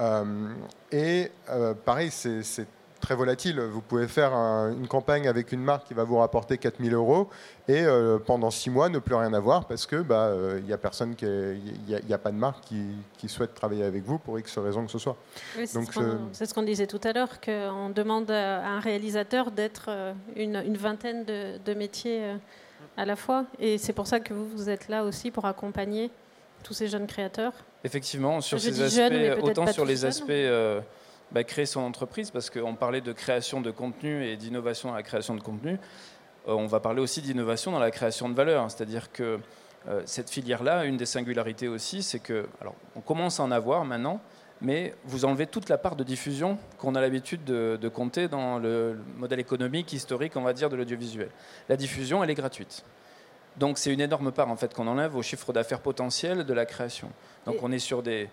Euh, 0.00 0.48
et 0.90 1.30
euh, 1.50 1.74
pareil, 1.74 2.10
c'est 2.10 2.66
très 3.00 3.14
volatile. 3.14 3.60
Vous 3.60 3.80
pouvez 3.80 4.06
faire 4.08 4.32
une 4.34 4.86
campagne 4.86 5.26
avec 5.26 5.52
une 5.52 5.62
marque 5.62 5.86
qui 5.86 5.94
va 5.94 6.04
vous 6.04 6.18
rapporter 6.18 6.58
4000 6.58 6.92
euros 6.92 7.28
et 7.66 7.82
euh, 7.82 8.18
pendant 8.18 8.50
six 8.50 8.68
mois 8.68 8.90
ne 8.90 8.98
plus 8.98 9.14
rien 9.14 9.32
avoir 9.32 9.64
parce 9.66 9.86
que 9.86 9.96
bah 10.02 10.34
il 10.58 10.64
n'y 10.64 10.72
a 10.72 10.76
personne 10.76 11.14
qui 11.14 11.24
il 11.24 12.06
n'y 12.06 12.12
a, 12.12 12.18
pas 12.18 12.30
de 12.30 12.36
marque 12.36 12.62
qui, 12.64 13.28
souhaite 13.28 13.54
travailler 13.54 13.84
avec 13.84 14.04
vous 14.04 14.18
pour 14.18 14.38
X 14.38 14.58
raison 14.58 14.84
que 14.84 14.90
ce 14.90 14.98
soit. 14.98 15.16
c'est 15.54 16.46
ce 16.46 16.52
qu'on 16.52 16.62
disait 16.62 16.86
tout 16.86 17.00
à 17.04 17.14
l'heure 17.14 17.40
qu'on 17.40 17.88
demande 17.88 18.30
à 18.30 18.66
un 18.68 18.80
réalisateur 18.80 19.50
d'être 19.50 19.88
une, 20.36 20.76
vingtaine 20.76 21.24
de, 21.24 21.56
de, 21.56 21.72
métiers 21.72 22.34
à 22.98 23.06
la 23.06 23.16
fois 23.16 23.46
et 23.58 23.78
c'est 23.78 23.94
pour 23.94 24.06
ça 24.06 24.20
que 24.20 24.34
vous, 24.34 24.46
vous 24.46 24.68
êtes 24.68 24.88
là 24.88 25.04
aussi 25.04 25.30
pour 25.30 25.46
accompagner 25.46 26.10
tous 26.62 26.74
ces 26.74 26.86
jeunes 26.86 27.06
créateurs 27.06 27.54
Effectivement, 27.82 28.40
sur 28.40 28.60
ces 28.60 28.82
aspects, 28.82 29.42
autant 29.42 29.66
sur 29.72 29.84
les 29.84 30.04
aspects 30.04 30.30
euh, 30.30 30.80
bah, 31.32 31.44
créer 31.44 31.66
son 31.66 31.80
entreprise, 31.80 32.30
parce 32.30 32.50
qu'on 32.50 32.74
parlait 32.74 33.00
de 33.00 33.12
création 33.12 33.60
de 33.60 33.70
contenu 33.70 34.24
et 34.26 34.36
d'innovation 34.36 34.90
dans 34.90 34.94
la 34.94 35.02
création 35.02 35.34
de 35.34 35.40
contenu, 35.40 35.78
euh, 36.48 36.52
on 36.52 36.66
va 36.66 36.80
parler 36.80 37.00
aussi 37.00 37.22
d'innovation 37.22 37.70
dans 37.70 37.78
la 37.78 37.90
création 37.90 38.28
de 38.28 38.34
valeur. 38.34 38.70
C'est-à-dire 38.70 39.10
que 39.12 39.38
euh, 39.88 40.02
cette 40.04 40.28
filière-là, 40.28 40.84
une 40.84 40.98
des 40.98 41.06
singularités 41.06 41.68
aussi, 41.68 42.02
c'est 42.02 42.18
que, 42.18 42.46
alors, 42.60 42.74
on 42.96 43.00
commence 43.00 43.40
à 43.40 43.44
en 43.44 43.50
avoir 43.50 43.86
maintenant, 43.86 44.20
mais 44.60 44.94
vous 45.04 45.24
enlevez 45.24 45.46
toute 45.46 45.70
la 45.70 45.78
part 45.78 45.96
de 45.96 46.04
diffusion 46.04 46.58
qu'on 46.76 46.94
a 46.94 47.00
l'habitude 47.00 47.44
de, 47.44 47.78
de, 47.80 47.88
compter 47.88 48.28
dans 48.28 48.58
le 48.58 48.98
modèle 49.16 49.40
économique 49.40 49.94
historique, 49.94 50.36
on 50.36 50.42
va 50.42 50.52
dire, 50.52 50.68
de 50.68 50.76
l'audiovisuel. 50.76 51.30
La 51.70 51.78
diffusion, 51.78 52.22
elle 52.22 52.28
est 52.28 52.34
gratuite. 52.34 52.84
Donc 53.60 53.76
c'est 53.76 53.92
une 53.92 54.00
énorme 54.00 54.32
part 54.32 54.50
en 54.50 54.56
fait 54.56 54.72
qu'on 54.72 54.86
enlève 54.86 55.14
au 55.14 55.22
chiffre 55.22 55.52
d'affaires 55.52 55.80
potentiel 55.80 56.44
de 56.44 56.54
la 56.54 56.64
création. 56.64 57.10
Donc 57.44 57.56
on 57.62 57.70
est 57.70 57.78
sur 57.78 58.02
des, 58.02 58.30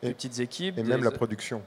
petites 0.00 0.38
équipes. 0.38 0.78
Et 0.78 0.84
même 0.84 1.02
la 1.02 1.10
production. 1.10 1.62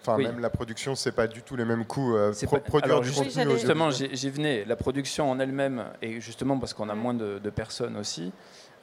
Enfin, 0.00 0.16
même 0.16 0.38
la 0.38 0.48
production, 0.48 0.94
c'est 0.94 1.12
pas 1.12 1.26
du 1.26 1.42
tout 1.42 1.56
les 1.56 1.66
mêmes 1.66 1.84
coûts. 1.84 2.16
Euh, 2.16 2.32
produire 2.64 3.00
du 3.02 3.10
contenu. 3.10 3.50
Justement, 3.50 3.90
j'y 3.90 4.30
venais. 4.30 4.64
La 4.64 4.76
production 4.76 5.30
en 5.30 5.38
elle-même, 5.40 5.84
et 6.00 6.20
justement 6.20 6.58
parce 6.58 6.72
qu'on 6.72 6.88
a 6.88 6.94
moins 6.94 7.14
de, 7.14 7.50
personnes 7.50 7.98
aussi, 7.98 8.32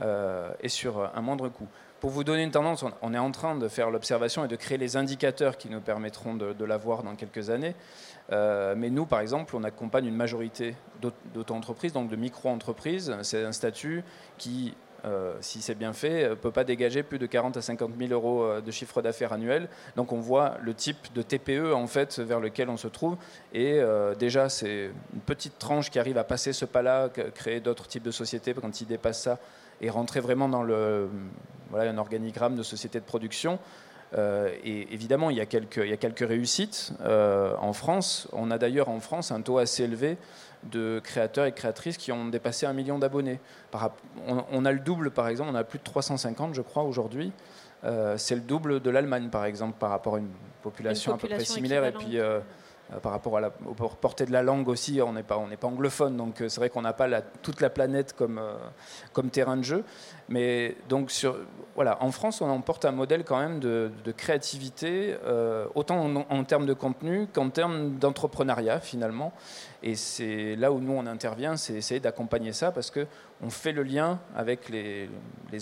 euh, 0.01 0.51
est 0.61 0.69
sur 0.69 1.11
un 1.15 1.21
moindre 1.21 1.49
coût. 1.49 1.67
Pour 2.05 2.11
vous 2.11 2.23
donner 2.23 2.43
une 2.43 2.51
tendance, 2.51 2.85
on, 3.01 3.13
est 3.15 3.17
en 3.17 3.31
train 3.31 3.55
de 3.55 3.67
faire 3.67 3.89
l'observation 3.89 4.45
et 4.45 4.47
de 4.47 4.55
créer 4.55 4.77
les 4.77 4.95
indicateurs 4.95 5.57
qui 5.57 5.69
nous 5.69 5.81
permettront 5.81 6.35
de, 6.35 6.53
de 6.53 6.63
l'avoir 6.63 7.01
dans 7.01 7.15
quelques 7.15 7.49
années. 7.49 7.73
Euh, 8.31 8.75
mais 8.77 8.91
nous, 8.91 9.07
par 9.07 9.21
exemple, 9.21 9.55
on 9.55 9.63
accompagne 9.63 10.05
une 10.05 10.15
majorité 10.15 10.75
d'auto-entreprises, 11.01 11.93
donc 11.93 12.11
de 12.11 12.15
micro-entreprises. 12.15 13.11
C'est 13.23 13.43
un 13.43 13.51
statut 13.51 14.03
qui, 14.37 14.75
euh, 15.05 15.33
si 15.41 15.63
c'est 15.63 15.73
bien 15.73 15.93
fait, 15.93 16.25
ne 16.25 16.29
euh, 16.33 16.35
peut 16.35 16.51
pas 16.51 16.63
dégager 16.63 17.01
plus 17.01 17.17
de 17.17 17.25
40 17.25 17.57
à 17.57 17.63
50 17.63 17.93
000 17.97 18.11
euros 18.11 18.61
de 18.61 18.71
chiffre 18.71 19.01
d'affaires 19.01 19.33
annuel. 19.33 19.67
Donc 19.95 20.11
on 20.11 20.19
voit 20.19 20.57
le 20.61 20.75
type 20.75 21.11
de 21.15 21.23
TPE 21.23 21.73
en 21.73 21.87
fait 21.87 22.19
vers 22.19 22.39
lequel 22.39 22.69
on 22.69 22.77
se 22.77 22.87
trouve. 22.87 23.17
Et 23.51 23.81
déjà, 24.19 24.47
c'est 24.49 24.91
une 25.11 25.21
petite 25.21 25.57
tranche 25.57 25.89
qui 25.89 25.97
arrive 25.97 26.19
à 26.19 26.23
passer 26.23 26.53
ce 26.53 26.65
pas-là, 26.65 27.09
créer 27.33 27.61
d'autres 27.61 27.87
types 27.87 28.03
de 28.03 28.11
sociétés 28.11 28.53
quand 28.53 28.79
ils 28.79 28.85
dépassent 28.85 29.23
ça 29.23 29.39
et 29.81 29.89
rentrer 29.89 30.19
vraiment 30.19 30.49
dans 30.49 30.63
le, 30.63 31.09
voilà, 31.69 31.91
un 31.91 31.97
organigramme 31.97 32.55
de 32.55 32.63
société 32.63 32.99
de 32.99 33.05
production. 33.05 33.59
et 34.17 34.93
évidemment, 34.93 35.29
il 35.29 35.37
y 35.37 35.41
a 35.41 35.45
quelques, 35.45 35.77
il 35.77 35.89
y 35.89 35.93
a 35.93 35.97
quelques 35.97 36.27
réussites 36.27 36.93
en 37.03 37.73
France. 37.73 38.27
On 38.31 38.51
a 38.51 38.57
d'ailleurs 38.57 38.89
en 38.89 38.99
France 38.99 39.31
un 39.31 39.41
taux 39.41 39.57
assez 39.57 39.83
élevé 39.83 40.17
de 40.63 41.01
créateurs 41.03 41.45
et 41.45 41.51
créatrices 41.51 41.97
qui 41.97 42.11
ont 42.11 42.25
dépassé 42.25 42.65
un 42.65 42.73
million 42.73 42.97
d'abonnés. 42.97 43.39
On, 44.27 44.65
a 44.65 44.71
le 44.71 44.79
double, 44.79 45.11
par 45.11 45.27
exemple, 45.27 45.49
on 45.51 45.55
a 45.55 45.63
plus 45.63 45.79
de 45.79 45.83
350, 45.83 46.55
je 46.55 46.61
crois, 46.61 46.83
aujourd'hui. 46.83 47.33
c'est 48.15 48.35
le 48.35 48.41
double 48.41 48.79
de 48.79 48.89
l'Allemagne, 48.89 49.29
par 49.29 49.43
exemple, 49.43 49.77
par 49.77 49.89
rapport 49.89 50.15
à 50.15 50.19
une 50.19 50.31
population, 50.65 51.13
à 51.13 51.17
peu 51.17 51.27
près 51.27 51.45
similaire. 51.45 51.85
Et 51.85 51.91
puis, 51.91 52.19
euh, 52.19 52.39
par 53.01 53.11
rapport 53.11 53.37
à 53.37 53.41
la 53.41 53.49
portée 53.49 54.25
de 54.25 54.31
la 54.31 54.43
langue 54.43 54.67
aussi, 54.67 55.01
on 55.01 55.13
n'est 55.13 55.23
pas, 55.23 55.43
pas 55.59 55.67
anglophone, 55.67 56.17
donc 56.17 56.41
euh, 56.41 56.49
c'est 56.49 56.59
vrai 56.59 56.69
qu'on 56.69 56.83
n'a 56.83 56.93
pas 56.93 57.07
la, 57.07 57.21
toute 57.21 57.61
la 57.61 57.69
planète 57.69 58.13
comme, 58.13 58.37
euh, 58.37 58.53
comme 59.11 59.29
terrain 59.29 59.57
de 59.57 59.63
jeu. 59.63 59.83
Mais 60.29 60.75
donc, 60.89 61.11
sur, 61.11 61.35
voilà, 61.75 62.01
en 62.01 62.11
France, 62.11 62.41
on 62.41 62.49
emporte 62.49 62.85
un 62.85 62.91
modèle 62.91 63.23
quand 63.23 63.39
même 63.39 63.59
de, 63.59 63.91
créativité, 64.15 65.15
autant 65.75 66.05
en, 66.05 66.15
en, 66.15 66.43
termes 66.43 66.65
de 66.65 66.73
contenu 66.73 67.27
qu'en 67.31 67.49
termes 67.49 67.95
d'entrepreneuriat 67.97 68.79
finalement. 68.79 69.33
Et 69.83 69.95
c'est 69.95 70.55
là 70.55 70.71
où 70.71 70.79
nous 70.79 70.93
on 70.93 71.05
intervient, 71.05 71.57
c'est 71.57 71.73
essayer 71.73 71.99
d'accompagner 71.99 72.53
ça 72.53 72.71
parce 72.71 72.89
que 72.89 73.05
on 73.41 73.49
fait 73.49 73.71
le 73.71 73.83
lien 73.83 74.19
avec 74.35 74.69
les, 74.69 75.09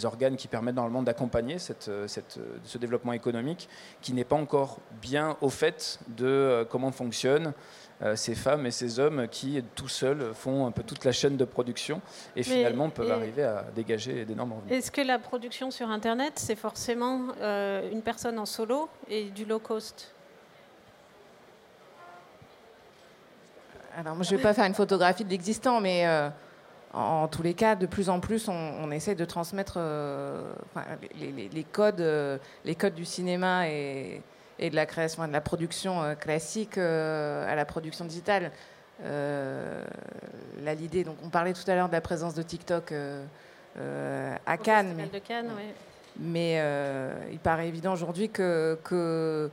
organes 0.05 0.37
qui 0.37 0.47
permettent 0.47 0.75
normalement 0.75 1.03
d'accompagner 1.03 1.59
cette, 1.59 1.91
cette, 2.07 2.39
ce 2.63 2.77
développement 2.79 3.13
économique 3.13 3.69
qui 4.01 4.13
n'est 4.13 4.23
pas 4.23 4.35
encore 4.35 4.79
bien 4.99 5.37
au 5.41 5.49
fait 5.49 5.99
de 6.07 6.25
euh, 6.25 6.65
comment 6.65 6.91
fonctionnent 6.91 7.53
euh, 8.01 8.15
ces 8.15 8.33
femmes 8.35 8.65
et 8.65 8.71
ces 8.71 8.99
hommes 8.99 9.27
qui 9.27 9.63
tout 9.75 9.87
seuls 9.87 10.33
font 10.33 10.65
un 10.65 10.71
peu 10.71 10.83
toute 10.83 11.05
la 11.05 11.11
chaîne 11.11 11.37
de 11.37 11.45
production 11.45 12.01
et 12.35 12.43
finalement 12.43 12.89
peuvent 12.89 13.11
arriver 13.11 13.43
à 13.43 13.65
dégager 13.75 14.25
d'énormes 14.25 14.53
revenus. 14.53 14.73
Est-ce 14.73 14.91
que 14.91 15.01
la 15.01 15.19
production 15.19 15.69
sur 15.69 15.89
Internet, 15.89 16.33
c'est 16.37 16.55
forcément 16.55 17.27
euh, 17.39 17.89
une 17.91 18.01
personne 18.01 18.39
en 18.39 18.45
solo 18.45 18.89
et 19.09 19.25
du 19.25 19.45
low 19.45 19.59
cost? 19.59 20.11
Alors, 23.95 24.15
moi, 24.15 24.23
je 24.23 24.31
ne 24.31 24.37
vais 24.37 24.43
pas 24.43 24.55
faire 24.55 24.65
une 24.65 24.73
photographie 24.73 25.23
de 25.23 25.29
l'existant, 25.29 25.79
mais 25.79 26.07
euh, 26.07 26.29
en, 26.93 27.27
tous 27.27 27.41
les 27.41 27.53
cas, 27.53 27.75
de 27.75 27.85
plus 27.85 28.09
en 28.09 28.19
plus, 28.19 28.47
on, 28.47 28.91
essaie 28.91 29.15
de 29.15 29.25
transmettre 29.25 29.75
euh, 29.77 30.53
les, 31.15 31.63
codes, 31.63 32.01
euh, 32.01 32.37
les 32.65 32.75
codes 32.75 32.93
du 32.93 33.05
cinéma 33.05 33.67
et, 33.67 34.21
de 34.59 34.75
la 34.75 34.85
création, 34.85 35.27
de 35.27 35.33
la 35.33 35.41
production 35.41 36.15
classique 36.19 36.77
à 36.77 37.55
la 37.55 37.65
production 37.65 38.05
digitale. 38.05 38.51
là, 39.03 40.73
l'idée, 40.75 41.03
donc, 41.03 41.17
on 41.23 41.29
parlait 41.29 41.53
tout 41.53 41.69
à 41.69 41.75
l'heure 41.75 41.87
de 41.87 41.93
la 41.93 42.01
présence 42.01 42.35
de 42.35 42.43
TikTok 42.43 42.93
à 44.45 44.57
Cannes, 44.57 44.95
mais, 44.95 45.11
mais 46.19 47.27
il 47.31 47.39
paraît 47.39 47.67
évident 47.67 47.93
aujourd'hui 47.93 48.29
que, 48.29 48.77
que 48.83 49.49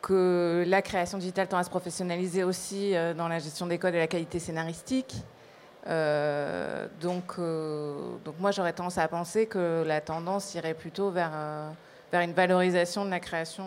que 0.00 0.64
la 0.66 0.82
création 0.82 1.18
digitale 1.18 1.48
tend 1.48 1.58
à 1.58 1.64
se 1.64 1.70
professionnaliser 1.70 2.44
aussi 2.44 2.94
euh, 2.94 3.14
dans 3.14 3.28
la 3.28 3.38
gestion 3.38 3.66
des 3.66 3.78
codes 3.78 3.94
et 3.94 3.98
la 3.98 4.06
qualité 4.06 4.38
scénaristique. 4.38 5.14
Euh, 5.86 6.86
donc, 7.00 7.34
euh, 7.38 7.94
donc 8.24 8.34
moi 8.38 8.50
j'aurais 8.50 8.72
tendance 8.72 8.98
à 8.98 9.08
penser 9.08 9.46
que 9.46 9.82
la 9.86 10.00
tendance 10.00 10.54
irait 10.54 10.74
plutôt 10.74 11.10
vers, 11.10 11.32
vers 12.12 12.20
une 12.20 12.32
valorisation 12.32 13.04
de 13.04 13.10
la 13.10 13.20
création 13.20 13.64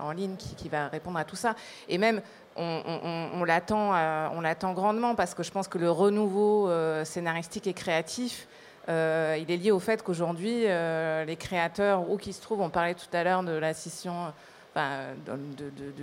en 0.00 0.12
ligne 0.12 0.36
qui, 0.36 0.54
qui, 0.54 0.68
va 0.68 0.88
répondre 0.88 1.18
à 1.18 1.24
tout 1.24 1.36
ça. 1.36 1.54
Et 1.88 1.98
même 1.98 2.22
on, 2.56 2.82
on, 2.86 3.40
on 3.40 3.44
l'attend 3.44 4.72
grandement 4.72 5.14
parce 5.14 5.34
que 5.34 5.42
je 5.42 5.50
pense 5.50 5.68
que 5.68 5.78
le 5.78 5.90
renouveau 5.90 6.70
scénaristique 7.04 7.66
et 7.66 7.74
créatif, 7.74 8.48
il 8.88 8.92
est 8.92 9.58
lié 9.58 9.72
au 9.72 9.80
fait 9.80 10.02
qu'aujourd'hui 10.02 10.62
les 10.62 11.36
créateurs 11.38 12.10
où 12.10 12.16
qu'ils 12.16 12.34
se 12.34 12.40
trouvent, 12.40 12.62
on 12.62 12.70
parlait 12.70 12.94
tout 12.94 13.14
à 13.14 13.24
l'heure 13.24 13.42
de 13.42 13.52
la 13.52 13.74
scission 13.74 14.32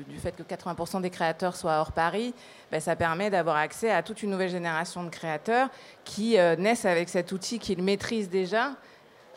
du 0.07 0.17
fait 0.17 0.36
que 0.36 0.43
80% 0.43 1.01
des 1.01 1.09
créateurs 1.09 1.55
soient 1.55 1.80
hors 1.80 1.91
Paris, 1.91 2.34
ben, 2.71 2.80
ça 2.80 2.95
permet 2.95 3.30
d'avoir 3.30 3.57
accès 3.57 3.91
à 3.91 4.01
toute 4.03 4.24
une 4.24 4.32
nouvelle 4.32 4.49
génération 4.49 5.03
de 5.03 5.09
créateurs 5.09 5.69
qui 6.03 6.38
euh, 6.38 6.55
naissent 6.55 6.86
avec 6.86 7.09
cet 7.09 7.32
outil 7.32 7.59
qu'ils 7.59 7.84
maîtrisent 7.84 8.30
déjà. 8.30 8.71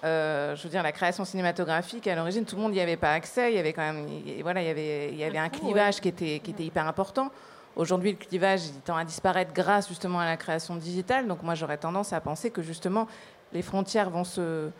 Euh, 0.05 0.55
je 0.55 0.62
veux 0.62 0.68
dire, 0.68 0.82
la 0.82 0.93
création 0.93 1.24
cinématographique, 1.24 2.07
à 2.07 2.14
l'origine, 2.14 2.45
tout 2.45 2.57
le 2.57 2.62
monde 2.62 2.72
n'y 2.72 2.80
avait 2.80 2.97
pas 2.97 3.12
accès. 3.12 3.53
Il 3.53 3.57
y 3.57 3.59
avait 3.59 3.72
quand 3.72 3.82
même, 3.82 4.07
voilà, 4.43 4.62
il 4.62 4.68
y 4.68 4.70
avait, 4.70 5.09
il 5.11 5.16
y 5.16 5.24
avait 5.24 5.39
un 5.39 5.49
clivage 5.49 6.01
qui, 6.01 6.09
était, 6.09 6.41
qui 6.43 6.51
était 6.53 6.64
hyper 6.64 6.87
important. 6.87 7.30
Aujourd'hui, 7.76 8.12
le 8.12 8.16
clivage 8.16 8.66
il 8.66 8.80
tend 8.80 8.97
à 8.97 9.05
disparaître 9.05 9.53
grâce 9.53 9.89
justement 9.89 10.20
à 10.20 10.24
la 10.24 10.37
création 10.37 10.76
digitale. 10.76 11.26
Donc 11.26 11.43
moi, 11.43 11.55
j'aurais 11.55 11.76
tendance 11.76 12.12
à 12.12 12.20
penser 12.20 12.51
que 12.51 12.62
justement, 12.62 13.07
les 13.53 13.62
frontières 13.62 14.09
vont 14.09 14.24
se, 14.24 14.70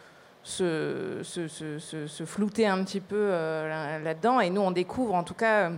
se, 0.47 1.23
se, 1.25 2.25
flouter 2.25 2.67
un 2.67 2.85
petit 2.85 3.01
peu 3.01 3.17
euh, 3.19 4.03
là-dedans. 4.03 4.41
Et 4.41 4.51
nous, 4.51 4.61
on 4.61 4.71
découvre, 4.71 5.15
en 5.15 5.25
tout 5.25 5.35
cas, 5.35 5.73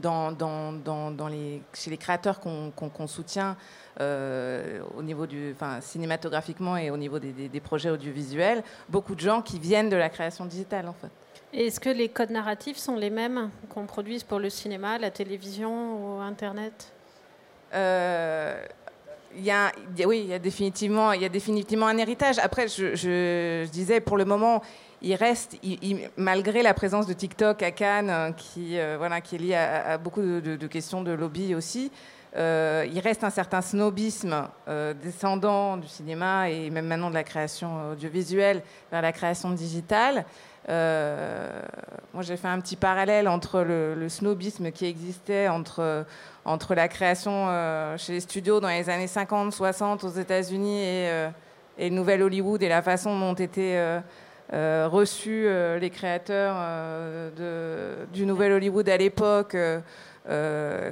dans, 0.00 0.32
dans, 0.32 0.72
dans, 1.10 1.28
les, 1.28 1.62
chez 1.74 1.90
les 1.90 1.98
créateurs 1.98 2.40
qu'on 2.40 3.06
soutient 3.06 3.56
euh, 4.00 4.80
au 4.96 5.02
niveau 5.02 5.26
du, 5.26 5.52
enfin, 5.52 5.80
cinématographiquement 5.80 6.76
et 6.76 6.90
au 6.90 6.96
niveau 6.96 7.18
des, 7.18 7.32
des, 7.48 7.60
projets 7.60 7.90
audiovisuels, 7.90 8.62
beaucoup 8.88 9.14
de 9.14 9.20
gens 9.20 9.42
qui 9.42 9.58
viennent 9.58 9.90
de 9.90 9.96
la 9.96 10.08
création 10.08 10.46
digitale, 10.46 10.88
en 10.88 10.94
fait. 10.94 11.10
Est-ce 11.52 11.78
que 11.78 11.90
les 11.90 12.08
codes 12.08 12.30
narratifs 12.30 12.78
sont 12.78 12.96
les 12.96 13.10
mêmes 13.10 13.50
qu'on 13.68 13.86
produise 13.86 14.24
pour 14.24 14.40
le 14.40 14.50
cinéma, 14.50 14.98
la 14.98 15.10
télévision 15.10 16.16
ou 16.16 16.20
Internet? 16.20 16.90
Euh, 17.74 18.64
il 19.36 19.44
y 19.44 19.50
a, 19.50 19.72
oui, 20.06 20.22
il 20.24 20.30
y 20.30 20.34
a 20.34 20.38
définitivement, 20.38 21.08
un 21.08 21.98
héritage. 21.98 22.38
Après, 22.38 22.68
je, 22.68 23.64
disais, 23.66 24.00
pour 24.00 24.16
le 24.16 24.24
moment, 24.24 24.62
il 25.02 25.14
reste, 25.14 25.58
malgré 26.16 26.62
la 26.62 26.74
présence 26.74 27.06
de 27.06 27.12
TikTok 27.12 27.62
à 27.62 27.70
Cannes, 27.70 28.10
euh, 28.10 28.32
qui, 28.32 28.78
euh, 28.78 28.96
voilà, 28.98 29.20
qui 29.20 29.36
est 29.36 29.38
liée 29.38 29.54
à, 29.54 29.98
beaucoup 29.98 30.22
de, 30.22 30.66
questions 30.66 31.02
de 31.02 31.12
lobby 31.12 31.54
aussi, 31.54 31.90
euh, 32.36 32.86
il 32.92 32.98
reste 32.98 33.22
un 33.22 33.30
certain 33.30 33.62
snobisme 33.62 34.48
descendant 35.02 35.76
du 35.76 35.86
cinéma 35.86 36.50
et 36.50 36.70
même 36.70 36.86
maintenant 36.86 37.10
de 37.10 37.14
la 37.14 37.22
création 37.22 37.92
audiovisuelle 37.92 38.62
vers 38.90 39.02
la 39.02 39.12
création 39.12 39.50
digitale. 39.50 40.24
moi, 40.68 42.22
j'ai 42.22 42.36
fait 42.36 42.48
un 42.48 42.60
petit 42.60 42.76
parallèle 42.76 43.28
entre 43.28 43.60
le 43.60 44.08
snobisme 44.08 44.72
qui 44.72 44.86
existait 44.86 45.48
entre 45.48 46.06
entre 46.44 46.74
la 46.74 46.88
création 46.88 47.46
euh, 47.48 47.96
chez 47.96 48.12
les 48.12 48.20
studios 48.20 48.60
dans 48.60 48.68
les 48.68 48.90
années 48.90 49.06
50, 49.06 49.52
60 49.52 50.04
aux 50.04 50.08
États-Unis 50.08 50.80
et, 50.80 51.08
euh, 51.08 51.28
et, 51.78 51.88
le 51.88 51.94
nouvel 51.94 52.22
Hollywood 52.22 52.62
et 52.62 52.68
la 52.68 52.82
façon 52.82 53.18
dont 53.18 53.34
étaient 53.34 54.02
euh, 54.52 54.88
reçus 54.90 55.48
les 55.80 55.90
créateurs 55.90 56.54
du 58.12 58.26
nouvel 58.26 58.52
Hollywood 58.52 58.88
à 58.88 58.96
l'époque, 58.96 59.56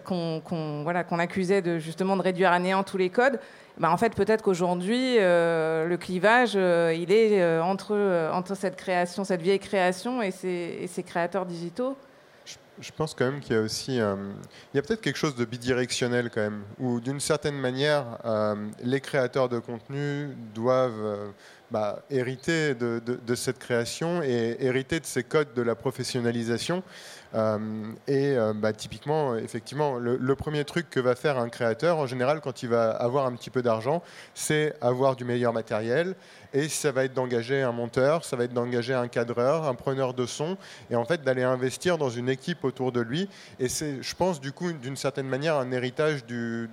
qu'on 0.04 1.18
accusait 1.18 1.62
de, 1.62 1.78
justement 1.78 2.16
de 2.16 2.22
réduire 2.22 2.50
à 2.50 2.58
néant 2.58 2.82
tous 2.82 2.96
les 2.96 3.10
codes. 3.10 3.38
Ben, 3.78 3.90
en 3.90 3.96
fait, 3.96 4.14
peut-être 4.14 4.42
qu'aujourd'hui, 4.42 5.16
le 5.18 5.96
clivage, 5.96 6.54
il 6.54 7.12
est 7.12 7.60
entre, 7.60 8.30
entre 8.32 8.56
cette 8.56 8.76
création, 8.76 9.22
cette 9.22 9.42
vieille 9.42 9.60
création 9.60 10.22
et 10.22 10.30
ces, 10.30 10.78
et 10.80 10.86
ces 10.86 11.02
créateurs 11.02 11.44
digitaux 11.44 11.96
je 12.80 12.90
pense 12.92 13.14
quand 13.14 13.24
même 13.24 13.40
qu'il 13.40 13.54
y 13.54 13.58
a 13.58 13.62
aussi, 13.62 14.00
euh, 14.00 14.16
il 14.72 14.76
y 14.76 14.78
a 14.78 14.82
peut-être 14.82 15.00
quelque 15.00 15.16
chose 15.16 15.34
de 15.34 15.44
bidirectionnel 15.44 16.30
quand 16.30 16.40
même, 16.40 16.62
où 16.78 17.00
d'une 17.00 17.20
certaine 17.20 17.56
manière, 17.56 18.18
euh, 18.24 18.54
les 18.82 19.00
créateurs 19.00 19.48
de 19.48 19.58
contenu 19.58 20.28
doivent 20.54 20.92
euh, 21.04 21.28
bah, 21.72 22.02
hériter 22.10 22.74
de, 22.74 23.34
cette 23.34 23.58
création 23.58 24.22
et 24.22 24.56
hériter 24.60 25.00
de 25.00 25.06
ces 25.06 25.24
codes 25.24 25.54
de 25.54 25.62
la 25.62 25.74
professionnalisation. 25.74 26.82
et 28.06 28.36
bah, 28.54 28.72
typiquement, 28.72 29.36
effectivement, 29.36 29.96
le, 29.96 30.34
premier 30.36 30.64
truc 30.64 30.90
que 30.90 31.00
va 31.00 31.14
faire 31.14 31.38
un 31.38 31.48
créateur, 31.48 31.98
en 31.98 32.06
général, 32.06 32.40
quand 32.40 32.62
il 32.62 32.68
va 32.68 32.90
avoir 32.90 33.26
un 33.26 33.32
petit 33.32 33.50
peu 33.50 33.62
d'argent, 33.62 34.02
c'est 34.34 34.74
avoir 34.80 35.16
du 35.16 35.24
meilleur 35.24 35.52
matériel 35.52 36.14
et 36.54 36.68
ça 36.68 36.92
va 36.92 37.04
être 37.04 37.14
d'engager 37.14 37.62
un 37.62 37.72
monteur, 37.72 38.24
ça 38.24 38.36
va 38.36 38.44
être 38.44 38.52
d'engager 38.52 38.94
un 38.94 39.08
cadreur, 39.08 39.66
un 39.66 39.74
preneur 39.74 40.14
de 40.14 40.26
son, 40.26 40.56
et 40.90 40.96
en 40.96 41.04
fait 41.04 41.22
d'aller 41.22 41.42
investir 41.42 41.98
dans 41.98 42.10
une 42.10 42.28
équipe 42.28 42.64
autour 42.64 42.92
de 42.92 43.00
lui. 43.00 43.28
Et 43.58 43.68
c'est, 43.68 44.02
je 44.02 44.14
pense, 44.14 44.40
du 44.40 44.52
coup, 44.52 44.72
d'une 44.72 44.96
certaine 44.96 45.28
manière, 45.28 45.56
un 45.56 45.72
héritage 45.72 46.26
de, 46.26 46.68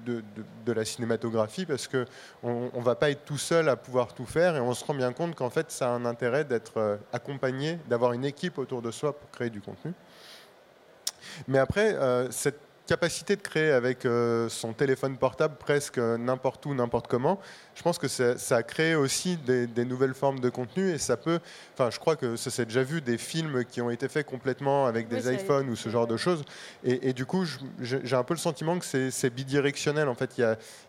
la 0.67 0.85
cinématographie, 0.85 1.65
parce 1.65 1.87
qu'on 1.87 2.05
ne 2.43 2.83
va 2.83 2.95
pas 2.95 3.09
être 3.09 3.25
tout 3.25 3.37
seul 3.37 3.69
à 3.69 3.75
pouvoir 3.75 4.13
tout 4.13 4.25
faire, 4.25 4.55
et 4.55 4.59
on 4.59 4.73
se 4.73 4.83
bien 4.93 5.13
compte 5.13 5.35
qu'en 5.35 5.49
fait, 5.49 5.71
ça 5.71 5.87
a 5.87 5.91
un 5.91 6.05
intérêt 6.05 6.45
d'être 6.45 6.77
euh, 6.77 6.97
accompagné, 7.13 7.79
d'avoir 7.87 8.13
une 8.13 8.25
équipe 8.25 8.57
autour 8.57 8.81
de 8.81 8.91
soi 8.91 9.17
pour 9.17 9.29
créer 9.31 9.49
du 9.49 9.61
contenu. 9.61 9.93
Mais 11.47 11.59
après, 11.59 11.93
euh, 11.95 12.29
cette 12.31 12.59
capacité 12.89 13.35
de 13.35 13.41
créer 13.41 13.69
avec 13.69 14.03
euh, 14.03 14.49
son 14.49 14.73
téléphone 14.73 15.15
portable 15.15 15.57
presque 15.59 15.99
n'importe 15.99 16.65
où, 16.65 16.73
n'importe 16.73 17.05
comment, 17.05 17.39
je 17.75 17.83
pense 17.83 17.99
que 17.99 18.07
ça, 18.07 18.33
a 18.49 18.63
créé 18.63 18.95
aussi 18.95 19.37
des, 19.37 19.85
nouvelles 19.85 20.15
formes 20.15 20.39
de 20.39 20.49
contenu 20.49 20.89
et 20.89 20.97
ça 20.97 21.15
peut, 21.15 21.39
enfin 21.75 21.91
je 21.91 21.99
crois 21.99 22.15
que 22.15 22.35
ça 22.35 22.49
s'est 22.49 22.65
déjà 22.65 22.81
vu 22.81 22.99
des 22.99 23.19
films 23.19 23.63
qui 23.63 23.79
ont 23.81 23.91
été 23.91 24.07
faits 24.07 24.25
complètement 24.25 24.87
avec 24.87 25.07
des 25.07 25.31
iPhones 25.31 25.69
ou 25.69 25.75
ce 25.75 25.89
genre 25.89 26.07
de 26.07 26.17
choses. 26.17 26.43
Et, 26.83 27.13
du 27.13 27.27
coup 27.27 27.45
j'ai 27.79 28.15
un 28.15 28.23
peu 28.23 28.33
le 28.33 28.39
sentiment 28.39 28.79
que 28.79 28.85
c'est 28.85 29.29
bidirectionnel. 29.29 30.07
En 30.07 30.15
fait, 30.15 30.39
il 30.39 30.41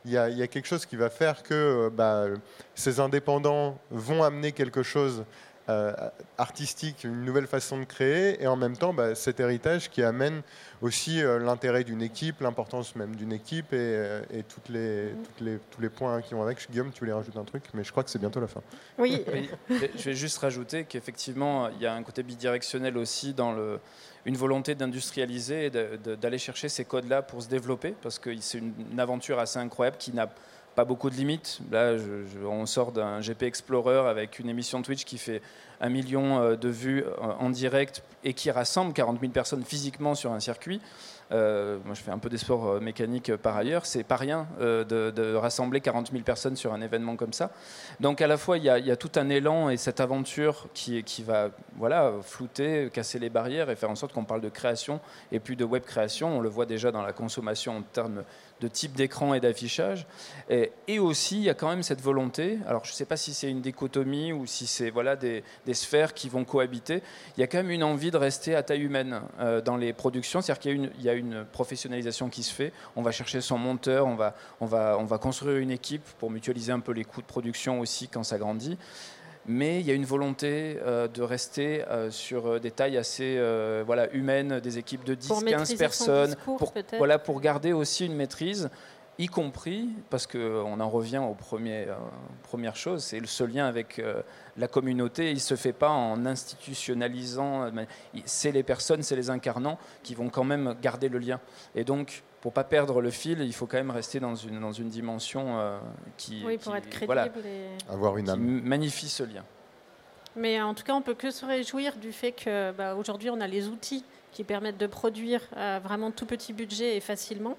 y 0.07 0.17
a, 0.17 0.31
y 0.31 0.43
a, 0.43 0.47
quelque 0.47 0.67
chose 0.67 0.87
qui 0.87 0.97
va 0.97 1.11
faire 1.11 1.43
que 1.43 1.55
euh, 1.55 1.91
bah, 1.91 2.29
ces 2.75 2.99
indépendants 2.99 3.79
vont 3.91 4.23
amener 4.23 4.53
quelque 4.53 4.83
chose 4.83 5.25
euh, 5.71 5.93
artistique, 6.37 7.05
une 7.05 7.25
nouvelle 7.25 7.47
façon 7.47 7.79
de 7.79 7.85
créer, 7.85 8.43
et 8.43 8.47
en 8.47 8.57
même 8.57 8.77
temps 8.77 8.93
bah, 8.93 9.15
cet 9.15 9.41
héritage 9.41 9.89
qui 9.89 10.03
amène 10.03 10.43
aussi 10.83 11.23
euh, 11.23 11.39
l'intérêt 11.39 11.85
d'une 11.85 12.03
équipe, 12.03 12.41
l'importance 12.41 12.97
même 12.97 13.15
d'une 13.15 13.33
équipe 13.33 13.73
et, 13.73 13.77
euh, 13.79 14.23
et 14.33 14.43
toutes 14.43 14.69
les, 14.69 15.15
toutes 15.25 15.41
les, 15.41 15.59
tous 15.71 15.81
les 15.81 15.89
points 15.89 16.21
qui 16.23 16.35
vont 16.35 16.43
avec. 16.43 16.59
Guillaume, 16.71 16.91
tu 16.93 17.01
voulais 17.01 17.13
rajouter 17.13 17.39
un 17.39 17.45
truc, 17.45 17.65
mais 17.73 17.85
je 17.85 17.91
crois 17.91 18.03
que 18.03 18.11
c'est 18.11 18.19
bientôt 18.19 18.41
la 18.41 18.49
fin. 18.49 18.61
Oui. 18.99 19.25
Oui, 19.33 19.49
je 19.97 20.03
vais 20.03 20.15
juste 20.15 20.39
rajouter 20.39 20.85
qu'effectivement, 20.85 21.69
il 21.69 21.81
y 21.81 21.87
a 21.87 21.95
un 21.95 22.03
côté 22.03 22.23
bidirectionnel 22.23 22.99
aussi 22.99 23.33
dans 23.33 23.53
le, 23.53 23.79
une 24.25 24.37
volonté 24.37 24.75
d'industrialiser 24.75 25.67
et 25.67 25.71
d'aller 25.71 26.39
chercher 26.39 26.69
ces 26.69 26.85
codes-là 26.85 27.23
pour 27.23 27.43
se 27.43 27.49
développer, 27.49 27.95
parce 28.03 28.19
que 28.19 28.31
c'est 28.41 28.59
une, 28.59 28.75
une 28.93 29.01
aventure 29.01 29.39
assez 29.39 29.59
incroyable 29.59 29.97
qui 29.99 30.13
n'a 30.13 30.29
pas 30.75 30.85
beaucoup 30.85 31.11
de 31.11 31.15
limites. 31.15 31.61
Là, 31.71 31.97
on 32.47 32.67
sort 32.67 32.93
d'un 32.93 33.21
GP 33.21 33.43
Explorer 33.43 34.09
avec 34.09 34.39
une 34.39 34.49
émission 34.49 34.83
Twitch 34.83 35.05
qui 35.05 35.19
fait 35.19 35.43
un 35.81 35.89
million 35.89 36.41
euh, 36.41 36.57
de 36.57 36.69
vues 36.69 37.05
euh, 37.05 37.33
en 37.39 37.51
direct 37.51 38.03
et 38.23 38.35
qui 38.35 38.51
rassemble 38.51 38.93
40 38.93 39.21
000 39.21 39.33
personnes 39.33 39.65
physiquement 39.65 40.15
sur 40.15 40.33
un 40.33 40.41
circuit. 40.41 40.81
Euh, 41.33 41.79
moi, 41.85 41.95
je 41.95 42.03
fais 42.03 42.11
un 42.11 42.19
peu 42.19 42.29
des 42.29 42.39
sports 42.39 42.81
mécaniques 42.81 43.35
par 43.37 43.57
ailleurs. 43.57 43.87
C'est 43.87 44.03
pas 44.03 44.17
rien 44.17 44.49
de, 44.59 45.35
rassembler 45.37 45.81
40 45.81 46.11
000 46.11 46.25
personnes 46.25 46.57
sur 46.57 46.75
un 46.75 46.81
événement 46.81 47.15
comme 47.15 47.33
ça. 47.33 47.51
Donc, 48.01 48.21
à 48.21 48.27
la 48.27 48.37
fois, 48.37 48.59
il 48.59 48.65
y 48.65 48.69
a, 48.69 48.79
il 48.79 48.87
y 48.87 48.91
a 48.91 48.97
tout 48.97 49.13
un 49.15 49.29
élan 49.29 49.71
et 49.71 49.77
cette 49.77 50.01
aventure 50.01 50.67
qui, 50.75 51.03
qui 51.05 51.23
va 51.23 51.51
voilà, 51.77 52.15
flouter, 52.21 52.91
casser 52.93 53.21
les 53.21 53.31
barrières 53.31 53.71
et 53.71 53.77
faire 53.77 53.91
en 53.91 53.95
sorte 53.95 54.13
qu'on 54.13 54.25
parle 54.25 54.41
de 54.41 54.49
création 54.49 55.01
et 55.31 55.39
plus 55.39 55.55
de 55.55 55.65
web 55.65 55.85
création. 55.85 56.37
On 56.37 56.41
le 56.41 56.49
voit 56.49 56.67
déjà 56.67 56.91
dans 56.91 57.03
la 57.03 57.13
consommation 57.13 57.77
en 57.79 57.83
termes 57.83 58.25
de 58.61 58.69
type 58.69 58.93
d'écran 58.93 59.35
et 59.35 59.41
d'affichage. 59.41 60.07
Et, 60.49 60.99
aussi, 60.99 61.37
il 61.37 61.43
y 61.45 61.51
a 61.51 61.55
quand 61.55 61.69
même 61.69 61.83
cette 61.83 62.01
volonté. 62.01 62.59
Alors, 62.67 62.85
je 62.85 62.91
ne 62.91 62.95
sais 62.95 63.05
pas 63.05 63.17
si 63.17 63.33
c'est 63.33 63.49
une 63.49 63.61
dichotomie 63.61 64.33
ou 64.33 64.47
si 64.47 64.67
c'est 64.67 64.91
voilà, 64.91 65.17
des, 65.17 65.43
des 65.67 65.75
sphères 65.75 66.13
qui 66.13 66.29
vont 66.29 66.45
cohabiter. 66.45 67.03
Il 67.37 67.41
y 67.41 67.45
a 67.45 67.47
quand 67.47 67.59
même 67.59 67.71
une 67.71 67.85
envie 67.85 68.11
de 68.11 68.17
rester 68.17 68.55
à 68.55 68.63
taille 68.63 68.83
humaine 68.83 69.23
euh, 69.39 69.61
dans 69.61 69.77
les 69.77 69.93
productions. 69.93 70.41
C'est-à-dire 70.41 70.61
qu'il 70.61 70.71
y 70.71 70.75
a, 70.75 70.77
une, 70.77 70.91
il 70.99 71.05
y 71.05 71.09
a 71.09 71.15
une 71.15 71.45
professionnalisation 71.45 72.29
qui 72.29 72.43
se 72.43 72.53
fait. 72.53 72.73
On 72.97 73.03
va 73.03 73.13
chercher 73.13 73.41
son 73.41 73.59
monteur, 73.59 74.07
on 74.07 74.17
va, 74.17 74.35
on, 74.61 74.67
va, 74.67 74.97
on 74.99 75.05
va 75.05 75.19
construire 75.19 75.59
une 75.59 75.71
équipe 75.71 76.05
pour 76.19 76.31
mutualiser 76.31 76.73
un 76.73 76.81
peu 76.81 76.93
les 76.93 77.05
coûts 77.05 77.23
de 77.23 77.27
production 77.27 77.81
aussi 77.81 78.09
quand 78.09 78.25
ça 78.25 78.39
grandit. 78.39 78.77
Mais 79.47 79.81
il 79.81 79.87
y 79.87 79.91
a 79.91 79.95
une 79.95 80.05
volonté 80.05 80.79
euh, 80.83 81.09
de 81.09 81.23
rester 81.23 81.83
euh, 81.89 82.11
sur 82.11 82.47
euh, 82.47 82.59
des 82.61 82.71
tailles 82.71 82.99
assez 82.99 83.37
euh, 83.39 83.83
voilà, 83.87 84.13
humaines, 84.13 84.61
des 84.61 84.79
équipes 84.79 85.05
de 85.05 85.15
10, 85.15 85.29
Pour 85.29 85.39
15 85.39 85.45
maîtriser 85.45 85.75
son 85.75 85.79
personnes, 85.79 86.35
discours, 86.35 86.59
pour, 86.59 86.75
voilà, 86.99 87.19
pour 87.19 87.41
garder 87.41 87.73
aussi 87.73 88.05
une 88.07 88.15
maîtrise, 88.15 88.69
y 89.19 89.27
compris, 89.29 89.89
parce 90.11 90.27
qu'on 90.27 90.79
en 90.81 90.89
revient 90.91 91.19
aux 91.19 91.35
premiers, 91.35 91.87
euh, 91.89 91.95
premières 92.43 92.77
choses, 92.77 93.03
c'est 93.03 93.25
ce 93.27 93.45
lien 93.45 93.67
avec 93.67 94.01
la 94.57 94.69
communauté, 94.69 95.31
il 95.31 95.35
ne 95.35 95.39
se 95.41 95.57
fait 95.57 95.73
pas 95.73 95.91
en 95.91 96.27
institutionnalisant, 96.27 97.71
c'est 98.27 98.53
les 98.53 98.63
personnes, 98.63 99.03
c'est 99.03 99.17
les 99.17 99.31
incarnants 99.31 99.79
qui 100.03 100.15
vont 100.15 100.29
quand 100.29 100.45
même 100.45 100.75
garder 100.83 101.09
le 101.09 101.19
lien. 101.19 101.41
Et 101.75 101.85
donc, 101.85 102.23
pour 102.41 102.53
pas 102.53 102.65
perdre 102.65 103.01
le 103.03 103.11
fil, 103.11 103.41
il 103.41 103.53
faut 103.53 103.67
quand 103.67 103.77
même 103.77 103.91
rester 103.91 104.19
dans 104.21 104.35
une, 104.35 104.61
dans 104.61 104.73
une 104.73 104.89
dimension 104.89 105.59
euh, 105.59 105.79
qui, 106.17 106.43
Oui, 106.47 106.57
pour 106.59 106.73
qui- 106.73 106.79
être 106.79 106.89
crédible. 106.89 107.07
voilà, 107.07 107.27
et- 107.27 107.93
Avoir 107.93 108.17
une 108.17 108.25
qui 108.27 108.31
âme. 108.31 108.61
magnifie 108.65 109.09
ce 109.09 109.23
lien. 109.23 109.45
Mais 110.37 110.61
en 110.63 110.75
tout 110.75 110.85
cas, 110.85 110.95
on 110.95 111.03
peut 111.03 111.15
que 111.15 111.31
se 111.31 111.45
réjouir 111.45 111.97
du 111.97 112.13
fait 112.13 112.33
que 112.33 112.73
bah, 112.73 112.95
aujourd'hui, 112.95 113.31
on 113.31 113.41
a 113.41 113.47
les 113.47 113.69
outils 113.69 114.05
qui 114.33 114.45
permettent 114.45 114.79
de 114.79 114.87
produire 114.87 115.43
à 115.57 115.81
vraiment 115.81 116.11
tout 116.13 116.25
petit 116.25 116.53
budget 116.53 116.97
et 116.97 117.01
facilement. 117.01 117.57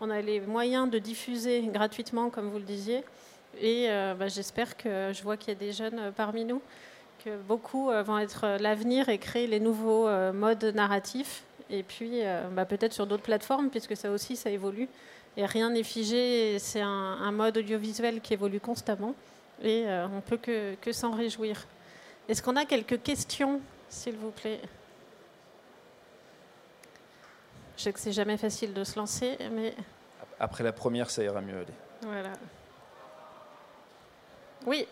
On 0.00 0.08
a 0.08 0.20
les 0.20 0.40
moyens 0.40 0.88
de 0.90 0.98
diffuser 0.98 1.62
gratuitement, 1.66 2.30
comme 2.30 2.48
vous 2.48 2.58
le 2.58 2.64
disiez. 2.64 3.04
Et 3.60 3.86
euh, 3.90 4.14
bah, 4.14 4.28
j'espère 4.28 4.76
que 4.76 5.10
je 5.12 5.22
vois 5.22 5.36
qu'il 5.36 5.48
y 5.52 5.56
a 5.56 5.58
des 5.58 5.72
jeunes 5.72 5.98
euh, 5.98 6.10
parmi 6.10 6.44
nous, 6.44 6.62
que 7.24 7.36
beaucoup 7.48 7.90
euh, 7.90 8.02
vont 8.02 8.18
être 8.18 8.44
euh, 8.44 8.58
l'avenir 8.58 9.08
et 9.08 9.18
créer 9.18 9.46
les 9.48 9.60
nouveaux 9.60 10.06
euh, 10.08 10.32
modes 10.32 10.64
narratifs. 10.74 11.42
Et 11.72 11.82
puis, 11.82 12.20
euh, 12.22 12.48
bah, 12.52 12.64
peut-être 12.66 12.92
sur 12.92 13.06
d'autres 13.06 13.22
plateformes, 13.22 13.70
puisque 13.70 13.96
ça 13.96 14.10
aussi, 14.10 14.36
ça 14.36 14.50
évolue. 14.50 14.88
Et 15.36 15.46
rien 15.46 15.70
n'est 15.70 15.82
figé. 15.82 16.58
C'est 16.58 16.82
un, 16.82 16.88
un 16.88 17.32
mode 17.32 17.56
audiovisuel 17.56 18.20
qui 18.20 18.34
évolue 18.34 18.60
constamment. 18.60 19.14
Et 19.62 19.84
euh, 19.86 20.06
on 20.14 20.20
peut 20.20 20.36
que, 20.36 20.74
que 20.76 20.92
s'en 20.92 21.12
réjouir. 21.12 21.66
Est-ce 22.28 22.42
qu'on 22.42 22.56
a 22.56 22.64
quelques 22.66 23.02
questions, 23.02 23.60
s'il 23.88 24.16
vous 24.16 24.30
plaît? 24.30 24.60
Je 27.76 27.82
sais 27.84 27.92
que 27.92 27.98
c'est 28.00 28.12
jamais 28.12 28.36
facile 28.36 28.74
de 28.74 28.84
se 28.84 28.98
lancer, 28.98 29.38
mais 29.52 29.74
Après 30.38 30.62
la 30.62 30.72
première, 30.72 31.10
ça 31.10 31.22
ira 31.24 31.40
mieux 31.40 31.56
aller. 31.56 31.72
voilà. 32.02 32.32
Oui, 34.66 34.86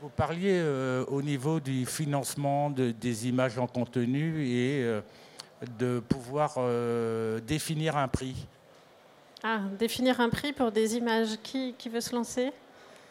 Vous 0.00 0.08
parliez 0.08 0.58
euh, 0.62 1.04
au 1.08 1.20
niveau 1.20 1.60
du 1.60 1.84
financement 1.84 2.70
de- 2.70 2.90
des 2.92 3.28
images 3.28 3.58
en 3.58 3.66
contenu 3.66 4.46
et 4.46 4.82
euh, 4.82 5.02
de 5.78 6.00
pouvoir 6.00 6.54
euh, 6.58 7.40
définir 7.40 7.96
un 7.96 8.08
prix. 8.08 8.46
ah, 9.42 9.60
définir 9.78 10.20
un 10.20 10.28
prix 10.30 10.52
pour 10.52 10.72
des 10.72 10.96
images. 10.96 11.36
Qui, 11.42 11.74
qui 11.78 11.88
veut 11.88 12.00
se 12.00 12.14
lancer? 12.14 12.52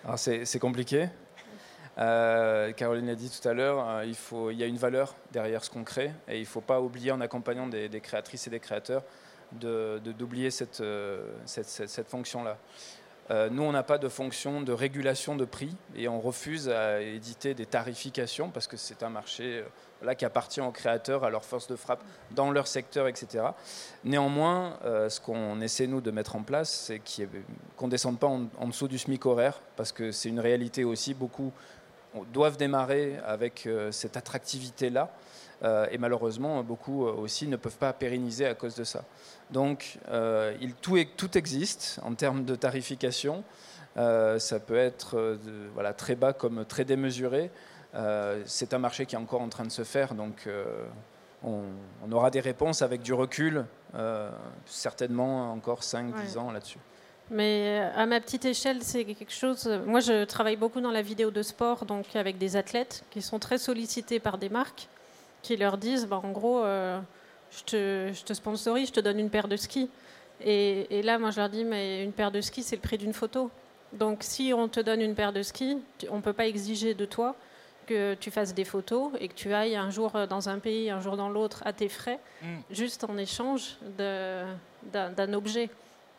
Alors 0.04 0.20
c'est 0.20 0.46
c'est 0.46 0.60
compliqué. 0.60 1.10
Euh, 2.00 2.72
Caroline 2.72 3.06
l'a 3.06 3.16
dit 3.16 3.30
tout 3.30 3.48
à 3.48 3.54
l'heure, 3.54 3.88
euh, 3.88 4.06
il, 4.06 4.16
faut- 4.16 4.50
il 4.50 4.58
y 4.58 4.64
a 4.64 4.66
une 4.66 4.78
valeur 4.78 5.16
derrière 5.32 5.64
ce 5.64 5.70
qu'on 5.70 5.84
crée 5.84 6.12
et 6.28 6.38
il 6.38 6.42
ne 6.42 6.46
faut 6.46 6.60
pas 6.62 6.82
oublier 6.82 7.12
en 7.12 7.22
accompagnant 7.22 7.68
des, 7.68 7.88
des 7.88 8.02
créatrices 8.02 8.48
et 8.48 8.50
des 8.50 8.60
créateurs 8.60 9.04
de- 9.52 10.02
de- 10.04 10.12
d'oublier 10.12 10.50
cette, 10.50 10.82
euh, 10.82 11.30
cette, 11.46 11.68
cette- 11.68 11.90
cette 11.90 12.10
fonction-là. 12.10 12.58
Euh, 13.32 13.50
nous, 13.50 13.64
on 13.64 13.72
n'a 13.72 13.84
pas 13.84 13.98
de 13.98 14.10
fonction 14.10 14.62
de 14.62 14.74
régulation 14.74 15.36
de 15.36 15.46
prix 15.46 15.74
et 15.96 16.08
on 16.08 16.20
refuse 16.20 16.68
à 16.68 17.02
éditer 17.02 17.54
des 17.54 17.66
tarifications 17.66 18.50
parce 18.50 18.68
que 18.68 18.76
c'est 18.76 19.02
un 19.02 19.10
marché 19.10 19.60
euh, 19.60 19.64
là, 20.02 20.14
qui 20.14 20.26
appartient 20.26 20.60
aux 20.60 20.72
créateurs, 20.72 21.24
à 21.24 21.30
leur 21.30 21.46
force 21.46 21.68
de 21.68 21.78
frappe 21.78 22.04
dans 22.32 22.52
leur 22.52 22.68
secteur, 22.68 23.08
etc. 23.08 23.46
Néanmoins, 24.04 24.78
euh, 24.84 25.08
ce 25.08 25.22
qu'on 25.22 25.62
essaie, 25.62 25.88
nous, 25.88 26.02
de 26.02 26.12
mettre 26.12 26.36
en 26.36 26.44
place, 26.44 26.70
c'est 26.70 27.02
qu'on 27.78 27.86
ne 27.86 27.92
descende 27.92 28.20
pas 28.20 28.28
en, 28.28 28.68
dessous 28.68 28.90
du 28.90 28.98
SMIC 28.98 29.26
horaire 29.26 29.62
parce 29.78 29.94
que 29.94 30.12
c'est 30.12 30.30
une 30.30 30.42
réalité 30.42 30.84
aussi. 30.84 31.14
Beaucoup 31.14 31.54
doivent 32.32 32.58
démarrer 32.58 33.18
avec 33.26 33.68
cette 33.90 34.18
attractivité-là. 34.18 35.10
Euh, 35.64 35.88
et 35.92 35.98
malheureusement, 35.98 36.62
beaucoup 36.64 37.08
euh, 37.08 37.14
aussi 37.14 37.48
ne 37.48 37.56
peuvent 37.56 37.78
pas 37.78 37.94
pérenniser 37.94 38.46
à 38.46 38.54
cause 38.54 38.76
de 38.76 38.84
ça. 38.84 39.04
Donc, 39.50 39.98
euh, 40.10 40.54
il, 40.62 40.74
tout, 40.74 40.98
est- 40.98 41.16
tout 41.16 41.38
existe 41.38 42.00
en 42.04 42.14
termes 42.16 42.44
de 42.44 42.56
tarification. 42.56 43.44
Ça 43.96 44.60
peut 44.60 44.76
être 44.78 45.38
voilà, 45.76 45.94
très 45.94 46.16
bas 46.16 46.34
comme 46.34 46.66
très 46.66 46.84
démesuré. 46.84 47.52
C'est 48.46 48.74
un 48.74 48.80
marché 48.80 49.06
qui 49.06 49.14
est 49.14 49.20
encore 49.20 49.42
en 49.42 49.50
train 49.50 49.66
de 49.66 49.72
se 49.72 49.84
faire, 49.84 50.16
donc 50.16 50.48
on, 51.44 52.12
aura 52.12 52.32
des 52.32 52.40
réponses 52.40 52.82
avec 52.82 53.04
du 53.04 53.14
recul, 53.14 53.66
euh, 53.96 54.32
certainement 54.66 55.52
encore 55.52 55.82
5-10 55.82 56.12
Ouais. 56.14 56.38
ans 56.38 56.52
là-dessus. 56.52 56.80
Mais 57.30 57.80
à 57.96 58.06
ma 58.06 58.20
petite 58.20 58.46
échelle, 58.46 58.82
c'est 58.82 59.06
quelque 59.06 59.32
chose. 59.32 59.68
Moi, 59.86 60.00
je 60.00 60.24
travaille 60.26 60.58
beaucoup 60.58 60.82
dans 60.82 60.92
la 60.92 61.02
vidéo 61.02 61.32
de 61.32 61.42
sport, 61.42 61.86
donc 61.86 62.16
avec 62.16 62.38
des 62.38 62.56
athlètes 62.56 63.04
qui 63.12 63.22
sont 63.22 63.40
très 63.40 63.58
sollicités 63.58 64.20
par 64.20 64.38
des 64.38 64.50
marques 64.50 64.88
qui 65.44 65.56
leur 65.58 65.78
disent, 65.78 66.08
bah, 66.08 66.20
en 66.24 66.32
gros, 66.32 66.64
euh, 66.64 67.00
je, 67.52 67.64
te, 67.64 68.12
je 68.14 68.24
te 68.24 68.34
sponsorise, 68.34 68.88
je 68.88 68.94
te 68.94 69.00
donne 69.00 69.20
une 69.20 69.30
paire 69.30 69.48
de 69.48 69.56
skis. 69.58 69.90
Et, 70.44 70.88
et 71.00 71.04
là, 71.04 71.20
moi, 71.20 71.30
je 71.30 71.40
leur 71.40 71.50
dis, 71.50 71.64
mais 71.64 72.04
une 72.04 72.12
paire 72.14 72.32
de 72.32 72.42
skis, 72.42 72.64
c'est 72.64 72.76
le 72.78 72.82
prix 72.82 72.98
d'une 72.98 73.14
photo. 73.14 73.52
Donc, 73.94 74.20
si 74.24 74.52
on 74.56 74.68
te 74.68 74.80
donne 74.80 75.02
une 75.02 75.14
paire 75.14 75.32
de 75.34 75.44
skis, 75.44 75.78
on 76.10 76.18
ne 76.18 76.22
peut 76.22 76.34
pas 76.34 76.48
exiger 76.48 76.96
de 76.96 77.06
toi 77.06 77.36
que 77.86 78.14
tu 78.16 78.32
fasses 78.32 78.54
des 78.54 78.64
photos 78.64 79.12
et 79.20 79.28
que 79.28 79.34
tu 79.34 79.54
ailles 79.54 79.76
un 79.76 79.90
jour 79.90 80.14
dans 80.30 80.48
un 80.50 80.58
pays, 80.60 80.90
un 80.90 81.02
jour 81.02 81.18
dans 81.18 81.30
l'autre 81.30 81.62
à 81.66 81.74
tes 81.74 81.90
frais, 81.90 82.20
Mm. 82.42 82.46
juste 82.72 83.04
en 83.04 83.18
échange 83.18 83.78
d'un 83.98 85.34
objet. 85.34 85.70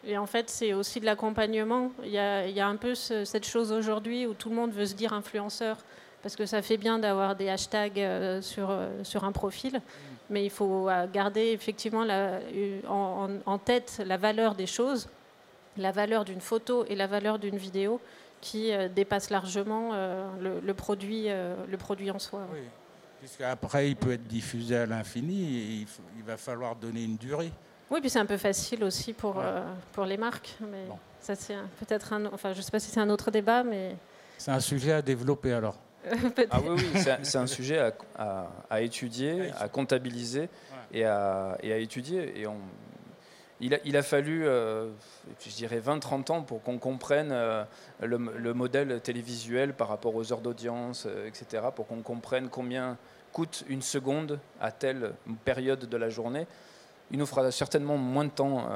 Et 0.06 0.18
en 0.18 0.26
fait, 0.26 0.50
c'est 0.50 0.74
aussi 0.74 1.00
de 1.00 1.06
l'accompagnement. 1.06 1.90
Il 2.04 2.10
y 2.10 2.18
a, 2.18 2.46
il 2.46 2.54
y 2.54 2.60
a 2.60 2.66
un 2.66 2.76
peu 2.76 2.94
ce- 2.94 3.24
cette 3.24 3.46
chose 3.46 3.72
aujourd'hui 3.72 4.26
où 4.26 4.34
tout 4.34 4.50
le 4.50 4.54
monde 4.54 4.70
veut 4.72 4.84
se 4.86 4.94
dire 4.94 5.12
influenceur, 5.14 5.78
parce 6.24 6.36
que 6.36 6.46
ça 6.46 6.62
fait 6.62 6.78
bien 6.78 6.98
d'avoir 6.98 7.36
des 7.36 7.50
hashtags 7.50 8.00
euh, 8.00 8.40
sur, 8.40 8.70
euh, 8.70 8.88
sur 9.04 9.24
un 9.24 9.32
profil, 9.32 9.78
mais 10.30 10.42
il 10.42 10.48
faut 10.50 10.88
euh, 10.88 11.06
garder 11.12 11.48
effectivement 11.52 12.02
la- 12.02 12.40
en, 12.88 13.58
tête 13.58 14.00
la 14.06 14.16
valeur 14.16 14.54
des 14.54 14.66
choses, 14.66 15.06
la 15.76 15.92
valeur 15.92 16.24
d'une 16.24 16.40
photo 16.40 16.86
et 16.88 16.96
la 16.96 17.06
valeur 17.06 17.38
d'une 17.38 17.58
vidéo 17.58 18.00
qui 18.40 18.70
dépasse 18.94 19.28
largement 19.30 19.92
le, 20.40 20.60
le 20.60 20.74
produit, 20.74 21.28
le 21.28 21.76
produit 21.78 22.10
en 22.10 22.18
soi. 22.18 22.42
Oui. 22.52 22.60
Puisqu'après, 23.20 23.88
il 23.88 23.96
peut 23.96 24.12
être 24.12 24.26
diffusé 24.26 24.76
à 24.76 24.84
l'infini 24.86 25.56
et 25.58 25.74
il, 25.80 25.86
faut- 25.86 26.02
il 26.18 26.22
va 26.24 26.36
falloir 26.36 26.76
donner 26.76 27.04
une 27.04 27.16
durée. 27.16 27.50
Oui, 27.90 28.00
puis 28.00 28.10
c'est 28.10 28.18
un 28.18 28.26
peu 28.26 28.36
facile 28.36 28.84
aussi 28.84 29.12
pour, 29.14 29.38
euh, 29.40 29.62
pour 29.92 30.04
les 30.04 30.18
marques. 30.18 30.54
Mais 30.70 30.84
Bon. 30.88 30.98
ça, 31.20 31.34
c'est 31.34 31.54
peut-être 31.80 32.12
un. 32.12 32.26
Enfin, 32.26 32.52
je 32.52 32.58
ne 32.58 32.62
sais 32.62 32.70
pas 32.70 32.80
si 32.80 32.90
c'est 32.90 33.00
un 33.00 33.08
autre 33.10 33.30
débat, 33.30 33.62
mais. 33.62 33.96
C'est 34.36 34.50
un 34.50 34.60
sujet 34.60 34.92
à 34.92 35.00
développer 35.02 35.52
alors. 35.54 35.76
Peut-être. 36.10 36.48
Ah 36.50 36.60
oui, 36.62 36.76
oui, 36.94 37.04
c'est 37.22 37.38
un- 37.38 37.46
sujet 37.46 37.78
à, 37.78 37.92
à- 38.18 38.50
à 38.70 38.80
étudier, 38.80 39.50
à 39.58 39.68
comptabiliser 39.68 40.48
et, 40.92 41.04
à, 41.04 41.56
et 41.62 41.72
à 41.72 41.78
étudier. 41.78 42.40
Et 42.40 42.46
on, 42.46 42.56
il 43.60 43.96
a, 43.96 44.02
fallu, 44.02 44.46
euh, 44.46 44.88
je 45.40 45.50
dirais, 45.50 45.80
20-30 45.80 46.32
ans 46.32 46.42
pour 46.42 46.62
qu'on 46.62 46.78
comprenne 46.78 47.30
euh, 47.32 47.64
le, 48.02 48.18
modèle 48.52 49.00
télévisuel 49.00 49.72
par 49.72 49.88
rapport 49.88 50.14
aux 50.14 50.32
heures 50.32 50.40
d'audience, 50.40 51.06
euh, 51.06 51.28
etc., 51.28 51.62
pour 51.74 51.86
qu'on 51.86 52.02
comprenne 52.02 52.48
combien 52.48 52.98
coûte 53.32 53.64
une 53.68 53.82
seconde 53.82 54.38
à 54.60 54.70
telle 54.70 55.12
période 55.44 55.88
de 55.88 55.96
la 55.96 56.08
journée. 56.08 56.46
Il 57.10 57.18
nous 57.18 57.26
fera 57.26 57.50
certainement 57.50 57.96
moins 57.96 58.24
de 58.24 58.30
temps 58.30 58.66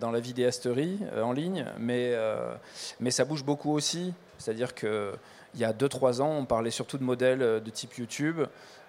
dans, 0.00 0.10
la 0.10 0.20
vidéasterie 0.20 1.00
en 1.16 1.32
ligne, 1.32 1.64
mais, 1.78 2.14
mais 3.00 3.10
ça 3.10 3.24
bouge 3.24 3.42
beaucoup 3.42 3.72
aussi. 3.72 4.12
C'est-à-dire 4.36 4.74
qu'il 5.56 5.62
y 5.62 5.64
a 5.64 5.72
2-3 5.72 6.20
ans, 6.20 6.36
on 6.36 6.44
parlait 6.44 6.70
surtout 6.70 6.98
de 6.98 7.02
modèles 7.02 7.38
de 7.38 7.70
type 7.70 7.94
YouTube. 7.94 8.42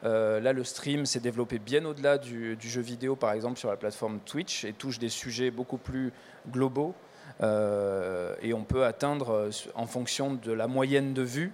Euh, 0.03 0.41
là, 0.41 0.51
le 0.51 0.63
stream 0.63 1.05
s'est 1.05 1.21
développé 1.21 1.59
bien 1.59 1.85
au-delà 1.85 2.17
du, 2.17 2.57
jeu 2.59 2.81
vidéo, 2.81 3.15
par 3.15 3.31
exemple, 3.31 3.57
sur 3.57 3.69
la 3.69 3.77
plateforme 3.77 4.19
Twitch, 4.19 4.65
et 4.65 4.73
touche 4.73 4.99
des 4.99 5.09
sujets 5.09 5.49
beaucoup 5.49 5.77
plus 5.77 6.11
globaux. 6.51 6.93
Euh, 7.41 8.35
et 8.41 8.53
on 8.53 8.63
peut 8.63 8.83
atteindre, 8.83 9.29
euh, 9.29 9.49
en 9.75 9.85
fonction 9.85 10.33
de 10.33 10.51
la 10.51 10.67
moyenne 10.67 11.13
de 11.13 11.21
vues, 11.21 11.53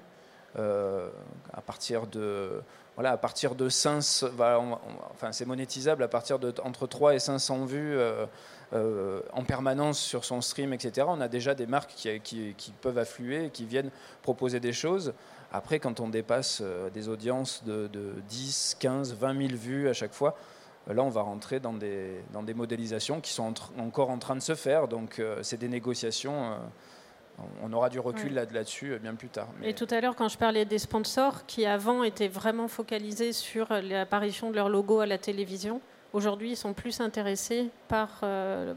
à 0.55 1.61
partir 1.65 2.05
de 2.05 2.61
voilà, 2.95 3.11
à 3.11 3.17
partir 3.17 3.55
de 3.55 3.69
5, 3.69 3.97
enfin 5.11 5.31
c'est 5.31 5.45
monétisable 5.45 6.03
à 6.03 6.07
partir 6.07 6.37
de 6.39 6.53
entre 6.63 6.85
3 6.85 7.15
et 7.15 7.19
500 7.19 7.65
vues 7.65 7.97
en 8.71 9.43
permanence 9.43 9.99
sur 9.99 10.25
son 10.25 10.41
stream, 10.41 10.73
etc. 10.73 11.07
On 11.09 11.21
a 11.21 11.27
déjà 11.27 11.55
des 11.55 11.65
marques 11.65 11.93
qui, 11.95 12.21
qui, 12.21 12.71
peuvent 12.81 12.97
affluer, 12.97 13.49
qui 13.51 13.65
viennent 13.65 13.91
proposer 14.21 14.59
des 14.59 14.73
choses. 14.73 15.13
Après, 15.55 15.79
quand 15.79 15.99
on 15.99 16.09
dépasse 16.09 16.61
euh, 16.63 16.89
des 16.89 17.09
audiences 17.09 17.63
de, 17.63 17.87
10, 18.27 18.77
15, 18.79 19.13
20 19.13 19.47
000 19.49 19.49
vues 19.53 19.87
à 19.87 19.93
chaque 19.93 20.13
fois, 20.13 20.35
euh, 20.89 20.95
là, 20.95 21.03
on 21.03 21.09
va 21.09 21.21
rentrer 21.21 21.59
dans 21.59 21.73
des, 21.73 22.23
dans 22.33 22.41
des 22.41 22.55
modélisations 22.55 23.21
qui 23.21 23.31
sont 23.31 23.53
encore 23.77 24.09
en 24.09 24.17
train 24.17 24.35
de 24.35 24.41
se 24.41 24.55
faire. 24.55 24.87
Donc, 24.87 25.19
euh, 25.19 25.43
c'est 25.43 25.57
des 25.57 25.69
négociations. 25.69 26.57
On 27.61 27.73
aura 27.73 27.89
du 27.89 27.99
recul 27.99 28.33
là-dessus 28.33 28.97
bien 29.01 29.15
plus 29.15 29.29
tard. 29.29 29.47
Et 29.63 29.73
tout 29.73 29.87
à 29.89 29.99
l'heure, 29.99 30.15
quand 30.15 30.29
je 30.29 30.37
parlais 30.37 30.65
des 30.65 30.77
sponsors 30.79 31.45
qui 31.45 31.65
avant 31.65 32.03
étaient 32.03 32.27
vraiment 32.27 32.67
focalisés 32.67 33.33
sur 33.33 33.67
l'apparition 33.81 34.51
de 34.51 34.55
leur 34.55 34.69
logo 34.69 34.99
à 34.99 35.05
la 35.05 35.17
télévision, 35.17 35.81
aujourd'hui, 36.13 36.51
ils 36.51 36.57
sont 36.57 36.73
plus 36.73 37.01
intéressés 37.01 37.69
par, 37.87 38.21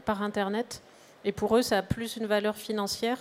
par 0.05 0.21
Internet. 0.21 0.81
Et 1.23 1.31
pour 1.31 1.55
eux, 1.57 1.61
ça 1.61 1.77
a 1.77 1.81
plus 1.81 2.17
une 2.17 2.25
valeur 2.25 2.55
financière 2.55 3.19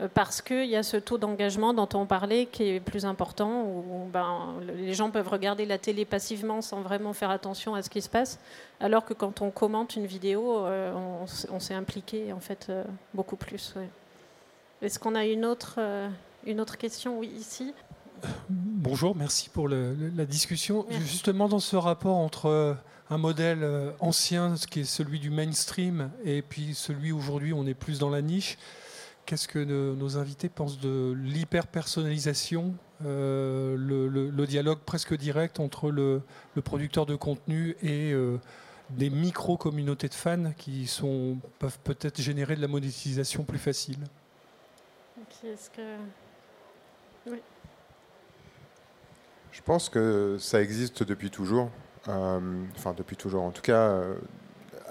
euh, 0.00 0.08
parce 0.12 0.42
qu'il 0.42 0.66
y 0.66 0.76
a 0.76 0.82
ce 0.82 0.96
taux 0.96 1.18
d'engagement 1.18 1.74
dont 1.74 1.88
on 1.94 2.06
parlait 2.06 2.46
qui 2.46 2.64
est 2.64 2.80
plus 2.80 3.04
important, 3.04 3.62
où 3.64 4.08
ben, 4.12 4.54
les 4.76 4.94
gens 4.94 5.10
peuvent 5.10 5.28
regarder 5.28 5.66
la 5.66 5.78
télé 5.78 6.04
passivement 6.04 6.62
sans 6.62 6.80
vraiment 6.80 7.12
faire 7.12 7.30
attention 7.30 7.74
à 7.74 7.82
ce 7.82 7.90
qui 7.90 8.02
se 8.02 8.08
passe, 8.08 8.38
alors 8.80 9.04
que 9.04 9.14
quand 9.14 9.42
on 9.42 9.50
commente 9.50 9.96
une 9.96 10.06
vidéo, 10.06 10.64
euh, 10.66 10.92
on, 11.50 11.60
s'est 11.60 11.74
impliqué 11.74 12.32
en 12.32 12.40
fait 12.40 12.66
euh, 12.68 12.84
beaucoup 13.12 13.36
plus. 13.36 13.74
Est-ce 14.80 14.98
qu'on 14.98 15.14
a 15.14 15.26
une 15.26 15.44
autre, 15.44 15.80
une 16.46 16.60
autre 16.60 16.76
question? 16.76 17.18
Oui, 17.18 17.30
ici. 17.36 17.74
Bonjour, 18.48 19.16
merci 19.16 19.48
pour 19.48 19.68
la 19.68 20.24
discussion. 20.24 20.86
Justement, 21.00 21.48
dans 21.48 21.58
ce 21.58 21.76
rapport 21.76 22.16
entre 22.16 22.76
un 23.10 23.18
modèle 23.18 23.66
ancien, 24.00 24.56
ce 24.56 24.66
qui 24.66 24.80
est 24.80 24.84
celui 24.84 25.18
du 25.18 25.30
mainstream, 25.30 26.10
et 26.24 26.42
puis 26.42 26.74
celui 26.74 27.12
aujourd'hui, 27.12 27.52
on 27.52 27.66
est 27.66 27.74
plus 27.74 27.98
dans 27.98 28.10
la 28.10 28.22
niche. 28.22 28.58
Qu'est-ce 29.26 29.46
que 29.46 29.58
nos 29.58 30.16
invités 30.16 30.48
pensent 30.48 30.80
de 30.80 31.14
l'hyper-personnalisation, 31.22 32.74
euh, 33.04 33.76
le, 33.76 34.46
dialogue 34.46 34.78
presque 34.86 35.14
direct 35.14 35.60
entre 35.60 35.90
le, 35.90 36.22
producteur 36.64 37.04
de 37.04 37.14
contenu 37.14 37.76
et 37.82 38.12
euh, 38.12 38.40
des 38.88 39.10
micro-communautés 39.10 40.08
de 40.08 40.14
fans 40.14 40.52
qui 40.56 40.86
sont, 40.86 41.36
peuvent 41.58 41.78
peut-être 41.84 42.20
générer 42.22 42.56
de 42.56 42.62
la 42.62 42.68
monétisation 42.68 43.44
plus 43.44 43.58
facile? 43.58 43.98
Je 49.52 49.62
pense 49.62 49.88
que 49.88 50.36
ça 50.38 50.62
existe 50.62 51.02
depuis 51.02 51.30
toujours. 51.30 51.70
Euh, 52.08 52.40
enfin, 52.76 52.94
depuis 52.96 53.16
toujours. 53.16 53.42
En 53.42 53.50
tout 53.50 53.62
cas, 53.62 54.02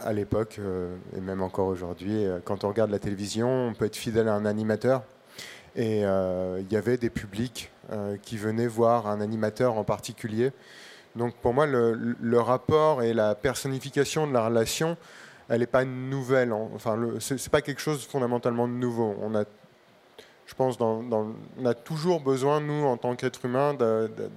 à 0.03 0.13
l'époque 0.13 0.57
euh, 0.59 0.95
et 1.15 1.21
même 1.21 1.41
encore 1.41 1.67
aujourd'hui. 1.67 2.25
Euh, 2.25 2.39
quand 2.43 2.63
on 2.63 2.69
regarde 2.69 2.91
la 2.91 2.99
télévision, 2.99 3.69
on 3.69 3.73
peut 3.73 3.85
être 3.85 3.95
fidèle 3.95 4.27
à 4.27 4.33
un 4.33 4.45
animateur. 4.45 5.03
Et 5.75 6.05
euh, 6.05 6.61
il 6.61 6.71
y 6.71 6.75
avait 6.75 6.97
des 6.97 7.09
publics 7.09 7.71
qui 8.21 8.37
venaient 8.37 8.67
voir 8.67 9.07
un 9.07 9.21
animateur 9.21 9.77
en 9.77 9.85
particulier. 9.85 10.51
Donc 11.15 11.35
pour 11.35 11.53
moi, 11.53 11.65
le, 11.65 12.39
rapport 12.39 13.01
et 13.01 13.13
la 13.13 13.33
personnification 13.33 14.27
de 14.27 14.33
la 14.33 14.45
relation, 14.45 14.97
elle 15.47 15.61
n'est 15.61 15.67
pas 15.67 15.85
nouvelle. 15.85 16.51
Enfin, 16.51 16.99
ce 17.19 17.35
n'est 17.35 17.39
pas 17.49 17.61
quelque 17.61 17.79
chose 17.79 18.05
fondamentalement 18.05 18.67
nouveau. 18.67 19.15
On 19.21 19.35
a 19.35 19.45
je 20.47 20.55
pense, 20.55 20.77
dans, 20.77 21.03
on 21.59 21.65
a 21.65 21.73
toujours 21.73 22.21
besoin, 22.21 22.61
nous, 22.61 22.85
en 22.85 22.95
tant 22.95 23.15
qu'êtres 23.17 23.43
humains, 23.43 23.75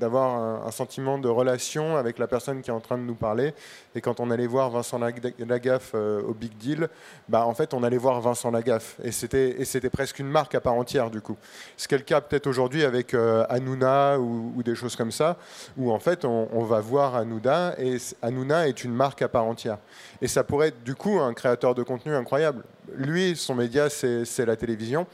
d'avoir 0.01 0.67
un, 0.67 0.71
sentiment 0.73 1.19
de 1.19 1.29
relation 1.29 1.97
avec 1.97 2.19
la 2.19 2.27
personne 2.27 2.63
qui 2.63 2.71
est 2.71 2.73
en 2.75 2.81
train 2.81 2.99
de 2.99 3.05
nous 3.05 3.15
parler. 3.15 3.55
Et 3.95 4.01
quand 4.01 4.19
on 4.19 4.31
allait 4.33 4.49
voir 4.49 4.71
Vincent 4.71 4.99
Lagaffe 4.99 5.93
euh, 5.95 6.21
au 6.23 6.35
Big 6.35 6.57
Deal, 6.57 6.89
bah, 7.29 7.47
en 7.47 7.55
fait, 7.55 7.75
on 7.75 7.85
allait 7.85 7.97
voir 7.97 8.21
Vincent 8.21 8.51
Lagaffe. 8.51 8.97
Et 9.05 9.13
c'était 9.13 9.91
presque 9.91 10.19
une 10.19 10.29
marque 10.29 10.55
à 10.57 10.61
part 10.61 10.75
entière, 10.75 11.11
du 11.11 11.21
coup. 11.21 11.37
Ce 11.77 11.87
qui 11.87 11.95
est 11.95 11.99
le 11.99 12.05
cas 12.05 12.21
peut-être 12.21 12.49
aujourd'hui 12.49 12.83
avec 12.83 13.15
euh, 13.15 13.47
Hanouna 13.49 14.19
ou, 14.19 14.63
des 14.65 14.75
choses 14.75 14.97
comme 14.97 15.13
ça, 15.13 15.37
où 15.77 15.93
en 15.93 16.01
fait, 16.01 16.25
on, 16.25 16.49
on 16.53 16.65
va 16.65 16.81
voir 16.81 17.15
Hanouna, 17.15 17.75
et 17.79 17.99
Hanouna 18.21 18.67
est 18.67 18.83
une 18.83 18.93
marque 18.93 19.23
à 19.23 19.29
part 19.29 19.45
entière. 19.45 19.79
Et 20.21 20.27
ça 20.27 20.43
pourrait 20.43 20.69
être, 20.69 20.83
du 20.83 20.97
coup, 20.97 21.21
un 21.21 21.35
créateur 21.35 21.77
de 21.77 21.85
contenu 21.85 22.15
incroyable. 22.15 22.65
Lui, 22.97 23.37
son 23.37 23.55
média, 23.55 23.89
c'est 23.89 24.45
la 24.45 24.57
télévision. 24.57 25.07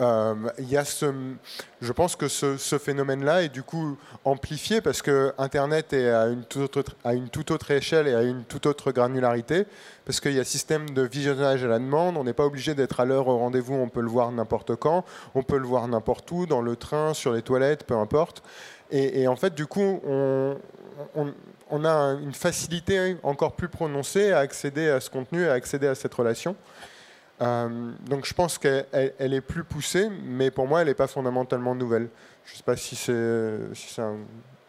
Euh, 0.00 0.34
il 0.58 0.68
y 0.68 0.76
a 0.76 0.84
ce, 0.84 1.06
je 1.80 1.92
pense 1.92 2.16
que 2.16 2.28
ce, 2.28 2.78
phénomène-là 2.78 3.44
est 3.44 3.48
du 3.48 3.62
coup 3.62 3.96
amplifié 4.24 4.82
parce 4.82 5.00
que 5.00 5.32
Internet 5.38 5.92
est 5.94 6.10
à 6.10 6.26
une, 6.26 6.44
toute 6.44 6.76
autre, 6.76 7.70
échelle 7.70 8.06
et 8.06 8.14
à 8.14 8.22
une 8.22 8.44
toute 8.44 8.66
autre 8.66 8.92
granularité, 8.92 9.64
parce 10.04 10.20
qu'il 10.20 10.32
y 10.32 10.40
a 10.40 10.44
système 10.44 10.90
de 10.90 11.02
visionnage 11.02 11.64
à 11.64 11.68
la 11.68 11.78
demande, 11.78 12.18
on 12.18 12.24
n'est 12.24 12.34
pas 12.34 12.44
obligé 12.44 12.74
d'être 12.74 13.00
à 13.00 13.06
l'heure 13.06 13.28
au 13.28 13.38
rendez-vous, 13.38 13.74
on 13.74 13.88
peut 13.88 14.02
le 14.02 14.08
voir 14.08 14.30
n'importe 14.32 14.76
quand, 14.76 15.04
on 15.34 15.42
peut 15.42 15.58
le 15.58 15.66
voir 15.66 15.88
n'importe 15.88 16.30
où, 16.30 16.44
dans 16.44 16.60
le 16.60 16.76
train, 16.76 17.14
sur 17.14 17.32
les 17.32 17.42
toilettes, 17.42 17.84
peu 17.84 17.96
importe. 17.96 18.42
Et, 18.92 19.26
en 19.26 19.34
fait, 19.34 19.52
du 19.52 19.66
coup, 19.66 20.00
on, 20.06 20.56
on 21.70 21.84
a 21.84 22.16
une 22.22 22.34
facilité 22.34 23.16
encore 23.24 23.52
plus 23.52 23.68
prononcée 23.68 24.30
à 24.30 24.38
accéder 24.38 24.88
à 24.88 25.00
ce 25.00 25.10
contenu, 25.10 25.46
à 25.46 25.54
accéder 25.54 25.88
à 25.88 25.94
cette 25.94 26.14
relation. 26.14 26.54
Euh, 27.42 27.92
donc 28.08 28.24
je 28.26 28.34
pense 28.34 28.58
qu'elle 28.58 28.86
est 29.18 29.40
plus 29.40 29.64
poussée, 29.64 30.08
mais 30.24 30.50
pour 30.50 30.66
moi, 30.66 30.80
elle 30.80 30.88
n'est 30.88 30.94
pas 30.94 31.06
fondamentalement 31.06 31.74
nouvelle. 31.74 32.08
Je 32.44 32.52
ne 32.52 32.56
sais 32.56 32.62
pas 32.62 32.76
si 32.76 32.96
c'est 32.96 33.74
si 33.74 34.00
un, 34.00 34.16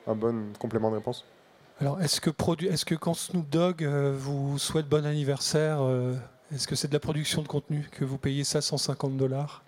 un, 0.08 0.16
bon 0.16 0.54
complément 0.60 0.90
de 0.90 0.96
réponse. 0.96 1.24
Alors, 1.80 2.02
est-ce 2.02 2.20
que, 2.20 2.32
est 2.66 2.86
que 2.86 2.96
quand 2.96 3.14
Snoop 3.14 3.48
Dogg 3.50 3.84
euh, 3.84 4.14
vous 4.18 4.58
souhaite 4.58 4.88
bon 4.88 5.06
anniversaire, 5.06 5.78
euh, 5.82 6.16
est-ce 6.54 6.68
que 6.68 6.76
c'est 6.76 6.88
de 6.88 6.94
la 6.94 7.00
production 7.00 7.44
de 7.44 7.48
contenu 7.48 7.88
que 7.92 8.04
vous 8.04 8.18
payez 8.18 8.44
ça 8.44 8.62
150 8.62 9.16
dollars? 9.16 9.64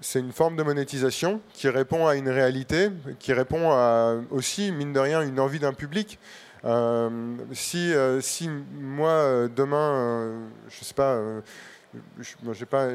C'est 0.00 0.20
une 0.20 0.32
forme 0.32 0.56
de 0.56 0.62
monétisation 0.62 1.40
qui 1.54 1.68
répond 1.68 2.06
à 2.06 2.14
une 2.14 2.28
réalité, 2.28 2.90
qui 3.18 3.32
répond 3.32 3.72
à 3.72 4.16
aussi, 4.30 4.70
mine 4.70 4.92
de 4.92 5.00
rien, 5.00 5.22
une 5.22 5.40
envie 5.40 5.58
d'un 5.58 5.72
public. 5.72 6.18
Euh, 6.64 7.36
si, 7.52 7.92
euh, 7.92 8.20
si 8.20 8.48
moi, 8.48 9.10
euh, 9.10 9.48
demain, 9.48 10.48
je 10.68 10.84
sais 10.84 10.94
pas 10.94 11.20
j'ai 12.48 12.66
pas 12.66 12.88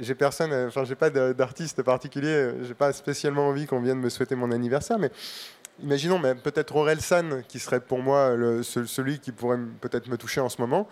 j'ai 0.00 0.14
personne 0.14 0.50
enfin 0.68 0.84
j'ai 0.84 0.94
pas 0.94 1.10
d'artiste 1.10 1.82
particulier 1.82 2.52
j'ai 2.62 2.72
pas 2.72 2.90
spécialement 2.94 3.48
envie 3.48 3.66
qu'on 3.66 3.80
vienne 3.80 3.98
me 3.98 4.08
souhaiter 4.08 4.34
mon 4.34 4.50
anniversaire 4.50 4.98
mais 4.98 5.10
imaginons 5.82 6.18
mais 6.18 6.34
peut-être 6.34 6.74
Aurel 6.74 7.02
San 7.02 7.42
qui 7.48 7.58
serait 7.58 7.80
pour 7.80 7.98
moi 7.98 8.34
celui 8.62 9.18
qui 9.18 9.30
pourrait 9.30 9.58
peut-être 9.82 10.08
me 10.08 10.16
toucher 10.16 10.40
en 10.40 10.48
ce 10.48 10.58
moment. 10.62 10.88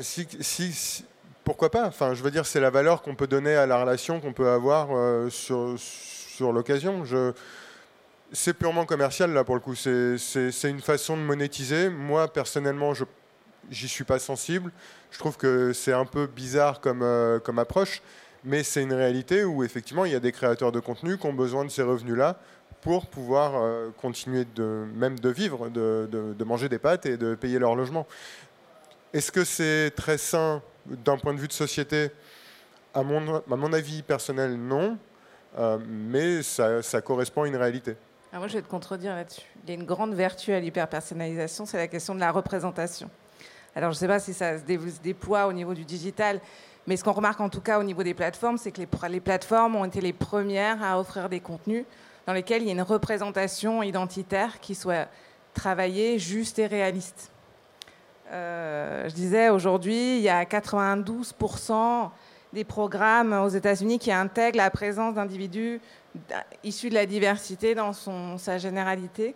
Si, 0.00 0.26
si, 0.40 1.04
pourquoi 1.44 1.70
pas? 1.70 1.86
Enfin 1.86 2.14
je 2.14 2.22
veux 2.24 2.32
dire 2.32 2.46
c'est 2.46 2.58
la 2.58 2.70
valeur 2.70 3.02
qu'on 3.02 3.14
peut 3.14 3.28
donner 3.28 3.54
à 3.54 3.66
la 3.66 3.80
relation 3.80 4.20
qu'on 4.20 4.32
peut 4.32 4.48
avoir 4.48 4.88
sur 5.30 5.78
sur 5.78 6.52
l'occasion. 6.52 7.04
Je 7.04 7.32
c'est 8.32 8.54
purement 8.54 8.84
commercial 8.84 9.32
là 9.32 9.44
pour 9.44 9.54
le 9.54 9.60
coup. 9.60 9.74
C'est 9.74 10.70
une 10.70 10.80
façon 10.80 11.16
de 11.16 11.22
monétiser. 11.22 11.88
Moi 11.88 12.28
personnellement, 12.32 12.94
je 12.94 13.04
j'y 13.70 13.88
suis 13.88 14.04
pas 14.04 14.18
sensible. 14.18 14.72
Je 15.10 15.18
trouve 15.18 15.36
que 15.36 15.72
c'est 15.72 15.92
un 15.92 16.04
peu 16.04 16.26
bizarre 16.26 16.80
comme, 16.80 17.02
euh, 17.02 17.38
comme 17.38 17.58
approche, 17.58 18.02
mais 18.44 18.62
c'est 18.62 18.82
une 18.82 18.92
réalité 18.92 19.44
où 19.44 19.64
effectivement 19.64 20.04
il 20.04 20.12
y 20.12 20.14
a 20.14 20.20
des 20.20 20.32
créateurs 20.32 20.72
de 20.72 20.80
contenu 20.80 21.18
qui 21.18 21.26
ont 21.26 21.32
besoin 21.32 21.64
de 21.64 21.70
ces 21.70 21.82
revenus-là 21.82 22.38
pour 22.80 23.06
pouvoir 23.06 23.54
euh, 23.56 23.90
continuer 24.00 24.46
même 24.94 25.18
de 25.18 25.28
vivre, 25.28 25.68
de, 25.68 26.44
manger 26.44 26.68
des 26.68 26.78
pâtes 26.78 27.06
et 27.06 27.16
de 27.16 27.34
payer 27.34 27.58
leur 27.58 27.74
logement. 27.74 28.06
Est-ce 29.12 29.32
que 29.32 29.44
c'est 29.44 29.92
très 29.96 30.18
sain 30.18 30.62
d'un 30.86 31.16
point 31.16 31.34
de 31.34 31.40
vue 31.40 31.48
de 31.48 31.52
société? 31.52 32.10
À 32.94 33.02
mon, 33.02 33.72
avis 33.74 34.02
personnel, 34.02 34.56
non, 34.56 34.96
euh, 35.58 35.78
mais 35.86 36.42
ça 36.42 37.00
correspond 37.02 37.42
à 37.42 37.48
une 37.48 37.56
réalité. 37.56 37.96
Ah, 38.36 38.38
moi, 38.38 38.48
je 38.48 38.52
vais 38.52 38.62
te 38.62 38.68
contredire 38.68 39.14
là-dessus. 39.14 39.46
Il 39.64 39.70
y 39.70 39.72
a 39.72 39.76
une 39.76 39.86
grande 39.86 40.12
vertu 40.12 40.52
à 40.52 40.60
l'hyperpersonnalisation, 40.60 41.64
c'est 41.64 41.78
la 41.78 41.88
question 41.88 42.14
de 42.14 42.20
la 42.20 42.30
représentation. 42.30 43.08
Alors 43.74 43.92
je 43.92 43.96
ne 43.96 44.00
sais 44.00 44.06
pas 44.06 44.18
si 44.18 44.34
ça 44.34 44.58
se 44.58 44.62
déploie 45.02 45.46
au 45.46 45.54
niveau 45.54 45.72
du 45.72 45.86
digital, 45.86 46.42
mais 46.86 46.98
ce 46.98 47.04
qu'on 47.04 47.14
remarque 47.14 47.40
en 47.40 47.48
tout 47.48 47.62
cas 47.62 47.78
au 47.78 47.82
niveau 47.82 48.02
des 48.02 48.12
plateformes, 48.12 48.58
c'est 48.58 48.72
que 48.72 48.82
les, 49.08 49.20
plateformes 49.20 49.76
ont 49.76 49.86
été 49.86 50.02
les 50.02 50.12
premières 50.12 50.82
à 50.82 51.00
offrir 51.00 51.30
des 51.30 51.40
contenus 51.40 51.86
dans 52.26 52.34
lesquels 52.34 52.60
il 52.60 52.66
y 52.66 52.68
a 52.68 52.74
une 52.74 52.82
représentation 52.82 53.82
identitaire 53.82 54.60
qui 54.60 54.74
soit 54.74 55.08
travaillée, 55.54 56.18
juste 56.18 56.58
et 56.58 56.66
réaliste. 56.66 57.30
Euh, 58.32 59.08
je 59.08 59.14
disais 59.14 59.48
aujourd'hui, 59.48 60.18
il 60.18 60.22
y 60.22 60.28
a 60.28 60.44
92% 60.44 62.10
des 62.52 62.64
programmes 62.64 63.32
aux 63.32 63.48
États-Unis 63.48 63.98
qui 63.98 64.12
intègrent 64.12 64.58
la 64.58 64.70
présence 64.70 65.14
d'individus 65.14 65.80
issus 66.64 66.88
de 66.88 66.94
la 66.94 67.06
diversité 67.06 67.74
dans 67.74 67.92
son, 67.92 68.38
sa 68.38 68.58
généralité, 68.58 69.34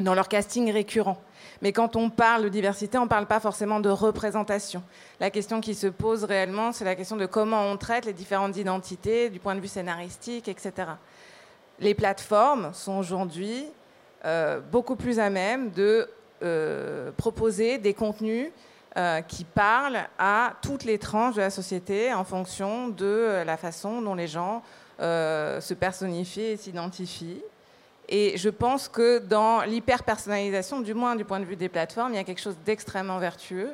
dans 0.00 0.14
leur 0.14 0.28
casting 0.28 0.70
récurrent. 0.72 1.20
Mais 1.60 1.72
quand 1.72 1.96
on 1.96 2.10
parle 2.10 2.44
de 2.44 2.48
diversité, 2.48 2.98
on 2.98 3.04
ne 3.04 3.08
parle 3.08 3.26
pas 3.26 3.40
forcément 3.40 3.80
de 3.80 3.88
représentation. 3.88 4.82
La 5.20 5.30
question 5.30 5.60
qui 5.60 5.74
se 5.74 5.86
pose 5.86 6.24
réellement, 6.24 6.72
c'est 6.72 6.84
la 6.84 6.96
question 6.96 7.16
de 7.16 7.26
comment 7.26 7.66
on 7.66 7.76
traite 7.76 8.04
les 8.04 8.12
différentes 8.12 8.56
identités 8.56 9.30
du 9.30 9.38
point 9.38 9.54
de 9.54 9.60
vue 9.60 9.68
scénaristique, 9.68 10.48
etc. 10.48 10.72
Les 11.78 11.94
plateformes 11.94 12.72
sont 12.72 12.98
aujourd'hui 12.98 13.66
euh, 14.24 14.60
beaucoup 14.60 14.96
plus 14.96 15.18
à 15.18 15.30
même 15.30 15.70
de 15.70 16.08
euh, 16.42 17.12
proposer 17.16 17.78
des 17.78 17.94
contenus 17.94 18.50
euh, 18.96 19.20
qui 19.22 19.44
parlent 19.44 20.06
à 20.18 20.54
toutes 20.62 20.84
les 20.84 20.98
tranches 20.98 21.34
de 21.34 21.40
la 21.40 21.50
société 21.50 22.12
en 22.12 22.24
fonction 22.24 22.88
de 22.88 23.42
la 23.44 23.56
façon 23.56 24.02
dont 24.02 24.14
les 24.14 24.28
gens 24.28 24.62
se 24.98 25.74
personnifient 25.74 26.52
et 26.52 26.56
s'identifient. 26.56 27.42
Et 28.08 28.36
je 28.36 28.50
pense 28.50 28.88
que 28.88 29.18
dans 29.18 29.62
l'hyper-personnalisation, 29.62 30.80
du 30.80 30.94
moins 30.94 31.16
du 31.16 31.24
point 31.24 31.40
de 31.40 31.44
vue 31.44 31.56
des 31.56 31.68
plateformes, 31.68 32.12
il 32.12 32.16
y 32.16 32.20
a 32.20 32.24
quelque 32.24 32.40
chose 32.40 32.58
d'extrêmement 32.64 33.18
vertueux. 33.18 33.70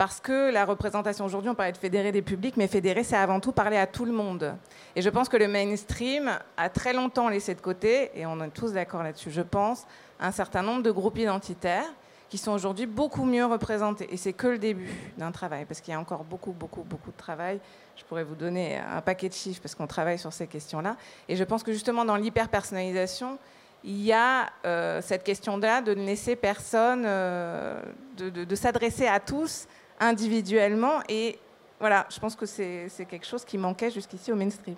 Parce 0.00 0.18
que 0.18 0.50
la 0.50 0.64
représentation 0.64 1.26
aujourd'hui, 1.26 1.50
on 1.50 1.54
parlait 1.54 1.72
de 1.72 1.76
fédérer 1.76 2.10
des 2.10 2.22
publics, 2.22 2.56
mais 2.56 2.68
fédérer, 2.68 3.04
c'est 3.04 3.18
avant 3.18 3.38
tout 3.38 3.52
parler 3.52 3.76
à 3.76 3.86
tout 3.86 4.06
le 4.06 4.12
monde. 4.12 4.54
Et 4.96 5.02
je 5.02 5.10
pense 5.10 5.28
que 5.28 5.36
le 5.36 5.46
mainstream 5.46 6.30
a 6.56 6.70
très 6.70 6.94
longtemps 6.94 7.28
laissé 7.28 7.54
de 7.54 7.60
côté, 7.60 8.10
et 8.14 8.24
on 8.24 8.40
est 8.40 8.48
tous 8.48 8.72
d'accord 8.72 9.02
là-dessus, 9.02 9.30
je 9.30 9.42
pense, 9.42 9.86
un 10.18 10.32
certain 10.32 10.62
nombre 10.62 10.82
de 10.82 10.90
groupes 10.90 11.18
identitaires 11.18 11.84
qui 12.30 12.38
sont 12.38 12.52
aujourd'hui 12.52 12.86
beaucoup 12.86 13.24
mieux 13.24 13.44
représentés. 13.44 14.08
Et 14.12 14.16
c'est 14.16 14.32
que 14.32 14.46
le 14.46 14.58
début 14.58 14.88
d'un 15.18 15.32
travail, 15.32 15.64
parce 15.66 15.80
qu'il 15.80 15.92
y 15.92 15.96
a 15.96 16.00
encore 16.00 16.22
beaucoup, 16.22 16.52
beaucoup, 16.52 16.84
beaucoup 16.84 17.10
de 17.10 17.16
travail. 17.16 17.60
Je 17.96 18.04
pourrais 18.04 18.22
vous 18.22 18.36
donner 18.36 18.78
un 18.78 19.00
paquet 19.00 19.28
de 19.28 19.34
chiffres, 19.34 19.60
parce 19.60 19.74
qu'on 19.74 19.88
travaille 19.88 20.18
sur 20.18 20.32
ces 20.32 20.46
questions-là. 20.46 20.96
Et 21.28 21.34
je 21.34 21.42
pense 21.42 21.64
que 21.64 21.72
justement, 21.72 22.04
dans 22.04 22.14
l'hyper-personnalisation, 22.14 23.36
il 23.82 24.00
y 24.00 24.12
a 24.12 24.48
euh, 24.64 25.02
cette 25.02 25.24
question-là 25.24 25.82
de 25.82 25.92
ne 25.92 26.06
laisser 26.06 26.36
personne, 26.36 27.02
euh, 27.04 27.82
de, 28.16 28.54
s'adresser 28.54 29.08
à 29.08 29.18
tous 29.18 29.66
individuellement. 29.98 31.00
Et 31.08 31.36
voilà, 31.80 32.06
je 32.10 32.20
pense 32.20 32.36
que 32.36 32.46
c'est 32.46 33.06
quelque 33.08 33.26
chose 33.26 33.44
qui 33.44 33.58
manquait 33.58 33.90
jusqu'ici 33.90 34.30
au 34.30 34.36
mainstream. 34.36 34.76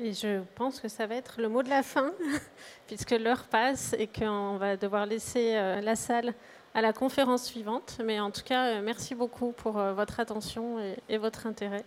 Et 0.00 0.12
je 0.12 0.42
pense 0.54 0.80
que 0.80 0.88
ça 0.88 1.06
va 1.06 1.16
être 1.16 1.40
le 1.40 1.48
mot 1.48 1.62
de 1.62 1.68
la 1.68 1.82
fin, 1.82 2.12
puisque 2.86 3.10
l'heure 3.10 3.44
passe 3.44 3.94
et 3.98 4.06
qu'on 4.06 4.56
va 4.56 4.76
devoir 4.76 5.06
laisser 5.06 5.56
euh, 5.56 5.80
la 5.80 5.96
salle 5.96 6.34
à 6.74 6.80
la 6.80 6.92
conférence 6.92 7.44
suivante. 7.44 7.98
Mais 8.04 8.20
en 8.20 8.30
tout 8.30 8.42
cas, 8.44 8.80
merci 8.80 9.14
beaucoup 9.14 9.52
pour 9.52 9.72
votre 9.72 10.20
attention 10.20 10.78
et, 11.08 11.18
votre 11.18 11.46
intérêt. 11.46 11.84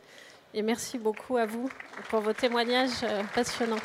Et 0.54 0.62
merci 0.62 0.98
beaucoup 0.98 1.38
à 1.38 1.46
vous 1.46 1.70
pour 2.10 2.20
vos 2.20 2.34
témoignages 2.34 3.06
passionnants. 3.34 3.78